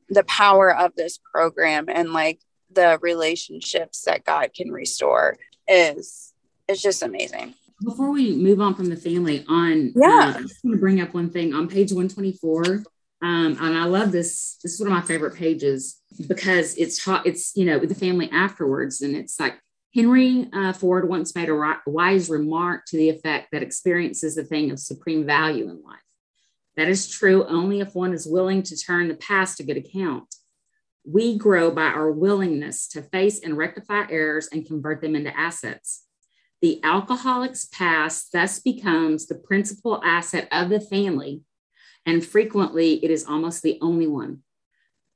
the 0.09 0.25
power 0.25 0.75
of 0.75 0.95
this 0.97 1.19
program 1.33 1.87
and 1.89 2.13
like 2.13 2.41
the 2.73 2.99
relationships 3.03 4.03
that 4.03 4.25
god 4.25 4.51
can 4.55 4.71
restore 4.71 5.37
is 5.69 6.33
is 6.69 6.81
just 6.81 7.03
amazing 7.03 7.55
before 7.85 8.11
we 8.11 8.37
move 8.37 8.61
on 8.61 8.75
from 8.75 8.87
the 8.87 8.97
family 8.97 9.45
on 9.49 9.93
yeah 9.97 10.33
uh, 10.35 10.39
i 10.39 10.43
just 10.43 10.65
want 10.65 10.75
to 10.75 10.81
bring 10.81 11.01
up 11.01 11.15
one 11.15 11.31
thing 11.31 11.55
on 11.55 11.69
page 11.69 11.93
124 11.93 12.83
um, 13.23 13.59
and 13.61 13.77
I 13.77 13.85
love 13.85 14.13
this. 14.13 14.59
This 14.63 14.75
is 14.75 14.81
one 14.81 14.87
of 14.87 14.95
my 14.95 15.03
favorite 15.03 15.35
pages 15.35 16.01
because 16.27 16.75
it's 16.77 17.05
taught, 17.05 17.27
it's, 17.27 17.55
you 17.55 17.67
know, 17.67 17.79
with 17.79 17.91
the 17.91 17.95
family 17.95 18.31
afterwards. 18.33 19.03
And 19.03 19.15
it's 19.15 19.39
like 19.39 19.61
Henry 19.95 20.49
uh, 20.53 20.73
Ford 20.73 21.09
once 21.09 21.35
made 21.35 21.51
a 21.51 21.77
wise 21.87 22.31
remark 22.31 22.87
to 22.87 22.97
the 22.97 23.11
effect 23.11 23.49
that 23.53 23.63
experience 23.63 24.25
is 24.25 24.39
a 24.39 24.45
thing 24.45 24.71
of 24.71 24.79
supreme 24.79 25.27
value 25.27 25.65
in 25.65 25.83
life. 25.83 25.99
That 26.77 26.89
is 26.89 27.09
true 27.09 27.45
only 27.47 27.81
if 27.81 27.95
one 27.95 28.15
is 28.15 28.27
willing 28.27 28.63
to 28.65 28.77
turn 28.77 29.09
the 29.09 29.17
past 29.17 29.59
to 29.59 29.65
good 29.65 29.77
account. 29.77 30.35
We 31.05 31.39
grow 31.39 31.71
by 31.71 31.87
our 31.87 32.11
willingness 32.11 32.87
to 32.89 33.03
face 33.03 33.41
and 33.41 33.57
rectify 33.57 34.05
errors 34.11 34.49
and 34.53 34.67
convert 34.67 35.01
them 35.01 35.17
into 35.17 35.37
assets. 35.37 36.05
The 36.61 36.81
alcoholic's 36.83 37.67
past 37.67 38.33
thus 38.33 38.59
becomes 38.59 39.27
the 39.27 39.35
principal 39.35 40.03
asset 40.05 40.47
of 40.53 40.69
the 40.69 40.81
family 40.81 41.43
and 42.07 42.25
frequently 42.25 43.05
it 43.05 43.11
is 43.11 43.25
almost 43.25 43.63
the 43.63 43.79
only 43.81 44.07
one. 44.07 44.43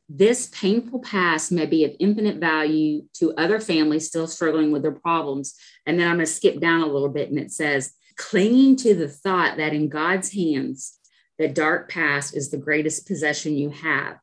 This 0.09 0.49
painful 0.53 1.01
past 1.01 1.51
may 1.51 1.67
be 1.67 1.85
of 1.85 1.97
infinite 1.99 2.37
value 2.37 3.03
to 3.15 3.33
other 3.35 3.59
families 3.59 4.07
still 4.07 4.27
struggling 4.27 4.71
with 4.71 4.83
their 4.83 4.93
problems. 4.93 5.55
And 5.87 5.99
then 5.99 6.09
I'm 6.09 6.17
going 6.17 6.27
to 6.27 6.33
skip 6.33 6.61
down 6.61 6.83
a 6.83 6.87
little 6.87 7.09
bit 7.09 7.31
and 7.31 7.39
it 7.39 7.51
says, 7.51 7.95
clinging 8.17 8.77
to 8.77 8.95
the 8.95 9.09
thought 9.09 9.57
that 9.57 9.73
in 9.73 9.89
God's 9.89 10.33
hands, 10.33 10.99
the 11.39 11.49
dark 11.49 11.91
past 11.91 12.37
is 12.37 12.51
the 12.51 12.59
greatest 12.59 13.07
possession 13.07 13.57
you 13.57 13.71
have, 13.71 14.19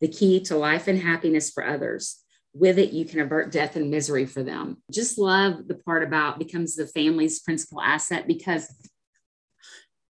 the 0.00 0.08
key 0.08 0.40
to 0.44 0.56
life 0.56 0.88
and 0.88 0.98
happiness 0.98 1.50
for 1.50 1.66
others. 1.66 2.22
With 2.54 2.78
it, 2.78 2.92
you 2.92 3.04
can 3.04 3.20
avert 3.20 3.52
death 3.52 3.76
and 3.76 3.90
misery 3.90 4.24
for 4.24 4.42
them. 4.42 4.78
Just 4.90 5.18
love 5.18 5.68
the 5.68 5.74
part 5.74 6.02
about 6.02 6.38
becomes 6.38 6.74
the 6.74 6.86
family's 6.86 7.40
principal 7.40 7.82
asset 7.82 8.26
because 8.26 8.74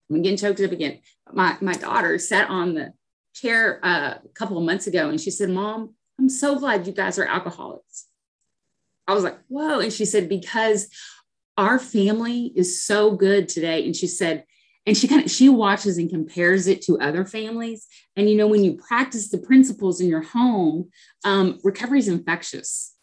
I'm 0.10 0.22
getting 0.22 0.38
choked 0.38 0.60
up 0.60 0.72
again. 0.72 1.00
My 1.32 1.58
my 1.62 1.74
daughter 1.74 2.17
sat 2.17 2.50
on 2.50 2.74
the 2.74 2.94
chair 3.34 3.80
uh, 3.84 4.15
a 4.24 4.30
couple 4.34 4.58
of 4.58 4.63
months 4.63 4.88
ago 4.88 5.10
and 5.10 5.22
she 5.22 5.32
said, 5.32 5.50
Mom, 5.50 5.96
I'm 6.20 6.30
so 6.30 6.60
glad 6.60 6.88
you 6.88 6.94
guys 6.94 7.17
are 7.17 7.26
alcoholics. 7.26 8.08
I 9.08 9.13
was 9.13 9.24
like, 9.24 9.39
whoa. 9.48 9.80
And 9.80 9.91
she 9.91 10.06
said, 10.06 10.30
because 10.30 10.88
our 11.58 11.80
family 11.80 12.52
is 12.56 12.84
so 12.84 13.12
good 13.15 13.50
today. 13.50 13.86
And 13.86 13.96
she 13.96 14.08
said, 14.08 14.46
and 14.86 14.98
she 14.98 15.08
kind 15.08 15.24
of 15.24 15.32
she 15.32 15.50
watches 15.50 15.98
and 15.98 16.10
compares 16.10 16.67
it 16.67 16.82
to 16.84 17.00
other 17.00 17.26
families. 17.26 17.88
And 18.15 18.30
you 18.30 18.36
know, 18.36 18.48
when 18.48 18.63
you 18.63 18.74
practice 18.74 19.30
the 19.30 19.38
principles 19.38 20.02
in 20.02 20.08
your 20.08 20.24
home, 20.24 20.89
um, 21.24 21.60
recovery 21.63 22.00
is 22.00 22.08
infectious 22.08 22.96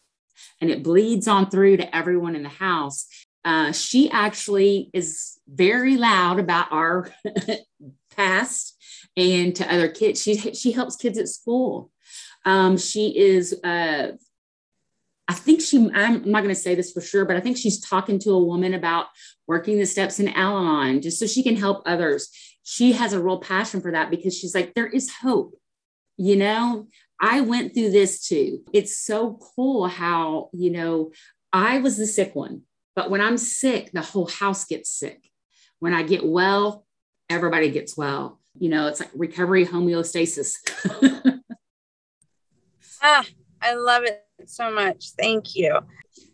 and 0.61 0.69
it 0.69 0.83
bleeds 0.83 1.27
on 1.27 1.49
through 1.49 1.77
to 1.77 1.95
everyone 1.95 2.35
in 2.35 2.43
the 2.43 2.49
house. 2.49 3.07
Uh, 3.45 3.71
she 3.71 4.11
actually 4.11 4.89
is 4.93 5.39
very 5.47 5.95
loud 5.95 6.39
about 6.39 6.71
our 6.71 7.09
past 8.15 8.75
and 9.15 9.55
to 9.55 9.73
other 9.73 9.87
kids. 9.87 10.21
She 10.21 10.35
she 10.35 10.71
helps 10.71 10.95
kids 10.95 11.17
at 11.17 11.29
school. 11.29 11.91
Um, 12.45 12.77
she 12.77 13.17
is. 13.17 13.53
Uh, 13.63 14.13
I 15.27 15.33
think 15.33 15.61
she. 15.61 15.77
I'm 15.93 16.29
not 16.29 16.43
going 16.43 16.53
to 16.53 16.59
say 16.59 16.75
this 16.75 16.91
for 16.91 17.01
sure, 17.01 17.23
but 17.23 17.37
I 17.37 17.39
think 17.39 17.55
she's 17.55 17.79
talking 17.79 18.19
to 18.19 18.31
a 18.31 18.43
woman 18.43 18.73
about 18.73 19.07
working 19.49 19.77
the 19.77 19.85
steps 19.85 20.21
in 20.21 20.29
Al-Anon 20.29 21.01
just 21.01 21.19
so 21.19 21.27
she 21.27 21.43
can 21.43 21.57
help 21.57 21.83
others. 21.85 22.29
She 22.63 22.93
has 22.93 23.11
a 23.11 23.21
real 23.21 23.39
passion 23.39 23.81
for 23.81 23.91
that 23.91 24.09
because 24.09 24.37
she's 24.37 24.55
like, 24.55 24.73
there 24.75 24.87
is 24.87 25.11
hope. 25.21 25.59
You 26.15 26.37
know, 26.37 26.87
I 27.19 27.41
went 27.41 27.73
through 27.73 27.91
this 27.91 28.25
too. 28.25 28.61
It's 28.71 28.97
so 28.97 29.37
cool 29.55 29.87
how 29.87 30.49
you 30.53 30.69
know 30.69 31.11
I 31.51 31.79
was 31.79 31.97
the 31.97 32.07
sick 32.07 32.33
one 32.33 32.61
but 32.99 33.09
when 33.09 33.21
I'm 33.21 33.37
sick, 33.37 33.91
the 33.93 34.01
whole 34.01 34.27
house 34.27 34.65
gets 34.65 34.89
sick. 34.89 35.29
When 35.79 35.93
I 35.93 36.03
get 36.03 36.25
well, 36.25 36.85
everybody 37.29 37.71
gets 37.71 37.95
well. 37.95 38.41
You 38.59 38.67
know, 38.67 38.87
it's 38.87 38.99
like 38.99 39.11
recovery 39.15 39.65
homeostasis. 39.65 40.55
ah, 43.01 43.25
I 43.61 43.75
love 43.75 44.03
it 44.03 44.21
so 44.47 44.69
much. 44.69 45.11
Thank 45.17 45.55
you. 45.55 45.79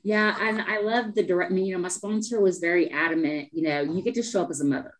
Yeah, 0.05 0.37
and 0.39 0.61
I 0.61 0.81
love 0.81 1.15
the 1.15 1.23
direct. 1.23 1.51
You 1.51 1.73
know, 1.73 1.81
my 1.81 1.87
sponsor 1.87 2.39
was 2.39 2.59
very 2.59 2.91
adamant. 2.91 3.49
You 3.51 3.63
know, 3.63 3.81
you 3.81 4.03
get 4.03 4.13
to 4.13 4.21
show 4.21 4.43
up 4.43 4.51
as 4.51 4.61
a 4.61 4.63
mother. 4.63 4.93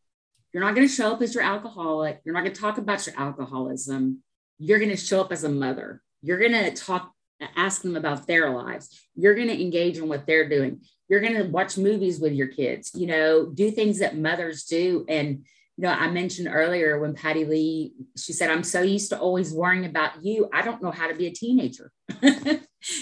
You're 0.52 0.64
not 0.64 0.74
going 0.74 0.88
to 0.88 0.92
show 0.92 1.14
up 1.14 1.22
as 1.22 1.36
your 1.36 1.44
alcoholic. 1.44 2.22
You're 2.26 2.34
not 2.34 2.42
going 2.42 2.56
to 2.56 2.60
talk 2.60 2.80
about 2.80 3.06
your 3.06 3.16
alcoholism. 3.16 4.24
You're 4.58 4.80
going 4.80 4.90
to 4.90 4.98
show 4.98 5.22
up 5.22 5.32
as 5.32 5.44
a 5.44 5.50
mother. 5.50 6.02
You're 6.24 6.40
going 6.40 6.54
to 6.54 6.72
talk, 6.72 7.12
ask 7.56 7.84
them 7.84 7.96
about 7.96 8.26
their 8.26 8.50
lives. 8.50 9.00
You're 9.14 9.36
going 9.36 9.50
to 9.50 9.62
engage 9.62 10.00
in 10.00 10.10
what 10.10 10.26
they're 10.26 10.50
doing. 10.50 10.82
You're 11.08 11.22
going 11.22 11.36
to 11.36 11.50
watch 11.50 11.78
movies 11.78 12.20
with 12.20 12.34
your 12.34 12.48
kids. 12.48 12.90
You 12.96 13.06
know, 13.06 13.46
do 13.46 13.70
things 13.70 14.00
that 14.00 14.18
mothers 14.18 14.64
do. 14.64 15.06
And 15.08 15.46
you 15.78 15.84
know, 15.84 15.90
I 15.90 16.10
mentioned 16.10 16.48
earlier 16.52 16.98
when 16.98 17.14
Patty 17.14 17.46
Lee, 17.46 17.94
she 18.18 18.34
said, 18.34 18.50
I'm 18.50 18.64
so 18.64 18.82
used 18.82 19.10
to 19.10 19.20
always 19.20 19.54
worrying 19.54 19.86
about 19.86 20.24
you. 20.24 20.50
I 20.52 20.64
don't 20.64 20.82
know 20.82 20.90
how 20.90 21.08
to 21.08 21.14
be 21.14 21.28
a 21.28 21.32
teenager, 21.32 21.92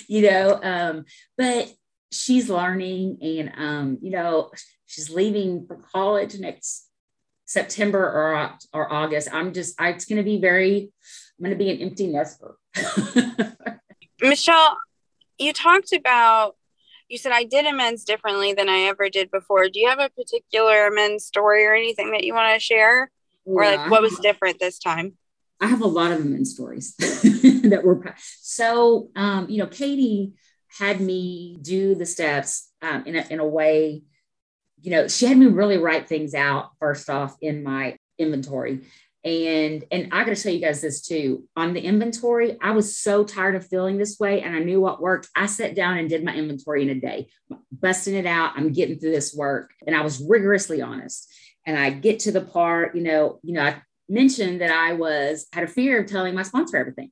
you 0.08 0.22
know, 0.24 0.60
um, 0.62 1.06
but 1.38 1.72
she's 2.14 2.50
learning 2.50 3.18
and, 3.22 3.52
um, 3.58 3.98
you 4.02 4.12
know, 4.12 4.52
she's 4.86 5.10
leaving 5.10 5.66
for 5.68 5.78
college 5.92 6.40
next 6.40 6.88
September 7.46 8.00
or, 8.00 8.58
or 8.74 8.92
August. 8.92 9.30
I'm 9.32 9.54
just, 9.54 9.80
I, 9.80 9.90
it's 9.90 10.06
going 10.06 10.18
to 10.18 10.24
be 10.24 10.40
very, 10.40 10.92
I'm 11.40 11.46
going 11.46 11.58
to 11.58 11.64
be 11.64 11.72
an 11.72 11.82
empty 11.82 12.08
nester. 12.08 12.56
Michelle, 14.22 14.78
you 15.38 15.52
talked 15.54 15.94
about 15.94 16.56
you 17.10 17.20
said 17.20 17.32
I 17.32 17.44
did 17.44 17.66
amends 17.66 18.04
differently 18.04 18.54
than 18.54 18.70
I 18.70 18.80
ever 18.88 19.08
did 19.08 19.30
before. 19.30 19.70
Do 19.70 19.80
you 19.80 19.88
have 19.88 20.00
a 20.00 20.10
particular 20.10 20.88
amends 20.88 21.26
story 21.26 21.64
or 21.66 21.76
anything 21.76 22.12
that 22.12 22.24
you 22.24 22.34
want 22.34 22.54
to 22.56 22.60
share? 22.60 23.12
Or 23.46 23.66
like 23.66 23.92
what 23.92 24.02
was 24.02 24.18
different 24.20 24.60
this 24.60 24.80
time? 24.80 25.14
I 25.60 25.68
have 25.68 25.82
a 25.82 25.88
lot 25.88 26.12
of 26.12 26.20
amends 26.20 26.54
stories 26.54 26.96
that 26.98 27.82
were 27.84 28.16
so 28.18 29.10
um, 29.16 29.50
you 29.50 29.60
know, 29.60 29.68
Katie 29.68 30.34
had 30.78 31.00
me 31.00 31.58
do 31.62 31.96
the 31.96 32.06
steps 32.06 32.70
um, 32.82 33.04
in, 33.06 33.16
a, 33.16 33.26
in 33.30 33.40
a 33.40 33.48
way, 33.48 34.04
you 34.82 34.92
know, 34.92 35.08
she 35.08 35.26
had 35.26 35.38
me 35.38 35.46
really 35.46 35.78
write 35.78 36.08
things 36.08 36.34
out 36.34 36.72
first 36.80 37.10
off 37.10 37.36
in 37.42 37.64
my 37.64 37.98
inventory. 38.18 38.82
And 39.26 39.86
and 39.90 40.10
i 40.12 40.26
gotta 40.26 40.36
tell 40.36 40.52
you 40.52 40.60
guys 40.60 40.82
this 40.82 41.02
too 41.02 41.48
on 41.56 41.74
the 41.74 41.80
inventory 41.80 42.58
i 42.62 42.72
was 42.72 42.98
so 42.98 43.24
tired 43.24 43.56
of 43.56 43.66
feeling 43.66 43.98
this 43.98 44.20
way 44.20 44.42
and 44.42 44.54
i 44.54 44.60
knew 44.60 44.82
what 44.82 45.02
worked. 45.02 45.30
I 45.34 45.46
sat 45.46 45.76
down 45.76 45.98
and 45.98 46.10
did 46.10 46.26
my 46.26 46.36
inventory 46.36 46.84
in 46.84 46.90
a 46.90 47.00
day 47.00 47.30
busting 47.72 48.16
it 48.16 48.26
out. 48.26 48.52
I'm 48.58 48.74
getting 48.74 49.00
through 49.00 49.12
this 49.12 49.34
work 49.34 49.72
and 49.88 49.96
i 49.96 50.02
was 50.02 50.22
rigorously 50.22 50.82
honest. 50.82 51.32
And 51.66 51.80
i 51.80 51.90
get 51.90 52.20
to 52.20 52.34
the 52.34 52.42
part 52.42 52.98
you 52.98 53.02
know 53.02 53.40
you 53.44 53.54
know 53.54 53.64
i 53.64 53.82
mentioned 54.10 54.60
that 54.60 54.72
i 54.72 54.92
was 54.92 55.48
had 55.54 55.64
a 55.64 55.68
fear 55.68 56.02
of 56.02 56.08
telling 56.08 56.36
my 56.36 56.44
sponsor 56.44 56.76
everything. 56.76 57.10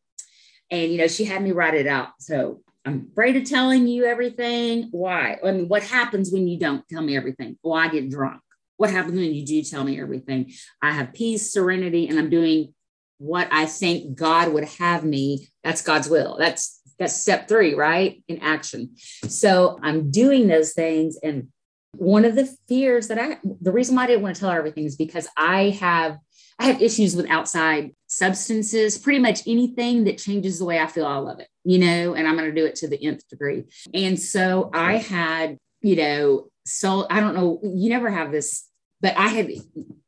And 0.70 0.92
you 0.92 0.98
know 0.98 1.08
she 1.08 1.24
had 1.24 1.42
me 1.42 1.54
write 1.54 1.76
it 1.76 1.88
out. 1.88 2.10
So 2.20 2.62
i'm 2.86 3.08
afraid 3.12 3.36
of 3.36 3.44
telling 3.44 3.88
you 3.88 4.06
everything 4.06 4.88
why 4.92 5.38
i 5.44 5.52
mean 5.52 5.68
what 5.68 5.84
happens 5.84 6.32
when 6.32 6.48
you 6.48 6.60
don't 6.60 6.88
tell 6.90 7.02
me 7.02 7.16
everything 7.16 7.58
well 7.64 7.78
i 7.78 7.88
get 7.88 8.10
drunk 8.10 8.42
what 8.82 8.90
happens 8.90 9.16
when 9.16 9.32
you 9.32 9.46
do 9.46 9.62
tell 9.62 9.84
me 9.84 10.02
everything? 10.02 10.54
I 10.82 10.90
have 10.90 11.14
peace, 11.14 11.54
serenity, 11.54 12.08
and 12.08 12.18
I'm 12.18 12.32
doing 12.32 12.74
what 13.20 13.48
I 13.52 13.68
think 13.68 14.18
God 14.18 14.52
would 14.54 14.64
have 14.64 15.04
me. 15.04 15.50
That's 15.64 15.84
God's 15.84 16.10
will. 16.10 16.36
That's 16.40 16.82
that's 16.98 17.16
step 17.16 17.48
three, 17.48 17.76
right? 17.76 18.24
In 18.28 18.40
action. 18.40 18.96
So 19.28 19.80
I'm 19.84 20.10
doing 20.10 20.48
those 20.48 20.74
things. 20.74 21.20
And 21.22 21.50
one 21.96 22.26
of 22.26 22.34
the 22.34 22.52
fears 22.68 23.08
that 23.10 23.20
I 23.20 23.38
the 23.62 23.72
reason 23.72 23.96
why 23.96 24.06
I 24.06 24.08
didn't 24.08 24.24
want 24.24 24.36
to 24.36 24.40
tell 24.40 24.50
her 24.50 24.58
everything 24.58 24.86
is 24.86 24.96
because 24.96 25.28
I 25.38 25.78
have 25.80 26.18
I 26.62 26.66
have 26.66 26.82
issues 26.82 27.16
with 27.16 27.30
outside 27.30 27.92
substances, 28.08 28.98
pretty 28.98 29.20
much 29.20 29.48
anything 29.48 30.04
that 30.04 30.18
changes 30.18 30.60
the 30.60 30.66
way 30.66 30.80
I 30.80 30.88
feel, 30.88 31.06
I 31.06 31.18
love 31.18 31.40
it, 31.40 31.48
you 31.64 31.80
know, 31.80 32.14
and 32.14 32.28
I'm 32.28 32.38
going 32.38 32.54
to 32.54 32.56
do 32.56 32.66
it 32.66 32.76
to 32.76 32.88
the 32.88 33.04
nth 33.04 33.28
degree. 33.30 33.64
And 33.94 34.20
so 34.20 34.70
I 34.74 34.98
had, 34.98 35.58
you 35.82 35.96
know, 35.96 36.50
so 36.66 37.08
I 37.10 37.20
don't 37.20 37.34
know, 37.34 37.60
you 37.64 37.90
never 37.90 38.10
have 38.10 38.32
this 38.32 38.68
but 39.02 39.18
I 39.18 39.28
had 39.28 39.52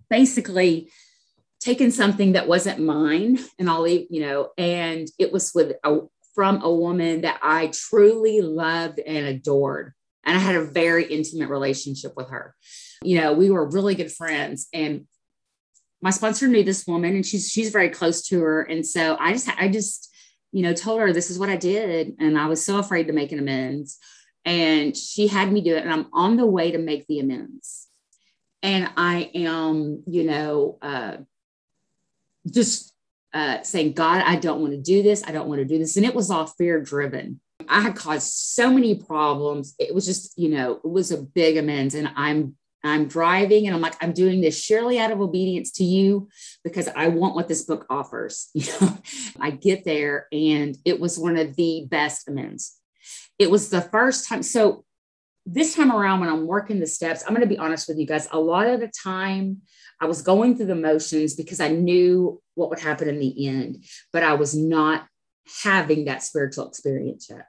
basically 0.10 0.90
taken 1.60 1.92
something 1.92 2.34
that 2.34 2.48
wasn't 2.48 2.80
mine 2.80 3.40
and 3.58 3.70
I'll 3.70 3.82
leave, 3.82 4.08
you 4.10 4.22
know, 4.22 4.50
and 4.58 5.08
it 5.18 5.32
was 5.32 5.52
with 5.54 5.74
a, 5.84 6.00
from 6.36 6.62
a 6.62 6.72
woman 6.72 7.22
that 7.22 7.40
I 7.42 7.72
truly 7.74 8.42
loved 8.42 9.00
and 9.00 9.26
adored. 9.26 9.94
And 10.26 10.38
I 10.38 10.40
had 10.40 10.56
a 10.56 10.64
very 10.64 11.06
intimate 11.06 11.50
relationship 11.50 12.14
with 12.16 12.30
her. 12.30 12.56
You 13.02 13.20
know, 13.20 13.34
we 13.34 13.50
were 13.50 13.70
really 13.70 13.96
good 13.96 14.12
friends 14.12 14.68
and 14.74 15.06
my 16.04 16.12
sponsor 16.12 16.48
knew 16.48 16.64
this 16.64 16.86
woman 16.86 17.16
and 17.16 17.26
she's 17.26 17.50
she's 17.50 17.72
very 17.72 17.90
close 17.90 18.22
to 18.28 18.40
her. 18.42 18.62
And 18.62 18.86
so 18.86 19.18
I 19.20 19.32
just 19.32 19.50
I 19.58 19.70
just, 19.70 20.14
you 20.52 20.62
know, 20.62 20.74
told 20.74 21.00
her 21.00 21.12
this 21.12 21.32
is 21.32 21.40
what 21.40 21.50
I 21.50 21.56
did. 21.56 22.16
And 22.20 22.38
I 22.38 22.46
was 22.46 22.64
so 22.64 22.78
afraid 22.78 23.08
to 23.08 23.14
make 23.14 23.32
an 23.32 23.40
amends. 23.40 23.98
And 24.46 24.96
she 24.96 25.28
had 25.28 25.52
me 25.52 25.62
do 25.62 25.76
it. 25.76 25.84
And 25.84 25.92
I'm 25.92 26.08
on 26.14 26.38
the 26.38 26.46
way 26.46 26.72
to 26.72 26.78
make 26.78 27.08
the 27.08 27.20
amends 27.20 27.88
and 28.64 28.90
I 28.96 29.30
am, 29.36 30.04
you 30.08 30.24
know, 30.24 30.78
uh, 30.82 31.18
just 32.50 32.94
uh, 33.34 33.62
saying, 33.62 33.92
God, 33.94 34.24
I 34.26 34.38
don't 34.38 34.62
want 34.62 34.72
to 34.72 34.82
do 34.82 35.04
this. 35.04 35.22
I 35.28 35.34
don't 35.34 35.50
want 35.50 35.60
to 35.60 35.66
do 35.66 35.78
this. 35.78 35.98
And 35.98 36.06
it 36.06 36.16
was 36.16 36.32
all 36.32 36.48
fear 36.48 36.80
driven. 36.82 37.42
I 37.68 37.82
had 37.82 37.96
caused 37.96 38.32
so 38.32 38.72
many 38.72 38.96
problems. 38.96 39.76
It 39.80 39.94
was 39.94 40.06
just, 40.06 40.38
you 40.38 40.50
know, 40.50 40.80
it 40.84 40.90
was 40.90 41.12
a 41.12 41.22
big 41.22 41.58
amends. 41.58 41.94
And 41.94 42.10
I'm, 42.16 42.56
I'm 42.84 43.08
driving 43.08 43.66
and 43.66 43.76
I'm 43.76 43.82
like, 43.82 43.96
I'm 44.02 44.14
doing 44.14 44.42
this 44.42 44.62
surely 44.62 45.00
out 45.00 45.12
of 45.12 45.22
obedience 45.22 45.72
to 45.74 45.84
you 45.84 46.28
because 46.64 46.90
I 46.96 47.08
want 47.08 47.36
what 47.36 47.48
this 47.48 47.64
book 47.64 47.86
offers. 47.90 48.50
You 48.56 48.72
know, 48.80 48.98
I 49.40 49.52
get 49.52 49.84
there 49.84 50.28
and 50.32 50.78
it 50.86 51.00
was 51.00 51.20
one 51.20 51.38
of 51.38 51.56
the 51.56 51.86
best 51.90 52.28
amends. 52.28 52.78
It 53.40 53.52
was 53.52 53.70
the 53.70 53.82
first 53.82 54.28
time. 54.28 54.44
So 54.44 54.86
this 55.46 55.76
time 55.76 55.92
around 55.92 56.22
when 56.22 56.30
i'm 56.30 56.48
working 56.48 56.80
the 56.80 56.88
steps 56.88 57.24
i'm 57.24 57.34
going 57.34 57.42
to 57.42 57.54
be 57.54 57.58
honest 57.58 57.88
with 57.88 57.98
you 57.98 58.06
guys 58.06 58.28
a 58.32 58.40
lot 58.40 58.68
of 58.68 58.80
the 58.80 58.88
time 59.04 59.62
i 60.00 60.06
was 60.06 60.22
going 60.22 60.56
through 60.56 60.66
the 60.66 60.76
motions 60.76 61.36
because 61.36 61.60
i 61.60 61.68
knew 61.68 62.42
what 62.56 62.70
would 62.70 62.80
happen 62.80 63.10
in 63.10 63.20
the 63.20 63.48
end 63.48 63.84
but 64.14 64.24
i 64.24 64.34
was 64.34 64.56
not 64.56 65.06
having 65.64 66.06
that 66.06 66.24
spiritual 66.24 66.68
experience 66.68 67.28
yet 67.30 67.48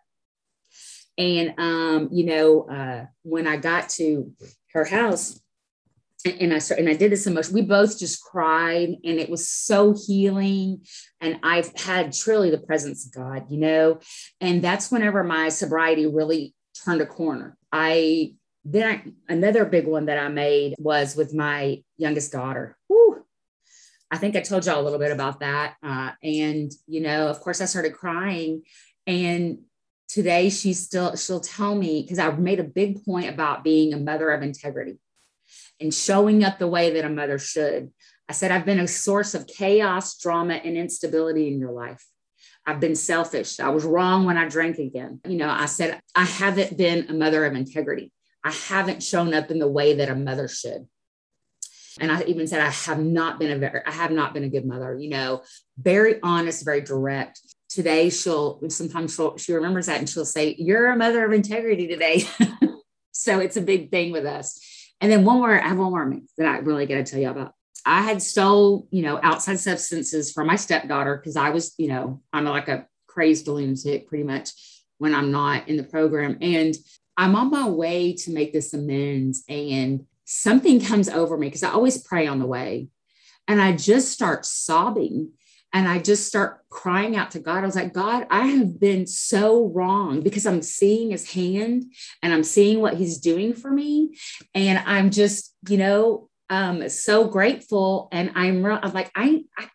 and 1.18 1.54
um, 1.58 2.08
you 2.12 2.24
know 2.24 2.62
uh, 2.68 3.06
when 3.22 3.46
i 3.46 3.56
got 3.56 3.88
to 3.88 4.32
her 4.72 4.84
house 4.84 5.40
and, 6.24 6.54
I 6.54 6.60
and 6.78 6.88
I 6.88 6.94
did 6.94 7.12
this 7.12 7.26
emotion. 7.26 7.52
We 7.52 7.60
both 7.60 7.98
just 7.98 8.22
cried, 8.22 8.88
and 8.88 9.20
it 9.20 9.28
was 9.28 9.46
so 9.46 9.94
healing. 10.06 10.86
And 11.20 11.38
I've 11.42 11.70
had 11.78 12.14
truly 12.14 12.50
the 12.50 12.58
presence 12.58 13.04
of 13.04 13.12
God, 13.12 13.44
you 13.50 13.58
know. 13.58 14.00
And 14.40 14.62
that's 14.62 14.90
whenever 14.90 15.22
my 15.22 15.50
sobriety 15.50 16.06
really 16.06 16.54
turned 16.82 17.02
a 17.02 17.06
corner. 17.06 17.56
I 17.70 18.34
then 18.64 18.88
I, 19.28 19.32
another 19.32 19.64
big 19.64 19.86
one 19.86 20.06
that 20.06 20.18
I 20.18 20.28
made 20.28 20.74
was 20.78 21.16
with 21.16 21.34
my 21.34 21.82
youngest 21.98 22.32
daughter. 22.32 22.76
Whew. 22.88 23.24
I 24.10 24.16
think 24.16 24.36
I 24.36 24.40
told 24.40 24.64
y'all 24.64 24.80
a 24.80 24.82
little 24.82 24.98
bit 24.98 25.12
about 25.12 25.40
that. 25.40 25.74
Uh, 25.82 26.12
and, 26.22 26.72
you 26.86 27.00
know, 27.02 27.28
of 27.28 27.40
course, 27.40 27.60
I 27.60 27.66
started 27.66 27.92
crying. 27.92 28.62
And 29.06 29.58
today 30.14 30.48
she's 30.48 30.80
still, 30.80 31.16
she'll 31.16 31.40
tell 31.40 31.74
me, 31.74 32.02
because 32.02 32.20
I've 32.20 32.38
made 32.38 32.60
a 32.60 32.64
big 32.64 33.04
point 33.04 33.28
about 33.28 33.64
being 33.64 33.92
a 33.92 33.98
mother 33.98 34.30
of 34.30 34.44
integrity 34.44 35.00
and 35.80 35.92
showing 35.92 36.44
up 36.44 36.60
the 36.60 36.68
way 36.68 36.92
that 36.94 37.04
a 37.04 37.08
mother 37.08 37.36
should. 37.36 37.90
I 38.28 38.32
said, 38.32 38.52
I've 38.52 38.64
been 38.64 38.78
a 38.78 38.86
source 38.86 39.34
of 39.34 39.48
chaos, 39.48 40.16
drama, 40.16 40.54
and 40.54 40.76
instability 40.76 41.48
in 41.48 41.58
your 41.58 41.72
life. 41.72 42.06
I've 42.64 42.78
been 42.78 42.94
selfish. 42.94 43.58
I 43.58 43.70
was 43.70 43.84
wrong 43.84 44.24
when 44.24 44.38
I 44.38 44.48
drank 44.48 44.78
again. 44.78 45.20
You 45.26 45.36
know, 45.36 45.50
I 45.50 45.66
said, 45.66 46.00
I 46.14 46.24
haven't 46.24 46.78
been 46.78 47.06
a 47.08 47.12
mother 47.12 47.44
of 47.44 47.56
integrity. 47.56 48.12
I 48.44 48.52
haven't 48.52 49.02
shown 49.02 49.34
up 49.34 49.50
in 49.50 49.58
the 49.58 49.66
way 49.66 49.94
that 49.94 50.08
a 50.08 50.14
mother 50.14 50.46
should. 50.46 50.86
And 51.98 52.12
I 52.12 52.22
even 52.22 52.46
said, 52.46 52.60
I 52.60 52.70
have 52.70 53.00
not 53.00 53.40
been 53.40 53.50
a 53.50 53.58
very, 53.58 53.80
I 53.84 53.90
have 53.90 54.12
not 54.12 54.32
been 54.32 54.44
a 54.44 54.48
good 54.48 54.64
mother, 54.64 54.96
you 54.96 55.10
know, 55.10 55.42
very 55.76 56.20
honest, 56.22 56.64
very 56.64 56.82
direct. 56.82 57.40
Today, 57.68 58.10
she'll 58.10 58.60
sometimes 58.68 59.14
she'll, 59.14 59.36
she 59.36 59.52
remembers 59.52 59.86
that 59.86 59.98
and 59.98 60.08
she'll 60.08 60.24
say, 60.24 60.54
You're 60.58 60.90
a 60.90 60.96
mother 60.96 61.24
of 61.24 61.32
integrity 61.32 61.88
today. 61.88 62.24
so 63.12 63.40
it's 63.40 63.56
a 63.56 63.62
big 63.62 63.90
thing 63.90 64.12
with 64.12 64.26
us. 64.26 64.60
And 65.00 65.10
then 65.10 65.24
one 65.24 65.38
more, 65.38 65.60
I 65.60 65.68
have 65.68 65.78
one 65.78 65.90
more 65.90 66.20
that 66.38 66.46
I 66.46 66.58
really 66.58 66.86
got 66.86 66.96
to 66.96 67.04
tell 67.04 67.20
you 67.20 67.30
about. 67.30 67.52
I 67.86 68.02
had 68.02 68.22
stole, 68.22 68.88
you 68.90 69.02
know, 69.02 69.20
outside 69.22 69.58
substances 69.60 70.32
from 70.32 70.46
my 70.46 70.56
stepdaughter 70.56 71.16
because 71.16 71.36
I 71.36 71.50
was, 71.50 71.74
you 71.76 71.88
know, 71.88 72.22
I'm 72.32 72.44
like 72.44 72.68
a 72.68 72.86
crazed 73.06 73.46
lunatic 73.46 74.08
pretty 74.08 74.24
much 74.24 74.50
when 74.98 75.14
I'm 75.14 75.30
not 75.30 75.68
in 75.68 75.76
the 75.76 75.84
program. 75.84 76.38
And 76.40 76.74
I'm 77.16 77.36
on 77.36 77.50
my 77.50 77.68
way 77.68 78.14
to 78.14 78.32
make 78.32 78.52
this 78.52 78.72
amends. 78.72 79.44
And 79.48 80.06
something 80.24 80.80
comes 80.80 81.08
over 81.08 81.36
me 81.36 81.48
because 81.48 81.62
I 81.62 81.70
always 81.70 82.02
pray 82.02 82.26
on 82.26 82.38
the 82.38 82.46
way. 82.46 82.88
And 83.46 83.60
I 83.60 83.72
just 83.72 84.10
start 84.10 84.46
sobbing 84.46 85.32
and 85.74 85.88
I 85.88 85.98
just 85.98 86.26
start 86.26 86.60
crying 86.70 87.16
out 87.16 87.32
to 87.32 87.40
God. 87.40 87.62
I 87.62 87.66
was 87.66 87.74
like, 87.74 87.92
God, 87.92 88.26
I 88.30 88.46
have 88.46 88.80
been 88.80 89.06
so 89.06 89.66
wrong 89.68 90.22
because 90.22 90.46
I'm 90.46 90.62
seeing 90.62 91.10
his 91.10 91.32
hand 91.32 91.92
and 92.22 92.32
I'm 92.32 92.44
seeing 92.44 92.80
what 92.80 92.94
he's 92.94 93.18
doing 93.18 93.52
for 93.52 93.70
me. 93.70 94.16
And 94.54 94.82
I'm 94.86 95.10
just, 95.10 95.54
you 95.68 95.76
know, 95.76 96.30
um 96.50 96.86
so 96.90 97.26
grateful 97.26 98.06
and 98.12 98.30
i'm 98.34 98.66
i'm 98.66 98.92
like 98.92 99.10
i, 99.16 99.42
I 99.56 99.66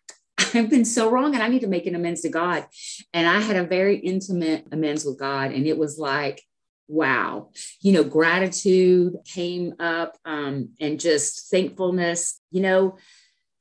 I've 0.54 0.70
been 0.70 0.84
so 0.84 1.10
wrong 1.10 1.34
and 1.34 1.42
I 1.42 1.48
need 1.48 1.60
to 1.60 1.68
make 1.68 1.86
an 1.86 1.94
amends 1.94 2.22
to 2.22 2.28
God. 2.28 2.66
And 3.12 3.26
I 3.26 3.40
had 3.40 3.56
a 3.56 3.64
very 3.64 3.98
intimate 3.98 4.66
amends 4.72 5.04
with 5.04 5.18
God. 5.18 5.52
And 5.52 5.66
it 5.66 5.78
was 5.78 5.98
like, 5.98 6.42
wow, 6.88 7.50
you 7.80 7.92
know, 7.92 8.02
gratitude 8.02 9.14
came 9.24 9.74
up 9.78 10.16
um, 10.24 10.70
and 10.80 10.98
just 10.98 11.50
thankfulness. 11.50 12.40
You 12.50 12.62
know, 12.62 12.96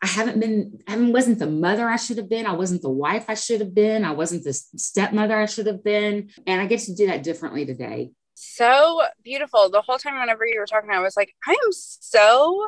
I 0.01 0.07
haven't 0.07 0.39
been, 0.39 0.81
I 0.87 0.95
wasn't 0.97 1.39
the 1.39 1.49
mother 1.49 1.89
I 1.89 1.97
should 1.97 2.17
have 2.17 2.29
been. 2.29 2.45
I 2.45 2.53
wasn't 2.53 2.81
the 2.81 2.89
wife 2.89 3.25
I 3.27 3.33
should 3.33 3.59
have 3.59 3.75
been. 3.75 4.05
I 4.05 4.11
wasn't 4.11 4.45
the 4.45 4.53
stepmother 4.53 5.37
I 5.37 5.45
should 5.45 5.67
have 5.67 5.83
been. 5.83 6.29
And 6.47 6.61
I 6.61 6.67
get 6.67 6.79
to 6.81 6.95
do 6.95 7.07
that 7.07 7.23
differently 7.23 7.65
today. 7.65 8.11
So 8.35 9.01
beautiful. 9.23 9.69
The 9.69 9.81
whole 9.81 9.97
time, 9.97 10.17
whenever 10.17 10.45
you 10.45 10.59
were 10.59 10.65
talking, 10.65 10.91
I 10.91 10.99
was 10.99 11.17
like, 11.17 11.35
I 11.45 11.51
am 11.51 11.71
so 11.71 12.67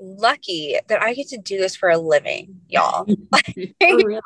lucky 0.00 0.78
that 0.88 1.02
I 1.02 1.12
get 1.12 1.28
to 1.28 1.38
do 1.38 1.58
this 1.58 1.76
for 1.76 1.90
a 1.90 1.98
living, 1.98 2.60
y'all. 2.68 3.06
you 3.56 3.74
know, 3.84 4.20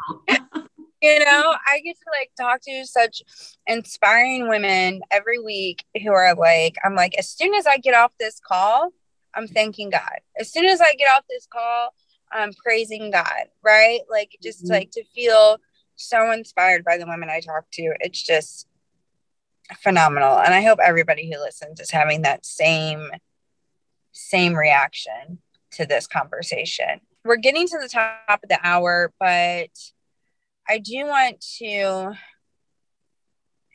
I 1.03 1.81
get 1.81 1.97
to 1.97 2.05
like 2.17 2.31
talk 2.39 2.61
to 2.63 2.85
such 2.87 3.23
inspiring 3.67 4.49
women 4.49 5.01
every 5.11 5.41
week 5.41 5.85
who 6.01 6.13
are 6.13 6.35
like, 6.37 6.77
I'm 6.85 6.95
like, 6.95 7.17
as 7.19 7.29
soon 7.29 7.55
as 7.55 7.67
I 7.67 7.79
get 7.79 7.95
off 7.95 8.13
this 8.21 8.39
call, 8.39 8.91
I'm 9.35 9.49
thanking 9.49 9.91
God. 9.91 10.21
As 10.39 10.53
soon 10.53 10.67
as 10.67 10.81
I 10.81 10.95
get 10.95 11.09
off 11.09 11.25
this 11.29 11.47
call, 11.53 11.95
I'm 12.33 12.53
praising 12.53 13.11
God, 13.11 13.45
right? 13.63 14.01
Like, 14.11 14.37
just 14.43 14.65
mm-hmm. 14.65 14.73
like 14.73 14.91
to 14.93 15.05
feel 15.15 15.59
so 15.97 16.31
inspired 16.33 16.85
by 16.85 16.99
the 16.99 17.07
women 17.07 17.29
I 17.31 17.41
talk 17.41 17.65
to. 17.73 17.95
It's 18.01 18.23
just 18.23 18.67
phenomenal. 19.79 20.39
And 20.39 20.55
I 20.55 20.63
hope 20.63 20.79
everybody 20.83 21.31
who 21.31 21.41
listens 21.41 21.81
is 21.81 21.91
having 21.91 22.23
that 22.23 22.45
same 22.47 23.11
same 24.13 24.55
reaction 24.55 25.39
to 25.73 25.87
this 25.87 26.07
conversation. 26.07 27.01
We're 27.25 27.37
getting 27.37 27.69
to 27.69 27.79
the 27.81 27.89
top 27.89 28.41
of 28.43 28.49
the 28.49 28.59
hour, 28.63 29.13
but 29.21 29.71
I 30.69 30.79
do 30.79 31.07
want 31.07 31.45
to 31.59 32.15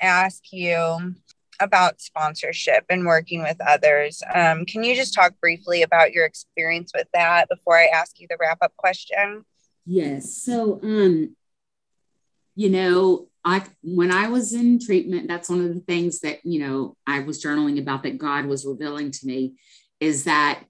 ask 0.01 0.43
you 0.51 1.16
about 1.60 2.01
sponsorship 2.01 2.86
and 2.89 3.06
working 3.06 3.41
with 3.41 3.58
others. 3.66 4.22
Um, 4.34 4.66
can 4.66 4.84
you 4.84 4.95
just 4.95 5.14
talk 5.14 5.39
briefly 5.39 5.82
about 5.82 6.12
your 6.12 6.26
experience 6.26 6.91
with 6.95 7.08
that 7.14 7.49
before 7.49 7.78
I 7.78 7.86
ask 7.86 8.20
you 8.20 8.28
the 8.30 8.38
wrap 8.39 8.60
up 8.62 8.74
question? 8.78 9.45
Yes. 9.86 10.34
So, 10.34 10.80
um, 10.82 11.36
you 12.56 12.70
know, 12.70 13.28
I 13.43 13.64
when 13.84 14.12
I 14.12 14.28
was 14.28 14.53
in 14.53 14.80
treatment, 14.80 15.28
that's 15.28 15.49
one 15.49 15.64
of 15.64 15.74
the 15.74 15.82
things 15.82 16.22
that 16.22 16.43
you 16.43 16.60
know 16.60 16.97
I 17.06 17.20
was 17.20 17.43
journaling 17.43 17.80
about 17.80 18.03
that 18.03 18.18
God 18.18 18.45
was 18.45 18.66
revealing 18.66 19.12
to 19.12 19.28
me 19.28 19.53
is 19.99 20.24
that 20.24 20.64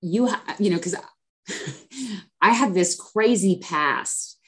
you 0.00 0.30
you 0.58 0.70
know 0.70 0.76
because 0.76 0.94
I 2.40 2.52
have 2.52 2.72
this 2.72 2.94
crazy 2.94 3.58
past, 3.60 4.38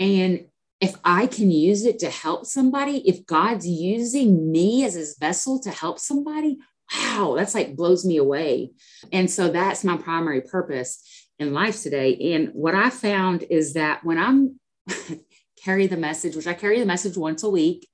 and 0.00 0.46
if 0.86 0.94
I 1.04 1.26
can 1.26 1.50
use 1.50 1.84
it 1.84 1.98
to 1.98 2.10
help 2.10 2.46
somebody, 2.46 2.98
if 3.08 3.26
God's 3.26 3.66
using 3.66 4.52
me 4.52 4.84
as 4.84 4.94
his 4.94 5.16
vessel 5.18 5.58
to 5.62 5.70
help 5.70 5.98
somebody, 5.98 6.58
wow, 6.94 7.34
that's 7.36 7.56
like 7.56 7.74
blows 7.74 8.04
me 8.04 8.18
away. 8.18 8.70
And 9.12 9.28
so 9.28 9.48
that's 9.48 9.82
my 9.82 9.96
primary 9.96 10.42
purpose 10.42 11.02
in 11.40 11.52
life 11.52 11.82
today. 11.82 12.34
And 12.34 12.50
what 12.50 12.76
I 12.76 12.90
found 12.90 13.42
is 13.50 13.72
that 13.72 14.04
when 14.04 14.16
I'm 14.16 14.60
carry 15.64 15.88
the 15.88 15.96
message, 15.96 16.36
which 16.36 16.46
I 16.46 16.54
carry 16.54 16.78
the 16.78 16.86
message 16.86 17.16
once 17.16 17.42
a 17.42 17.50
week, 17.50 17.88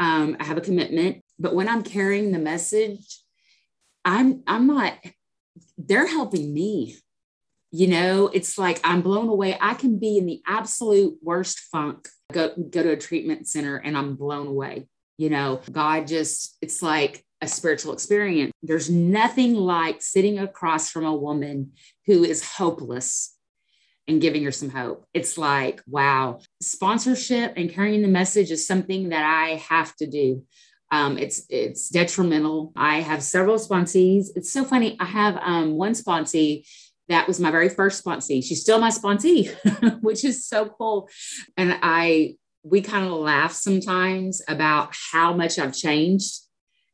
um, 0.00 0.36
I 0.40 0.44
have 0.44 0.58
a 0.58 0.60
commitment, 0.68 1.22
but 1.38 1.54
when 1.54 1.68
I'm 1.68 1.84
carrying 1.84 2.32
the 2.32 2.40
message, 2.40 3.20
I'm 4.04 4.42
I'm 4.48 4.66
not, 4.66 4.94
they're 5.78 6.08
helping 6.08 6.52
me 6.52 6.96
you 7.76 7.88
know 7.88 8.28
it's 8.32 8.56
like 8.56 8.78
i'm 8.84 9.02
blown 9.02 9.28
away 9.28 9.58
i 9.60 9.74
can 9.74 9.98
be 9.98 10.16
in 10.16 10.26
the 10.26 10.40
absolute 10.46 11.18
worst 11.20 11.58
funk 11.72 12.08
go 12.32 12.52
go 12.70 12.82
to 12.82 12.90
a 12.90 12.96
treatment 12.96 13.46
center 13.46 13.76
and 13.76 13.96
i'm 13.96 14.16
blown 14.16 14.46
away 14.46 14.86
you 15.18 15.30
know 15.30 15.60
god 15.70 16.06
just 16.06 16.56
it's 16.62 16.82
like 16.82 17.24
a 17.40 17.48
spiritual 17.48 17.92
experience 17.92 18.52
there's 18.62 18.88
nothing 18.88 19.54
like 19.54 20.00
sitting 20.00 20.38
across 20.38 20.90
from 20.90 21.04
a 21.04 21.14
woman 21.14 21.72
who 22.06 22.24
is 22.24 22.44
hopeless 22.44 23.36
and 24.08 24.20
giving 24.20 24.42
her 24.44 24.52
some 24.52 24.70
hope 24.70 25.06
it's 25.12 25.36
like 25.36 25.82
wow 25.86 26.38
sponsorship 26.60 27.52
and 27.56 27.70
carrying 27.70 28.02
the 28.02 28.08
message 28.08 28.50
is 28.50 28.66
something 28.66 29.10
that 29.10 29.24
i 29.24 29.56
have 29.56 29.94
to 29.96 30.06
do 30.06 30.42
um, 30.94 31.18
it's 31.18 31.44
it's 31.48 31.88
detrimental. 31.88 32.72
I 32.76 33.00
have 33.00 33.20
several 33.20 33.56
sponsees. 33.56 34.26
It's 34.36 34.52
so 34.52 34.64
funny. 34.64 34.96
I 35.00 35.06
have 35.06 35.36
um, 35.38 35.72
one 35.72 35.92
sponsee 35.92 36.68
that 37.08 37.28
was 37.28 37.40
my 37.40 37.50
very 37.50 37.68
first 37.68 38.04
sponsee. 38.04 38.42
She's 38.42 38.60
still 38.60 38.80
my 38.80 38.90
sponsee, 38.90 39.52
which 40.02 40.24
is 40.24 40.46
so 40.46 40.66
cool. 40.66 41.08
And 41.56 41.78
I, 41.82 42.36
we 42.62 42.80
kind 42.80 43.06
of 43.06 43.12
laugh 43.12 43.52
sometimes 43.52 44.42
about 44.48 44.94
how 45.12 45.34
much 45.34 45.58
I've 45.58 45.74
changed 45.74 46.40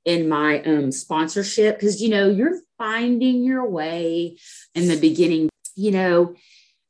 in 0.04 0.28
my 0.28 0.62
um, 0.62 0.90
sponsorship 0.90 1.78
because, 1.78 2.00
you 2.00 2.08
know, 2.08 2.28
you're 2.28 2.60
finding 2.78 3.44
your 3.44 3.68
way 3.68 4.36
in 4.74 4.88
the 4.88 4.96
beginning. 4.96 5.48
You 5.76 5.92
know, 5.92 6.34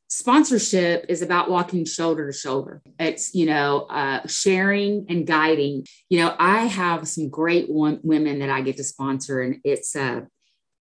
sponsorship 0.08 1.06
is 1.08 1.20
about 1.20 1.50
walking 1.50 1.84
shoulder 1.84 2.30
to 2.30 2.36
shoulder. 2.36 2.80
It's, 2.98 3.34
you 3.34 3.46
know, 3.46 3.80
uh, 3.82 4.26
sharing 4.26 5.06
and 5.08 5.26
guiding. 5.26 5.86
You 6.08 6.20
know, 6.20 6.34
I 6.38 6.64
have 6.64 7.06
some 7.06 7.28
great 7.28 7.68
one, 7.68 8.00
women 8.02 8.38
that 8.38 8.50
I 8.50 8.62
get 8.62 8.76
to 8.78 8.84
sponsor, 8.84 9.42
and 9.42 9.60
it's, 9.64 9.94
uh, 9.94 10.22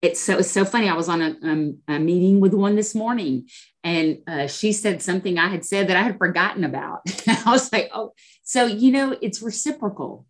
it's 0.02 0.20
so 0.20 0.40
it's 0.40 0.52
so 0.52 0.66
funny. 0.66 0.90
I 0.90 0.96
was 0.96 1.10
on 1.10 1.22
a, 1.22 1.36
um, 1.44 1.78
a 1.88 2.00
meeting 2.00 2.40
with 2.40 2.54
one 2.54 2.76
this 2.76 2.96
morning, 2.96 3.48
and 3.84 4.20
uh, 4.28 4.48
she 4.48 4.74
said 4.74 5.02
something 5.02 5.38
I 5.38 5.48
had 5.48 5.64
said 5.64 5.88
that 5.90 5.98
I 5.98 6.02
had 6.02 6.18
forgotten 6.18 6.64
about. 6.64 7.02
I 7.28 7.52
was 7.52 7.72
like, 7.72 7.90
"Oh, 7.94 8.14
so 8.44 8.66
you 8.66 8.92
know, 8.92 9.16
it's 9.22 9.42
reciprocal." 9.42 10.26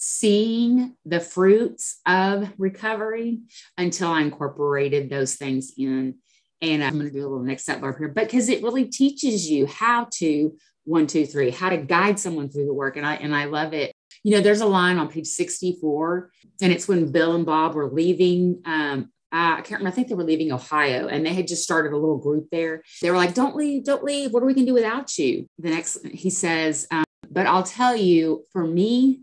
Seeing 0.00 0.94
the 1.04 1.18
fruits 1.18 1.98
of 2.06 2.52
recovery 2.56 3.40
until 3.76 4.12
I 4.12 4.20
incorporated 4.20 5.10
those 5.10 5.34
things 5.34 5.72
in, 5.76 6.14
and 6.62 6.84
I'm 6.84 6.92
going 6.92 7.06
to 7.06 7.12
do 7.12 7.22
a 7.22 7.28
little 7.28 7.42
next 7.42 7.64
step 7.64 7.80
bar 7.80 7.96
here, 7.98 8.06
because 8.06 8.48
it 8.48 8.62
really 8.62 8.84
teaches 8.84 9.50
you 9.50 9.66
how 9.66 10.06
to 10.18 10.56
one, 10.84 11.08
two, 11.08 11.26
three, 11.26 11.50
how 11.50 11.70
to 11.70 11.78
guide 11.78 12.20
someone 12.20 12.48
through 12.48 12.66
the 12.66 12.74
work, 12.74 12.96
and 12.96 13.04
I 13.04 13.16
and 13.16 13.34
I 13.34 13.46
love 13.46 13.72
it 13.74 13.92
you 14.22 14.32
know, 14.32 14.40
there's 14.40 14.60
a 14.60 14.66
line 14.66 14.98
on 14.98 15.08
page 15.08 15.26
64, 15.26 16.30
and 16.60 16.72
it's 16.72 16.88
when 16.88 17.12
Bill 17.12 17.34
and 17.34 17.46
Bob 17.46 17.74
were 17.74 17.90
leaving. 17.90 18.62
Um, 18.64 19.10
I 19.30 19.56
can't 19.56 19.80
remember. 19.80 19.88
I 19.88 19.90
think 19.90 20.08
they 20.08 20.14
were 20.14 20.24
leaving 20.24 20.52
Ohio 20.52 21.06
and 21.06 21.24
they 21.24 21.34
had 21.34 21.46
just 21.46 21.62
started 21.62 21.92
a 21.92 21.98
little 21.98 22.16
group 22.16 22.48
there. 22.50 22.82
They 23.02 23.10
were 23.10 23.16
like, 23.18 23.34
don't 23.34 23.56
leave, 23.56 23.84
don't 23.84 24.02
leave. 24.02 24.32
What 24.32 24.42
are 24.42 24.46
we 24.46 24.54
going 24.54 24.64
to 24.64 24.70
do 24.70 24.74
without 24.74 25.18
you? 25.18 25.46
The 25.58 25.68
next, 25.68 26.06
he 26.06 26.30
says, 26.30 26.86
um, 26.90 27.04
but 27.30 27.46
I'll 27.46 27.62
tell 27.62 27.94
you, 27.94 28.44
for 28.52 28.66
me, 28.66 29.20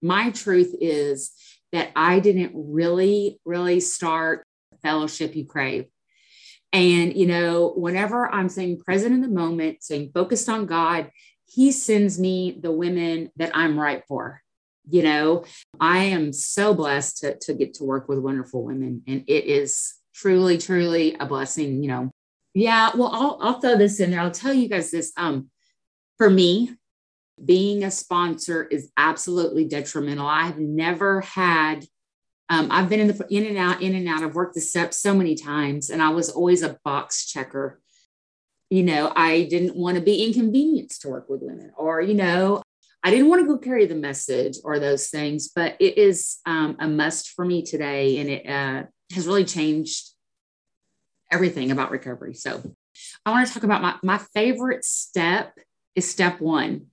my 0.00 0.30
truth 0.30 0.74
is 0.80 1.32
that 1.70 1.90
I 1.94 2.18
didn't 2.20 2.52
really, 2.54 3.40
really 3.44 3.80
start 3.80 4.46
fellowship 4.82 5.36
you 5.36 5.46
crave. 5.46 5.86
And, 6.72 7.14
you 7.14 7.26
know, 7.26 7.72
whenever 7.76 8.26
I'm 8.26 8.48
saying 8.48 8.80
present 8.80 9.14
in 9.14 9.20
the 9.20 9.28
moment, 9.28 9.82
saying 9.82 10.12
focused 10.14 10.48
on 10.48 10.64
God, 10.64 11.10
he 11.52 11.70
sends 11.70 12.18
me 12.18 12.58
the 12.60 12.72
women 12.72 13.30
that 13.36 13.50
I'm 13.54 13.78
right 13.78 14.02
for. 14.08 14.40
You 14.88 15.02
know, 15.02 15.44
I 15.78 15.98
am 16.04 16.32
so 16.32 16.74
blessed 16.74 17.18
to, 17.18 17.38
to 17.38 17.54
get 17.54 17.74
to 17.74 17.84
work 17.84 18.08
with 18.08 18.18
wonderful 18.18 18.64
women, 18.64 19.02
and 19.06 19.22
it 19.28 19.44
is 19.44 19.94
truly, 20.14 20.58
truly 20.58 21.14
a 21.20 21.26
blessing. 21.26 21.82
You 21.82 21.88
know, 21.88 22.10
yeah. 22.54 22.90
Well, 22.96 23.10
I'll 23.12 23.38
I'll 23.40 23.60
throw 23.60 23.76
this 23.76 24.00
in 24.00 24.10
there. 24.10 24.20
I'll 24.20 24.30
tell 24.30 24.54
you 24.54 24.68
guys 24.68 24.90
this. 24.90 25.12
Um, 25.16 25.50
for 26.18 26.28
me, 26.28 26.74
being 27.44 27.84
a 27.84 27.90
sponsor 27.90 28.64
is 28.64 28.90
absolutely 28.96 29.66
detrimental. 29.66 30.26
I've 30.26 30.58
never 30.58 31.20
had. 31.20 31.84
Um, 32.48 32.68
I've 32.70 32.88
been 32.88 33.00
in 33.00 33.08
the 33.08 33.26
in 33.30 33.46
and 33.46 33.58
out, 33.58 33.82
in 33.82 33.94
and 33.94 34.08
out. 34.08 34.22
I've 34.22 34.34
worked 34.34 34.54
the 34.54 34.60
steps 34.60 34.98
so 34.98 35.14
many 35.14 35.36
times, 35.36 35.90
and 35.90 36.02
I 36.02 36.08
was 36.08 36.30
always 36.30 36.62
a 36.62 36.78
box 36.84 37.26
checker 37.26 37.81
you 38.72 38.82
know, 38.82 39.12
I 39.14 39.42
didn't 39.42 39.76
want 39.76 39.96
to 39.96 40.02
be 40.02 40.24
inconvenienced 40.24 41.02
to 41.02 41.10
work 41.10 41.28
with 41.28 41.42
women, 41.42 41.72
or, 41.76 42.00
you 42.00 42.14
know, 42.14 42.62
I 43.04 43.10
didn't 43.10 43.28
want 43.28 43.42
to 43.42 43.46
go 43.46 43.58
carry 43.58 43.84
the 43.84 43.94
message 43.94 44.56
or 44.64 44.78
those 44.78 45.10
things, 45.10 45.50
but 45.54 45.76
it 45.78 45.98
is 45.98 46.38
um, 46.46 46.76
a 46.80 46.88
must 46.88 47.32
for 47.32 47.44
me 47.44 47.62
today. 47.62 48.16
And 48.16 48.30
it 48.30 48.48
uh, 48.48 48.84
has 49.12 49.26
really 49.26 49.44
changed 49.44 50.12
everything 51.30 51.70
about 51.70 51.90
recovery. 51.90 52.32
So 52.32 52.62
I 53.26 53.30
want 53.30 53.46
to 53.46 53.52
talk 53.52 53.64
about 53.64 53.82
my, 53.82 53.96
my 54.02 54.16
favorite 54.32 54.86
step 54.86 55.52
is 55.94 56.10
step 56.10 56.40
one. 56.40 56.86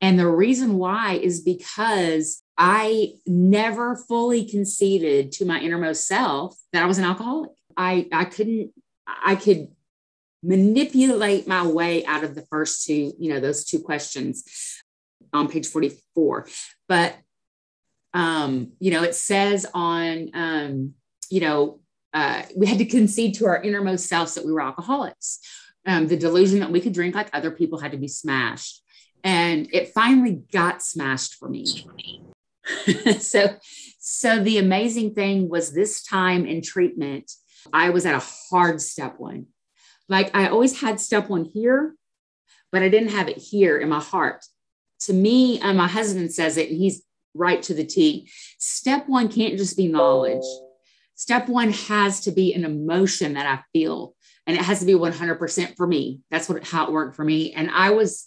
And 0.00 0.18
the 0.18 0.26
reason 0.26 0.78
why 0.78 1.12
is 1.22 1.42
because 1.42 2.42
I 2.58 3.12
never 3.24 3.94
fully 3.94 4.46
conceded 4.46 5.30
to 5.32 5.44
my 5.44 5.60
innermost 5.60 6.08
self 6.08 6.58
that 6.72 6.82
I 6.82 6.86
was 6.86 6.98
an 6.98 7.04
alcoholic. 7.04 7.50
I, 7.76 8.08
I 8.10 8.24
couldn't, 8.24 8.72
I 9.06 9.36
could 9.36 9.68
manipulate 10.42 11.46
my 11.46 11.66
way 11.66 12.04
out 12.06 12.24
of 12.24 12.34
the 12.34 12.42
first 12.42 12.86
two, 12.86 13.12
you 13.18 13.32
know, 13.32 13.40
those 13.40 13.64
two 13.64 13.80
questions 13.80 14.44
on 15.32 15.48
page 15.48 15.66
44. 15.66 16.48
But, 16.88 17.16
um, 18.14 18.72
you 18.80 18.90
know, 18.90 19.02
it 19.02 19.14
says 19.14 19.66
on, 19.74 20.30
um, 20.34 20.94
you 21.30 21.40
know, 21.40 21.80
uh, 22.12 22.42
we 22.56 22.66
had 22.66 22.78
to 22.78 22.84
concede 22.84 23.34
to 23.34 23.46
our 23.46 23.62
innermost 23.62 24.08
selves 24.08 24.34
that 24.34 24.44
we 24.44 24.52
were 24.52 24.62
alcoholics. 24.62 25.38
Um, 25.86 26.08
the 26.08 26.16
delusion 26.16 26.60
that 26.60 26.72
we 26.72 26.80
could 26.80 26.92
drink 26.92 27.14
like 27.14 27.30
other 27.32 27.50
people 27.50 27.78
had 27.78 27.92
to 27.92 27.98
be 27.98 28.08
smashed. 28.08 28.82
And 29.22 29.68
it 29.72 29.92
finally 29.94 30.42
got 30.52 30.82
smashed 30.82 31.34
for 31.34 31.48
me. 31.48 31.66
so, 33.18 33.56
so 33.98 34.42
the 34.42 34.58
amazing 34.58 35.14
thing 35.14 35.48
was 35.48 35.72
this 35.72 36.02
time 36.02 36.46
in 36.46 36.62
treatment, 36.62 37.30
I 37.72 37.90
was 37.90 38.06
at 38.06 38.14
a 38.14 38.26
hard 38.50 38.80
step 38.80 39.18
one. 39.18 39.46
Like 40.10 40.36
I 40.36 40.48
always 40.48 40.80
had 40.80 41.00
step 41.00 41.30
one 41.30 41.44
here, 41.44 41.94
but 42.72 42.82
I 42.82 42.88
didn't 42.88 43.10
have 43.10 43.28
it 43.28 43.38
here 43.38 43.78
in 43.78 43.88
my 43.88 44.00
heart. 44.00 44.44
To 45.04 45.14
me, 45.14 45.58
and 45.60 45.78
my 45.78 45.88
husband 45.88 46.30
says 46.32 46.58
it, 46.58 46.68
and 46.68 46.76
he's 46.76 47.02
right 47.32 47.62
to 47.62 47.72
the 47.72 47.84
T. 47.84 48.28
Step 48.58 49.08
one 49.08 49.28
can't 49.28 49.56
just 49.56 49.76
be 49.76 49.88
knowledge. 49.88 50.44
Step 51.14 51.48
one 51.48 51.70
has 51.70 52.20
to 52.22 52.32
be 52.32 52.52
an 52.52 52.64
emotion 52.64 53.34
that 53.34 53.46
I 53.46 53.62
feel, 53.72 54.14
and 54.46 54.56
it 54.56 54.62
has 54.62 54.80
to 54.80 54.86
be 54.86 54.94
100% 54.94 55.76
for 55.76 55.86
me. 55.86 56.20
That's 56.30 56.48
what 56.48 56.66
how 56.66 56.86
it 56.86 56.92
worked 56.92 57.16
for 57.16 57.24
me. 57.24 57.52
And 57.52 57.70
I 57.70 57.90
was 57.90 58.26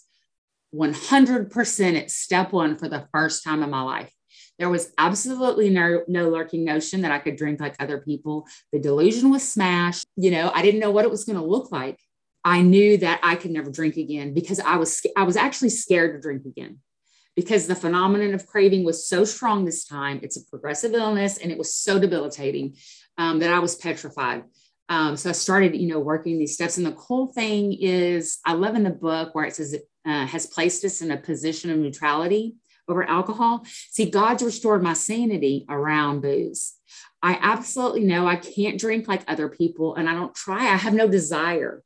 100% 0.74 2.00
at 2.00 2.10
step 2.10 2.52
one 2.52 2.76
for 2.76 2.88
the 2.88 3.06
first 3.12 3.44
time 3.44 3.62
in 3.62 3.70
my 3.70 3.82
life. 3.82 4.12
There 4.58 4.70
was 4.70 4.92
absolutely 4.98 5.70
no, 5.70 6.02
no 6.06 6.28
lurking 6.28 6.64
notion 6.64 7.02
that 7.02 7.10
I 7.10 7.18
could 7.18 7.36
drink 7.36 7.60
like 7.60 7.74
other 7.80 7.98
people. 7.98 8.46
The 8.72 8.78
delusion 8.78 9.30
was 9.30 9.46
smashed. 9.46 10.06
You 10.16 10.30
know, 10.30 10.50
I 10.54 10.62
didn't 10.62 10.80
know 10.80 10.90
what 10.90 11.04
it 11.04 11.10
was 11.10 11.24
going 11.24 11.38
to 11.38 11.44
look 11.44 11.72
like. 11.72 11.98
I 12.44 12.60
knew 12.62 12.98
that 12.98 13.20
I 13.22 13.36
could 13.36 13.50
never 13.50 13.70
drink 13.70 13.96
again 13.96 14.34
because 14.34 14.60
I 14.60 14.76
was 14.76 15.02
I 15.16 15.22
was 15.22 15.36
actually 15.36 15.70
scared 15.70 16.12
to 16.14 16.20
drink 16.20 16.44
again 16.44 16.78
because 17.34 17.66
the 17.66 17.74
phenomenon 17.74 18.34
of 18.34 18.46
craving 18.46 18.84
was 18.84 19.08
so 19.08 19.24
strong 19.24 19.64
this 19.64 19.84
time. 19.84 20.20
It's 20.22 20.36
a 20.36 20.44
progressive 20.44 20.92
illness 20.92 21.38
and 21.38 21.50
it 21.50 21.58
was 21.58 21.74
so 21.74 21.98
debilitating 21.98 22.76
um, 23.18 23.38
that 23.40 23.52
I 23.52 23.58
was 23.58 23.76
petrified. 23.76 24.44
Um, 24.88 25.16
so 25.16 25.30
I 25.30 25.32
started, 25.32 25.74
you 25.74 25.88
know, 25.88 25.98
working 25.98 26.38
these 26.38 26.54
steps. 26.54 26.76
And 26.76 26.86
the 26.86 26.92
cool 26.92 27.28
thing 27.28 27.72
is, 27.72 28.38
I 28.44 28.52
love 28.52 28.74
in 28.74 28.82
the 28.82 28.90
book 28.90 29.34
where 29.34 29.46
it 29.46 29.56
says 29.56 29.72
it 29.72 29.88
uh, 30.06 30.26
has 30.26 30.46
placed 30.46 30.84
us 30.84 31.00
in 31.00 31.10
a 31.10 31.16
position 31.16 31.70
of 31.70 31.78
neutrality 31.78 32.56
over 32.88 33.02
alcohol. 33.02 33.64
See, 33.90 34.10
God's 34.10 34.42
restored 34.42 34.82
my 34.82 34.92
sanity 34.92 35.64
around 35.68 36.20
booze. 36.20 36.74
I 37.22 37.38
absolutely 37.40 38.04
know 38.04 38.26
I 38.26 38.36
can't 38.36 38.78
drink 38.78 39.08
like 39.08 39.24
other 39.26 39.48
people, 39.48 39.94
and 39.94 40.08
I 40.08 40.14
don't 40.14 40.34
try. 40.34 40.64
I 40.64 40.76
have 40.76 40.94
no 40.94 41.08
desire. 41.08 41.82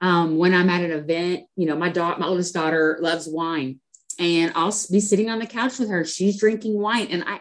Um, 0.00 0.38
when 0.38 0.54
I'm 0.54 0.70
at 0.70 0.84
an 0.84 0.92
event, 0.92 1.46
you 1.56 1.66
know, 1.66 1.76
my 1.76 1.88
daughter, 1.88 2.20
my 2.20 2.28
oldest 2.28 2.54
daughter 2.54 2.98
loves 3.00 3.26
wine, 3.28 3.80
and 4.18 4.52
I'll 4.54 4.74
be 4.90 5.00
sitting 5.00 5.30
on 5.30 5.40
the 5.40 5.46
couch 5.46 5.78
with 5.78 5.90
her. 5.90 6.04
She's 6.04 6.38
drinking 6.38 6.78
wine, 6.78 7.08
and 7.10 7.24
I, 7.26 7.40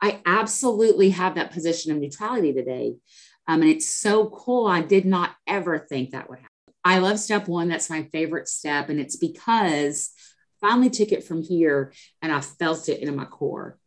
I 0.00 0.20
absolutely 0.24 1.10
have 1.10 1.34
that 1.34 1.52
position 1.52 1.92
of 1.92 1.98
neutrality 1.98 2.52
today. 2.52 2.94
Um, 3.46 3.60
and 3.60 3.70
it's 3.70 3.88
so 3.88 4.30
cool. 4.30 4.66
I 4.66 4.80
did 4.80 5.04
not 5.04 5.34
ever 5.46 5.78
think 5.78 6.10
that 6.10 6.30
would 6.30 6.38
happen. 6.38 6.50
I 6.84 6.98
love 6.98 7.18
step 7.18 7.48
one. 7.48 7.68
That's 7.68 7.90
my 7.90 8.04
favorite 8.04 8.48
step. 8.48 8.88
And 8.88 9.00
it's 9.00 9.16
because 9.16 10.10
finally 10.64 10.88
took 10.88 11.12
it 11.12 11.22
from 11.22 11.42
here 11.42 11.92
and 12.22 12.32
I 12.32 12.40
felt 12.40 12.88
it 12.88 13.00
in 13.00 13.14
my 13.14 13.26
core. 13.26 13.78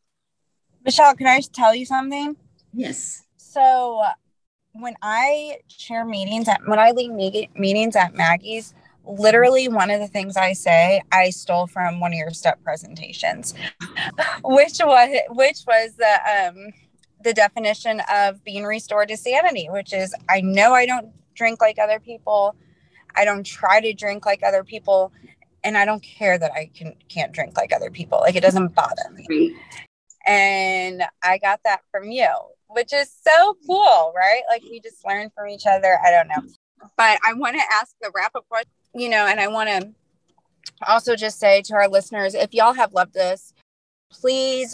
Michelle, 0.86 1.16
can 1.16 1.26
I 1.26 1.38
just 1.38 1.52
tell 1.52 1.74
you 1.74 1.88
something? 1.88 2.36
Yes. 2.72 3.24
So 3.38 4.04
when 4.74 4.94
I 5.02 5.58
chair 5.68 6.06
meetings 6.06 6.48
at 6.48 6.62
when 6.68 6.78
I 6.78 6.92
lead 6.92 7.50
meetings 7.56 7.96
at 7.96 8.14
Maggie's, 8.14 8.76
literally 9.04 9.68
one 9.68 9.90
of 9.90 10.00
the 10.00 10.08
things 10.08 10.38
I 10.38 10.54
say 10.54 11.02
I 11.12 11.32
stole 11.32 11.66
from 11.66 12.00
one 12.00 12.14
of 12.14 12.20
your 12.20 12.30
step 12.30 12.62
presentations, 12.64 13.56
which 14.44 14.78
was 14.80 15.18
which 15.30 15.58
was 15.66 15.96
the 15.96 16.16
um 16.32 16.74
the 17.24 17.34
definition 17.34 18.04
of 18.14 18.44
being 18.44 18.66
restored 18.66 19.08
to 19.08 19.18
sanity, 19.18 19.68
which 19.72 19.94
is 19.94 20.14
I 20.30 20.42
know 20.42 20.74
I 20.74 20.86
don't 20.86 21.08
drink 21.34 21.60
like 21.60 21.80
other 21.80 22.00
people. 22.00 22.56
I 23.16 23.26
don't 23.26 23.44
try 23.44 23.82
to 23.82 23.94
drink 23.94 24.28
like 24.28 24.44
other 24.44 24.64
people. 24.64 25.12
And 25.68 25.78
I 25.78 25.84
don't 25.84 26.02
care 26.02 26.38
that 26.38 26.54
I 26.54 26.72
can 26.74 26.96
can't 27.10 27.34
drink 27.34 27.58
like 27.58 27.74
other 27.74 27.92
people. 27.92 28.20
Like 28.22 28.38
it 28.38 28.42
doesn't 28.42 28.74
bother 28.74 29.10
me. 29.12 29.54
And 30.26 31.04
I 31.22 31.40
got 31.40 31.60
that 31.66 31.82
from 31.92 32.10
you, 32.10 32.30
which 32.70 32.94
is 32.94 33.12
so 33.12 33.58
cool, 33.68 34.14
right? 34.16 34.44
Like 34.50 34.64
we 34.64 34.80
just 34.80 35.06
learn 35.06 35.30
from 35.36 35.50
each 35.50 35.66
other. 35.68 36.00
I 36.06 36.10
don't 36.10 36.30
know. 36.30 36.54
But 36.96 37.20
I 37.28 37.34
want 37.34 37.58
to 37.58 37.64
ask 37.74 37.94
the 38.02 38.10
wrap 38.16 38.34
up 38.34 38.48
question, 38.48 38.72
you 38.96 39.10
know, 39.10 39.28
and 39.28 39.42
I 39.42 39.50
want 39.50 39.68
to 39.68 39.90
also 40.88 41.18
just 41.18 41.38
say 41.38 41.62
to 41.64 41.74
our 41.74 41.90
listeners 41.90 42.34
if 42.34 42.54
y'all 42.54 42.74
have 42.74 42.94
loved 42.94 43.14
this, 43.14 43.54
please 44.10 44.74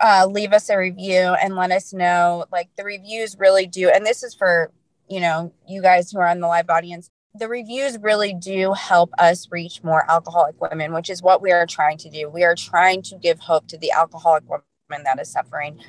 uh, 0.00 0.28
leave 0.30 0.52
us 0.52 0.70
a 0.70 0.78
review 0.78 1.34
and 1.42 1.56
let 1.56 1.72
us 1.72 1.92
know. 1.92 2.44
Like 2.52 2.68
the 2.76 2.84
reviews 2.84 3.36
really 3.36 3.66
do. 3.66 3.88
And 3.88 4.06
this 4.06 4.22
is 4.22 4.32
for, 4.32 4.70
you 5.08 5.18
know, 5.18 5.52
you 5.68 5.82
guys 5.82 6.12
who 6.12 6.20
are 6.20 6.28
in 6.28 6.38
the 6.38 6.46
live 6.46 6.70
audience. 6.70 7.10
The 7.34 7.48
reviews 7.48 7.98
really 7.98 8.34
do 8.34 8.72
help 8.72 9.10
us 9.18 9.48
reach 9.50 9.82
more 9.84 10.10
alcoholic 10.10 10.60
women, 10.60 10.92
which 10.92 11.08
is 11.08 11.22
what 11.22 11.40
we 11.40 11.52
are 11.52 11.66
trying 11.66 11.96
to 11.98 12.10
do. 12.10 12.28
We 12.28 12.42
are 12.44 12.56
trying 12.56 13.02
to 13.02 13.16
give 13.16 13.38
hope 13.38 13.68
to 13.68 13.78
the 13.78 13.92
alcoholic 13.92 14.44
woman 14.48 15.04
that 15.04 15.20
is 15.20 15.30
suffering. 15.30 15.80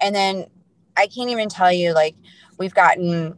And 0.00 0.14
then 0.14 0.46
I 0.96 1.06
can't 1.06 1.30
even 1.30 1.48
tell 1.48 1.72
you, 1.72 1.94
like, 1.94 2.16
we've 2.58 2.74
gotten 2.74 3.36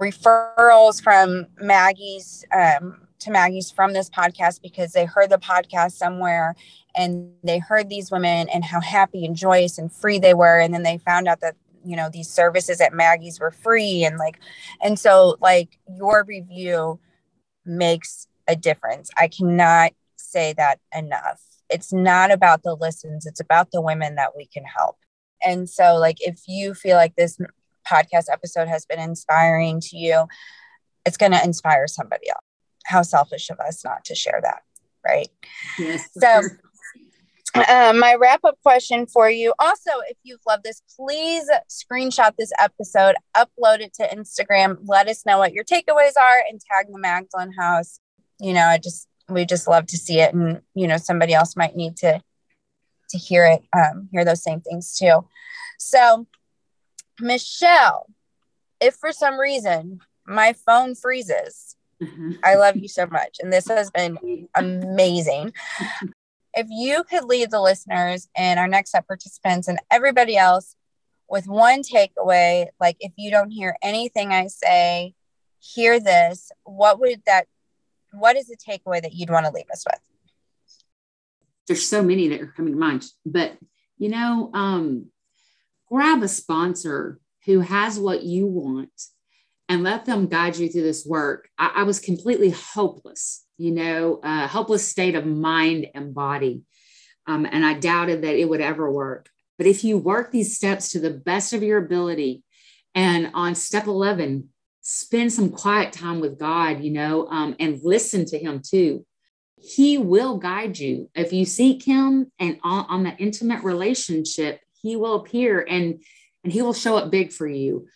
referrals 0.00 1.02
from 1.02 1.46
Maggie's 1.58 2.44
um, 2.52 3.06
to 3.20 3.30
Maggie's 3.30 3.70
from 3.70 3.92
this 3.92 4.10
podcast 4.10 4.60
because 4.62 4.92
they 4.92 5.04
heard 5.04 5.30
the 5.30 5.38
podcast 5.38 5.92
somewhere 5.92 6.54
and 6.94 7.30
they 7.42 7.58
heard 7.58 7.88
these 7.88 8.10
women 8.10 8.48
and 8.48 8.64
how 8.64 8.80
happy 8.80 9.24
and 9.24 9.36
joyous 9.36 9.78
and 9.78 9.92
free 9.92 10.18
they 10.18 10.34
were 10.34 10.60
and 10.60 10.74
then 10.74 10.82
they 10.82 10.98
found 10.98 11.28
out 11.28 11.40
that 11.40 11.54
you 11.86 11.96
know 11.96 12.10
these 12.12 12.28
services 12.28 12.80
at 12.80 12.92
Maggie's 12.92 13.40
were 13.40 13.50
free 13.50 14.04
and 14.04 14.18
like 14.18 14.40
and 14.82 14.98
so 14.98 15.36
like 15.40 15.78
your 15.88 16.24
review 16.24 16.98
makes 17.64 18.28
a 18.48 18.56
difference. 18.56 19.10
I 19.18 19.28
cannot 19.28 19.92
say 20.16 20.52
that 20.54 20.80
enough. 20.94 21.40
It's 21.68 21.92
not 21.92 22.30
about 22.30 22.62
the 22.62 22.74
listens, 22.74 23.26
it's 23.26 23.40
about 23.40 23.70
the 23.72 23.80
women 23.80 24.16
that 24.16 24.36
we 24.36 24.46
can 24.46 24.64
help. 24.64 24.96
And 25.44 25.68
so 25.68 25.96
like 25.96 26.16
if 26.20 26.42
you 26.46 26.74
feel 26.74 26.96
like 26.96 27.16
this 27.16 27.38
podcast 27.88 28.24
episode 28.30 28.68
has 28.68 28.84
been 28.86 29.00
inspiring 29.00 29.80
to 29.80 29.96
you, 29.96 30.26
it's 31.04 31.16
going 31.16 31.32
to 31.32 31.44
inspire 31.44 31.86
somebody 31.86 32.28
else. 32.28 32.40
How 32.84 33.02
selfish 33.02 33.50
of 33.50 33.60
us 33.60 33.84
not 33.84 34.04
to 34.06 34.14
share 34.14 34.40
that, 34.42 34.62
right? 35.04 35.28
Yes. 35.78 36.08
So 36.18 36.40
sure 36.42 36.60
uh, 37.68 37.92
my 37.96 38.14
wrap 38.14 38.44
up 38.44 38.58
question 38.62 39.06
for 39.06 39.30
you 39.30 39.52
also, 39.58 39.90
if 40.08 40.16
you've 40.22 40.40
loved 40.46 40.64
this, 40.64 40.82
please 40.96 41.48
screenshot 41.68 42.32
this 42.36 42.52
episode, 42.58 43.14
upload 43.36 43.80
it 43.80 43.94
to 43.94 44.08
Instagram, 44.08 44.78
let 44.84 45.08
us 45.08 45.24
know 45.26 45.38
what 45.38 45.52
your 45.52 45.64
takeaways 45.64 46.16
are, 46.20 46.42
and 46.48 46.60
tag 46.60 46.86
the 46.90 46.98
Magdalen 46.98 47.52
House. 47.52 48.00
You 48.40 48.52
know, 48.52 48.64
I 48.64 48.78
just, 48.78 49.08
we 49.28 49.44
just 49.44 49.68
love 49.68 49.86
to 49.86 49.96
see 49.96 50.20
it. 50.20 50.34
And, 50.34 50.60
you 50.74 50.86
know, 50.86 50.96
somebody 50.96 51.34
else 51.34 51.56
might 51.56 51.76
need 51.76 51.96
to, 51.98 52.20
to 53.10 53.18
hear 53.18 53.46
it, 53.46 53.62
um, 53.76 54.08
hear 54.12 54.24
those 54.24 54.42
same 54.42 54.60
things 54.60 54.94
too. 54.94 55.26
So, 55.78 56.26
Michelle, 57.20 58.06
if 58.80 58.94
for 58.94 59.12
some 59.12 59.38
reason 59.38 60.00
my 60.26 60.54
phone 60.66 60.94
freezes, 60.94 61.76
mm-hmm. 62.02 62.32
I 62.44 62.56
love 62.56 62.76
you 62.76 62.88
so 62.88 63.06
much. 63.06 63.38
And 63.40 63.52
this 63.52 63.68
has 63.68 63.90
been 63.90 64.48
amazing 64.54 65.52
if 66.56 66.68
you 66.70 67.04
could 67.04 67.24
leave 67.24 67.50
the 67.50 67.60
listeners 67.60 68.28
and 68.34 68.58
our 68.58 68.66
next 68.66 68.90
step 68.90 69.06
participants 69.06 69.68
and 69.68 69.78
everybody 69.90 70.36
else 70.36 70.74
with 71.28 71.46
one 71.46 71.82
takeaway, 71.82 72.66
like 72.80 72.96
if 72.98 73.12
you 73.16 73.30
don't 73.30 73.50
hear 73.50 73.76
anything 73.82 74.32
I 74.32 74.46
say, 74.46 75.14
hear 75.60 76.00
this, 76.00 76.50
what 76.64 76.98
would 76.98 77.22
that, 77.26 77.46
what 78.12 78.36
is 78.36 78.46
the 78.46 78.56
takeaway 78.56 79.02
that 79.02 79.12
you'd 79.12 79.30
want 79.30 79.44
to 79.44 79.52
leave 79.52 79.70
us 79.70 79.84
with? 79.86 80.00
There's 81.68 81.86
so 81.86 82.02
many 82.02 82.28
that 82.28 82.40
are 82.40 82.54
coming 82.56 82.72
to 82.72 82.78
mind, 82.78 83.04
but 83.26 83.58
you 83.98 84.08
know, 84.08 84.50
um, 84.54 85.06
grab 85.90 86.22
a 86.22 86.28
sponsor 86.28 87.20
who 87.44 87.60
has 87.60 87.98
what 87.98 88.22
you 88.22 88.46
want 88.46 88.90
and 89.68 89.82
let 89.82 90.04
them 90.04 90.28
guide 90.28 90.56
you 90.56 90.68
through 90.68 90.82
this 90.82 91.04
work. 91.04 91.48
I, 91.58 91.72
I 91.76 91.82
was 91.82 91.98
completely 91.98 92.50
hopeless 92.50 93.45
you 93.58 93.72
know, 93.72 94.20
a 94.22 94.46
helpless 94.46 94.86
state 94.86 95.14
of 95.14 95.26
mind 95.26 95.88
and 95.94 96.14
body. 96.14 96.62
Um, 97.26 97.46
and 97.50 97.64
I 97.64 97.74
doubted 97.74 98.22
that 98.22 98.36
it 98.36 98.48
would 98.48 98.60
ever 98.60 98.90
work. 98.90 99.30
But 99.58 99.66
if 99.66 99.84
you 99.84 99.98
work 99.98 100.30
these 100.30 100.56
steps 100.56 100.90
to 100.90 101.00
the 101.00 101.10
best 101.10 101.52
of 101.52 101.62
your 101.62 101.78
ability, 101.78 102.42
and 102.94 103.30
on 103.34 103.54
step 103.54 103.86
11, 103.86 104.48
spend 104.80 105.32
some 105.32 105.50
quiet 105.50 105.92
time 105.92 106.20
with 106.20 106.38
God, 106.38 106.82
you 106.82 106.92
know, 106.92 107.26
um, 107.28 107.56
and 107.58 107.80
listen 107.82 108.24
to 108.26 108.38
Him 108.38 108.62
too. 108.64 109.04
He 109.56 109.98
will 109.98 110.38
guide 110.38 110.78
you. 110.78 111.10
If 111.14 111.32
you 111.32 111.44
seek 111.44 111.82
Him 111.82 112.30
and 112.38 112.58
on, 112.62 112.86
on 112.88 113.02
that 113.04 113.20
intimate 113.20 113.64
relationship, 113.64 114.60
He 114.80 114.96
will 114.96 115.16
appear 115.16 115.64
and 115.68 116.02
and 116.44 116.52
He 116.52 116.62
will 116.62 116.72
show 116.72 116.96
up 116.96 117.10
big 117.10 117.32
for 117.32 117.48
you. 117.48 117.88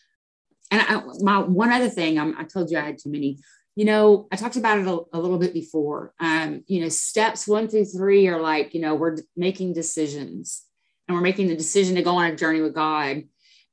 And 0.72 0.82
I, 0.82 1.02
my 1.20 1.38
one 1.38 1.70
other 1.70 1.88
thing, 1.88 2.18
I'm, 2.18 2.36
I 2.36 2.44
told 2.44 2.70
you 2.70 2.78
I 2.78 2.82
had 2.82 2.98
too 2.98 3.10
many 3.10 3.38
you 3.76 3.84
know, 3.84 4.28
I 4.32 4.36
talked 4.36 4.56
about 4.56 4.78
it 4.78 4.86
a, 4.86 5.00
a 5.12 5.20
little 5.20 5.38
bit 5.38 5.54
before. 5.54 6.12
Um, 6.20 6.64
you 6.66 6.82
know, 6.82 6.88
steps 6.88 7.46
one 7.46 7.68
through 7.68 7.86
three 7.86 8.28
are 8.28 8.40
like, 8.40 8.74
you 8.74 8.80
know, 8.80 8.94
we're 8.94 9.18
making 9.36 9.72
decisions 9.72 10.64
and 11.08 11.16
we're 11.16 11.22
making 11.22 11.48
the 11.48 11.56
decision 11.56 11.96
to 11.96 12.02
go 12.02 12.16
on 12.16 12.30
a 12.30 12.36
journey 12.36 12.60
with 12.60 12.74
God. 12.74 13.22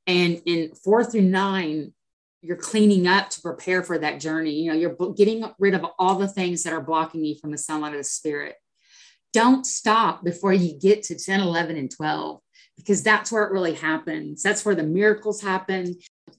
And 0.06 0.40
in 0.46 0.72
four 0.74 1.04
through 1.04 1.22
nine, 1.22 1.92
you're 2.40 2.56
cleaning 2.56 3.06
up 3.06 3.30
to 3.30 3.40
prepare 3.40 3.82
for 3.82 3.98
that 3.98 4.20
journey. 4.20 4.62
You 4.62 4.72
know, 4.72 4.78
you're 4.78 5.14
getting 5.14 5.44
rid 5.58 5.74
of 5.74 5.84
all 5.98 6.16
the 6.16 6.28
things 6.28 6.62
that 6.62 6.72
are 6.72 6.80
blocking 6.80 7.24
you 7.24 7.34
from 7.34 7.50
the 7.50 7.58
sunlight 7.58 7.92
of 7.92 7.98
the 7.98 8.04
spirit. 8.04 8.54
Don't 9.32 9.66
stop 9.66 10.24
before 10.24 10.52
you 10.52 10.78
get 10.78 11.02
to 11.04 11.18
10, 11.18 11.40
11, 11.40 11.76
and 11.76 11.90
12, 11.90 12.40
because 12.76 13.02
that's 13.02 13.30
where 13.30 13.44
it 13.44 13.52
really 13.52 13.74
happens. 13.74 14.42
That's 14.42 14.64
where 14.64 14.74
the 14.74 14.84
miracles 14.84 15.42
happen. 15.42 15.96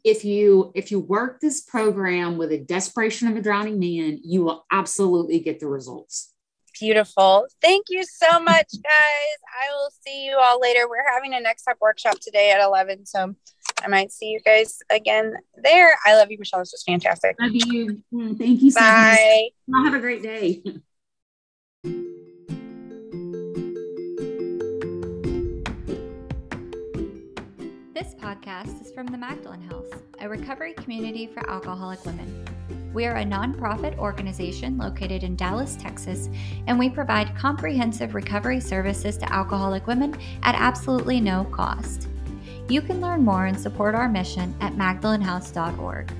If 0.09 0.25
you 0.25 0.71
if 0.73 0.89
you 0.89 0.99
work 0.99 1.39
this 1.39 1.61
program 1.61 2.39
with 2.39 2.51
a 2.51 2.57
desperation 2.57 3.27
of 3.27 3.37
a 3.37 3.41
drowning 3.43 3.77
man, 3.77 4.19
you 4.23 4.43
will 4.43 4.65
absolutely 4.71 5.39
get 5.39 5.59
the 5.59 5.67
results. 5.67 6.33
Beautiful. 6.79 7.45
Thank 7.61 7.85
you 7.89 8.03
so 8.03 8.39
much, 8.39 8.71
guys. 8.83 9.37
I 9.61 9.69
will 9.71 9.91
see 10.03 10.25
you 10.25 10.35
all 10.41 10.59
later. 10.59 10.89
We're 10.89 11.07
having 11.13 11.35
a 11.35 11.39
next 11.39 11.61
step 11.61 11.77
workshop 11.79 12.19
today 12.21 12.49
at 12.49 12.59
11. 12.59 13.05
So 13.05 13.35
I 13.83 13.87
might 13.87 14.11
see 14.11 14.29
you 14.29 14.39
guys 14.39 14.79
again 14.89 15.35
there. 15.61 15.93
I 16.03 16.15
love 16.15 16.31
you, 16.31 16.39
Michelle. 16.39 16.61
This 16.61 16.71
was 16.71 16.83
fantastic. 16.87 17.35
Love 17.39 17.51
you. 17.53 18.01
Mm, 18.11 18.35
thank 18.35 18.63
you 18.63 18.71
so 18.71 18.79
Bye. 18.79 19.49
much. 19.67 19.85
Have 19.85 19.93
a 19.93 19.99
great 19.99 20.23
day. 20.23 20.63
This 27.93 28.15
podcast 28.19 28.78
from 28.99 29.07
the 29.07 29.17
Magdalen 29.17 29.61
House, 29.61 29.87
a 30.19 30.27
recovery 30.27 30.73
community 30.73 31.25
for 31.25 31.49
alcoholic 31.49 32.05
women. 32.05 32.45
We 32.93 33.05
are 33.05 33.15
a 33.15 33.23
nonprofit 33.23 33.97
organization 33.97 34.77
located 34.77 35.23
in 35.23 35.37
Dallas, 35.37 35.77
Texas, 35.77 36.27
and 36.67 36.77
we 36.77 36.89
provide 36.89 37.33
comprehensive 37.37 38.13
recovery 38.13 38.59
services 38.59 39.15
to 39.19 39.33
alcoholic 39.33 39.87
women 39.87 40.19
at 40.43 40.55
absolutely 40.55 41.21
no 41.21 41.45
cost. 41.45 42.09
You 42.67 42.81
can 42.81 42.99
learn 42.99 43.23
more 43.23 43.45
and 43.45 43.57
support 43.57 43.95
our 43.95 44.09
mission 44.09 44.53
at 44.59 44.73
magdalenhouse.org. 44.73 46.11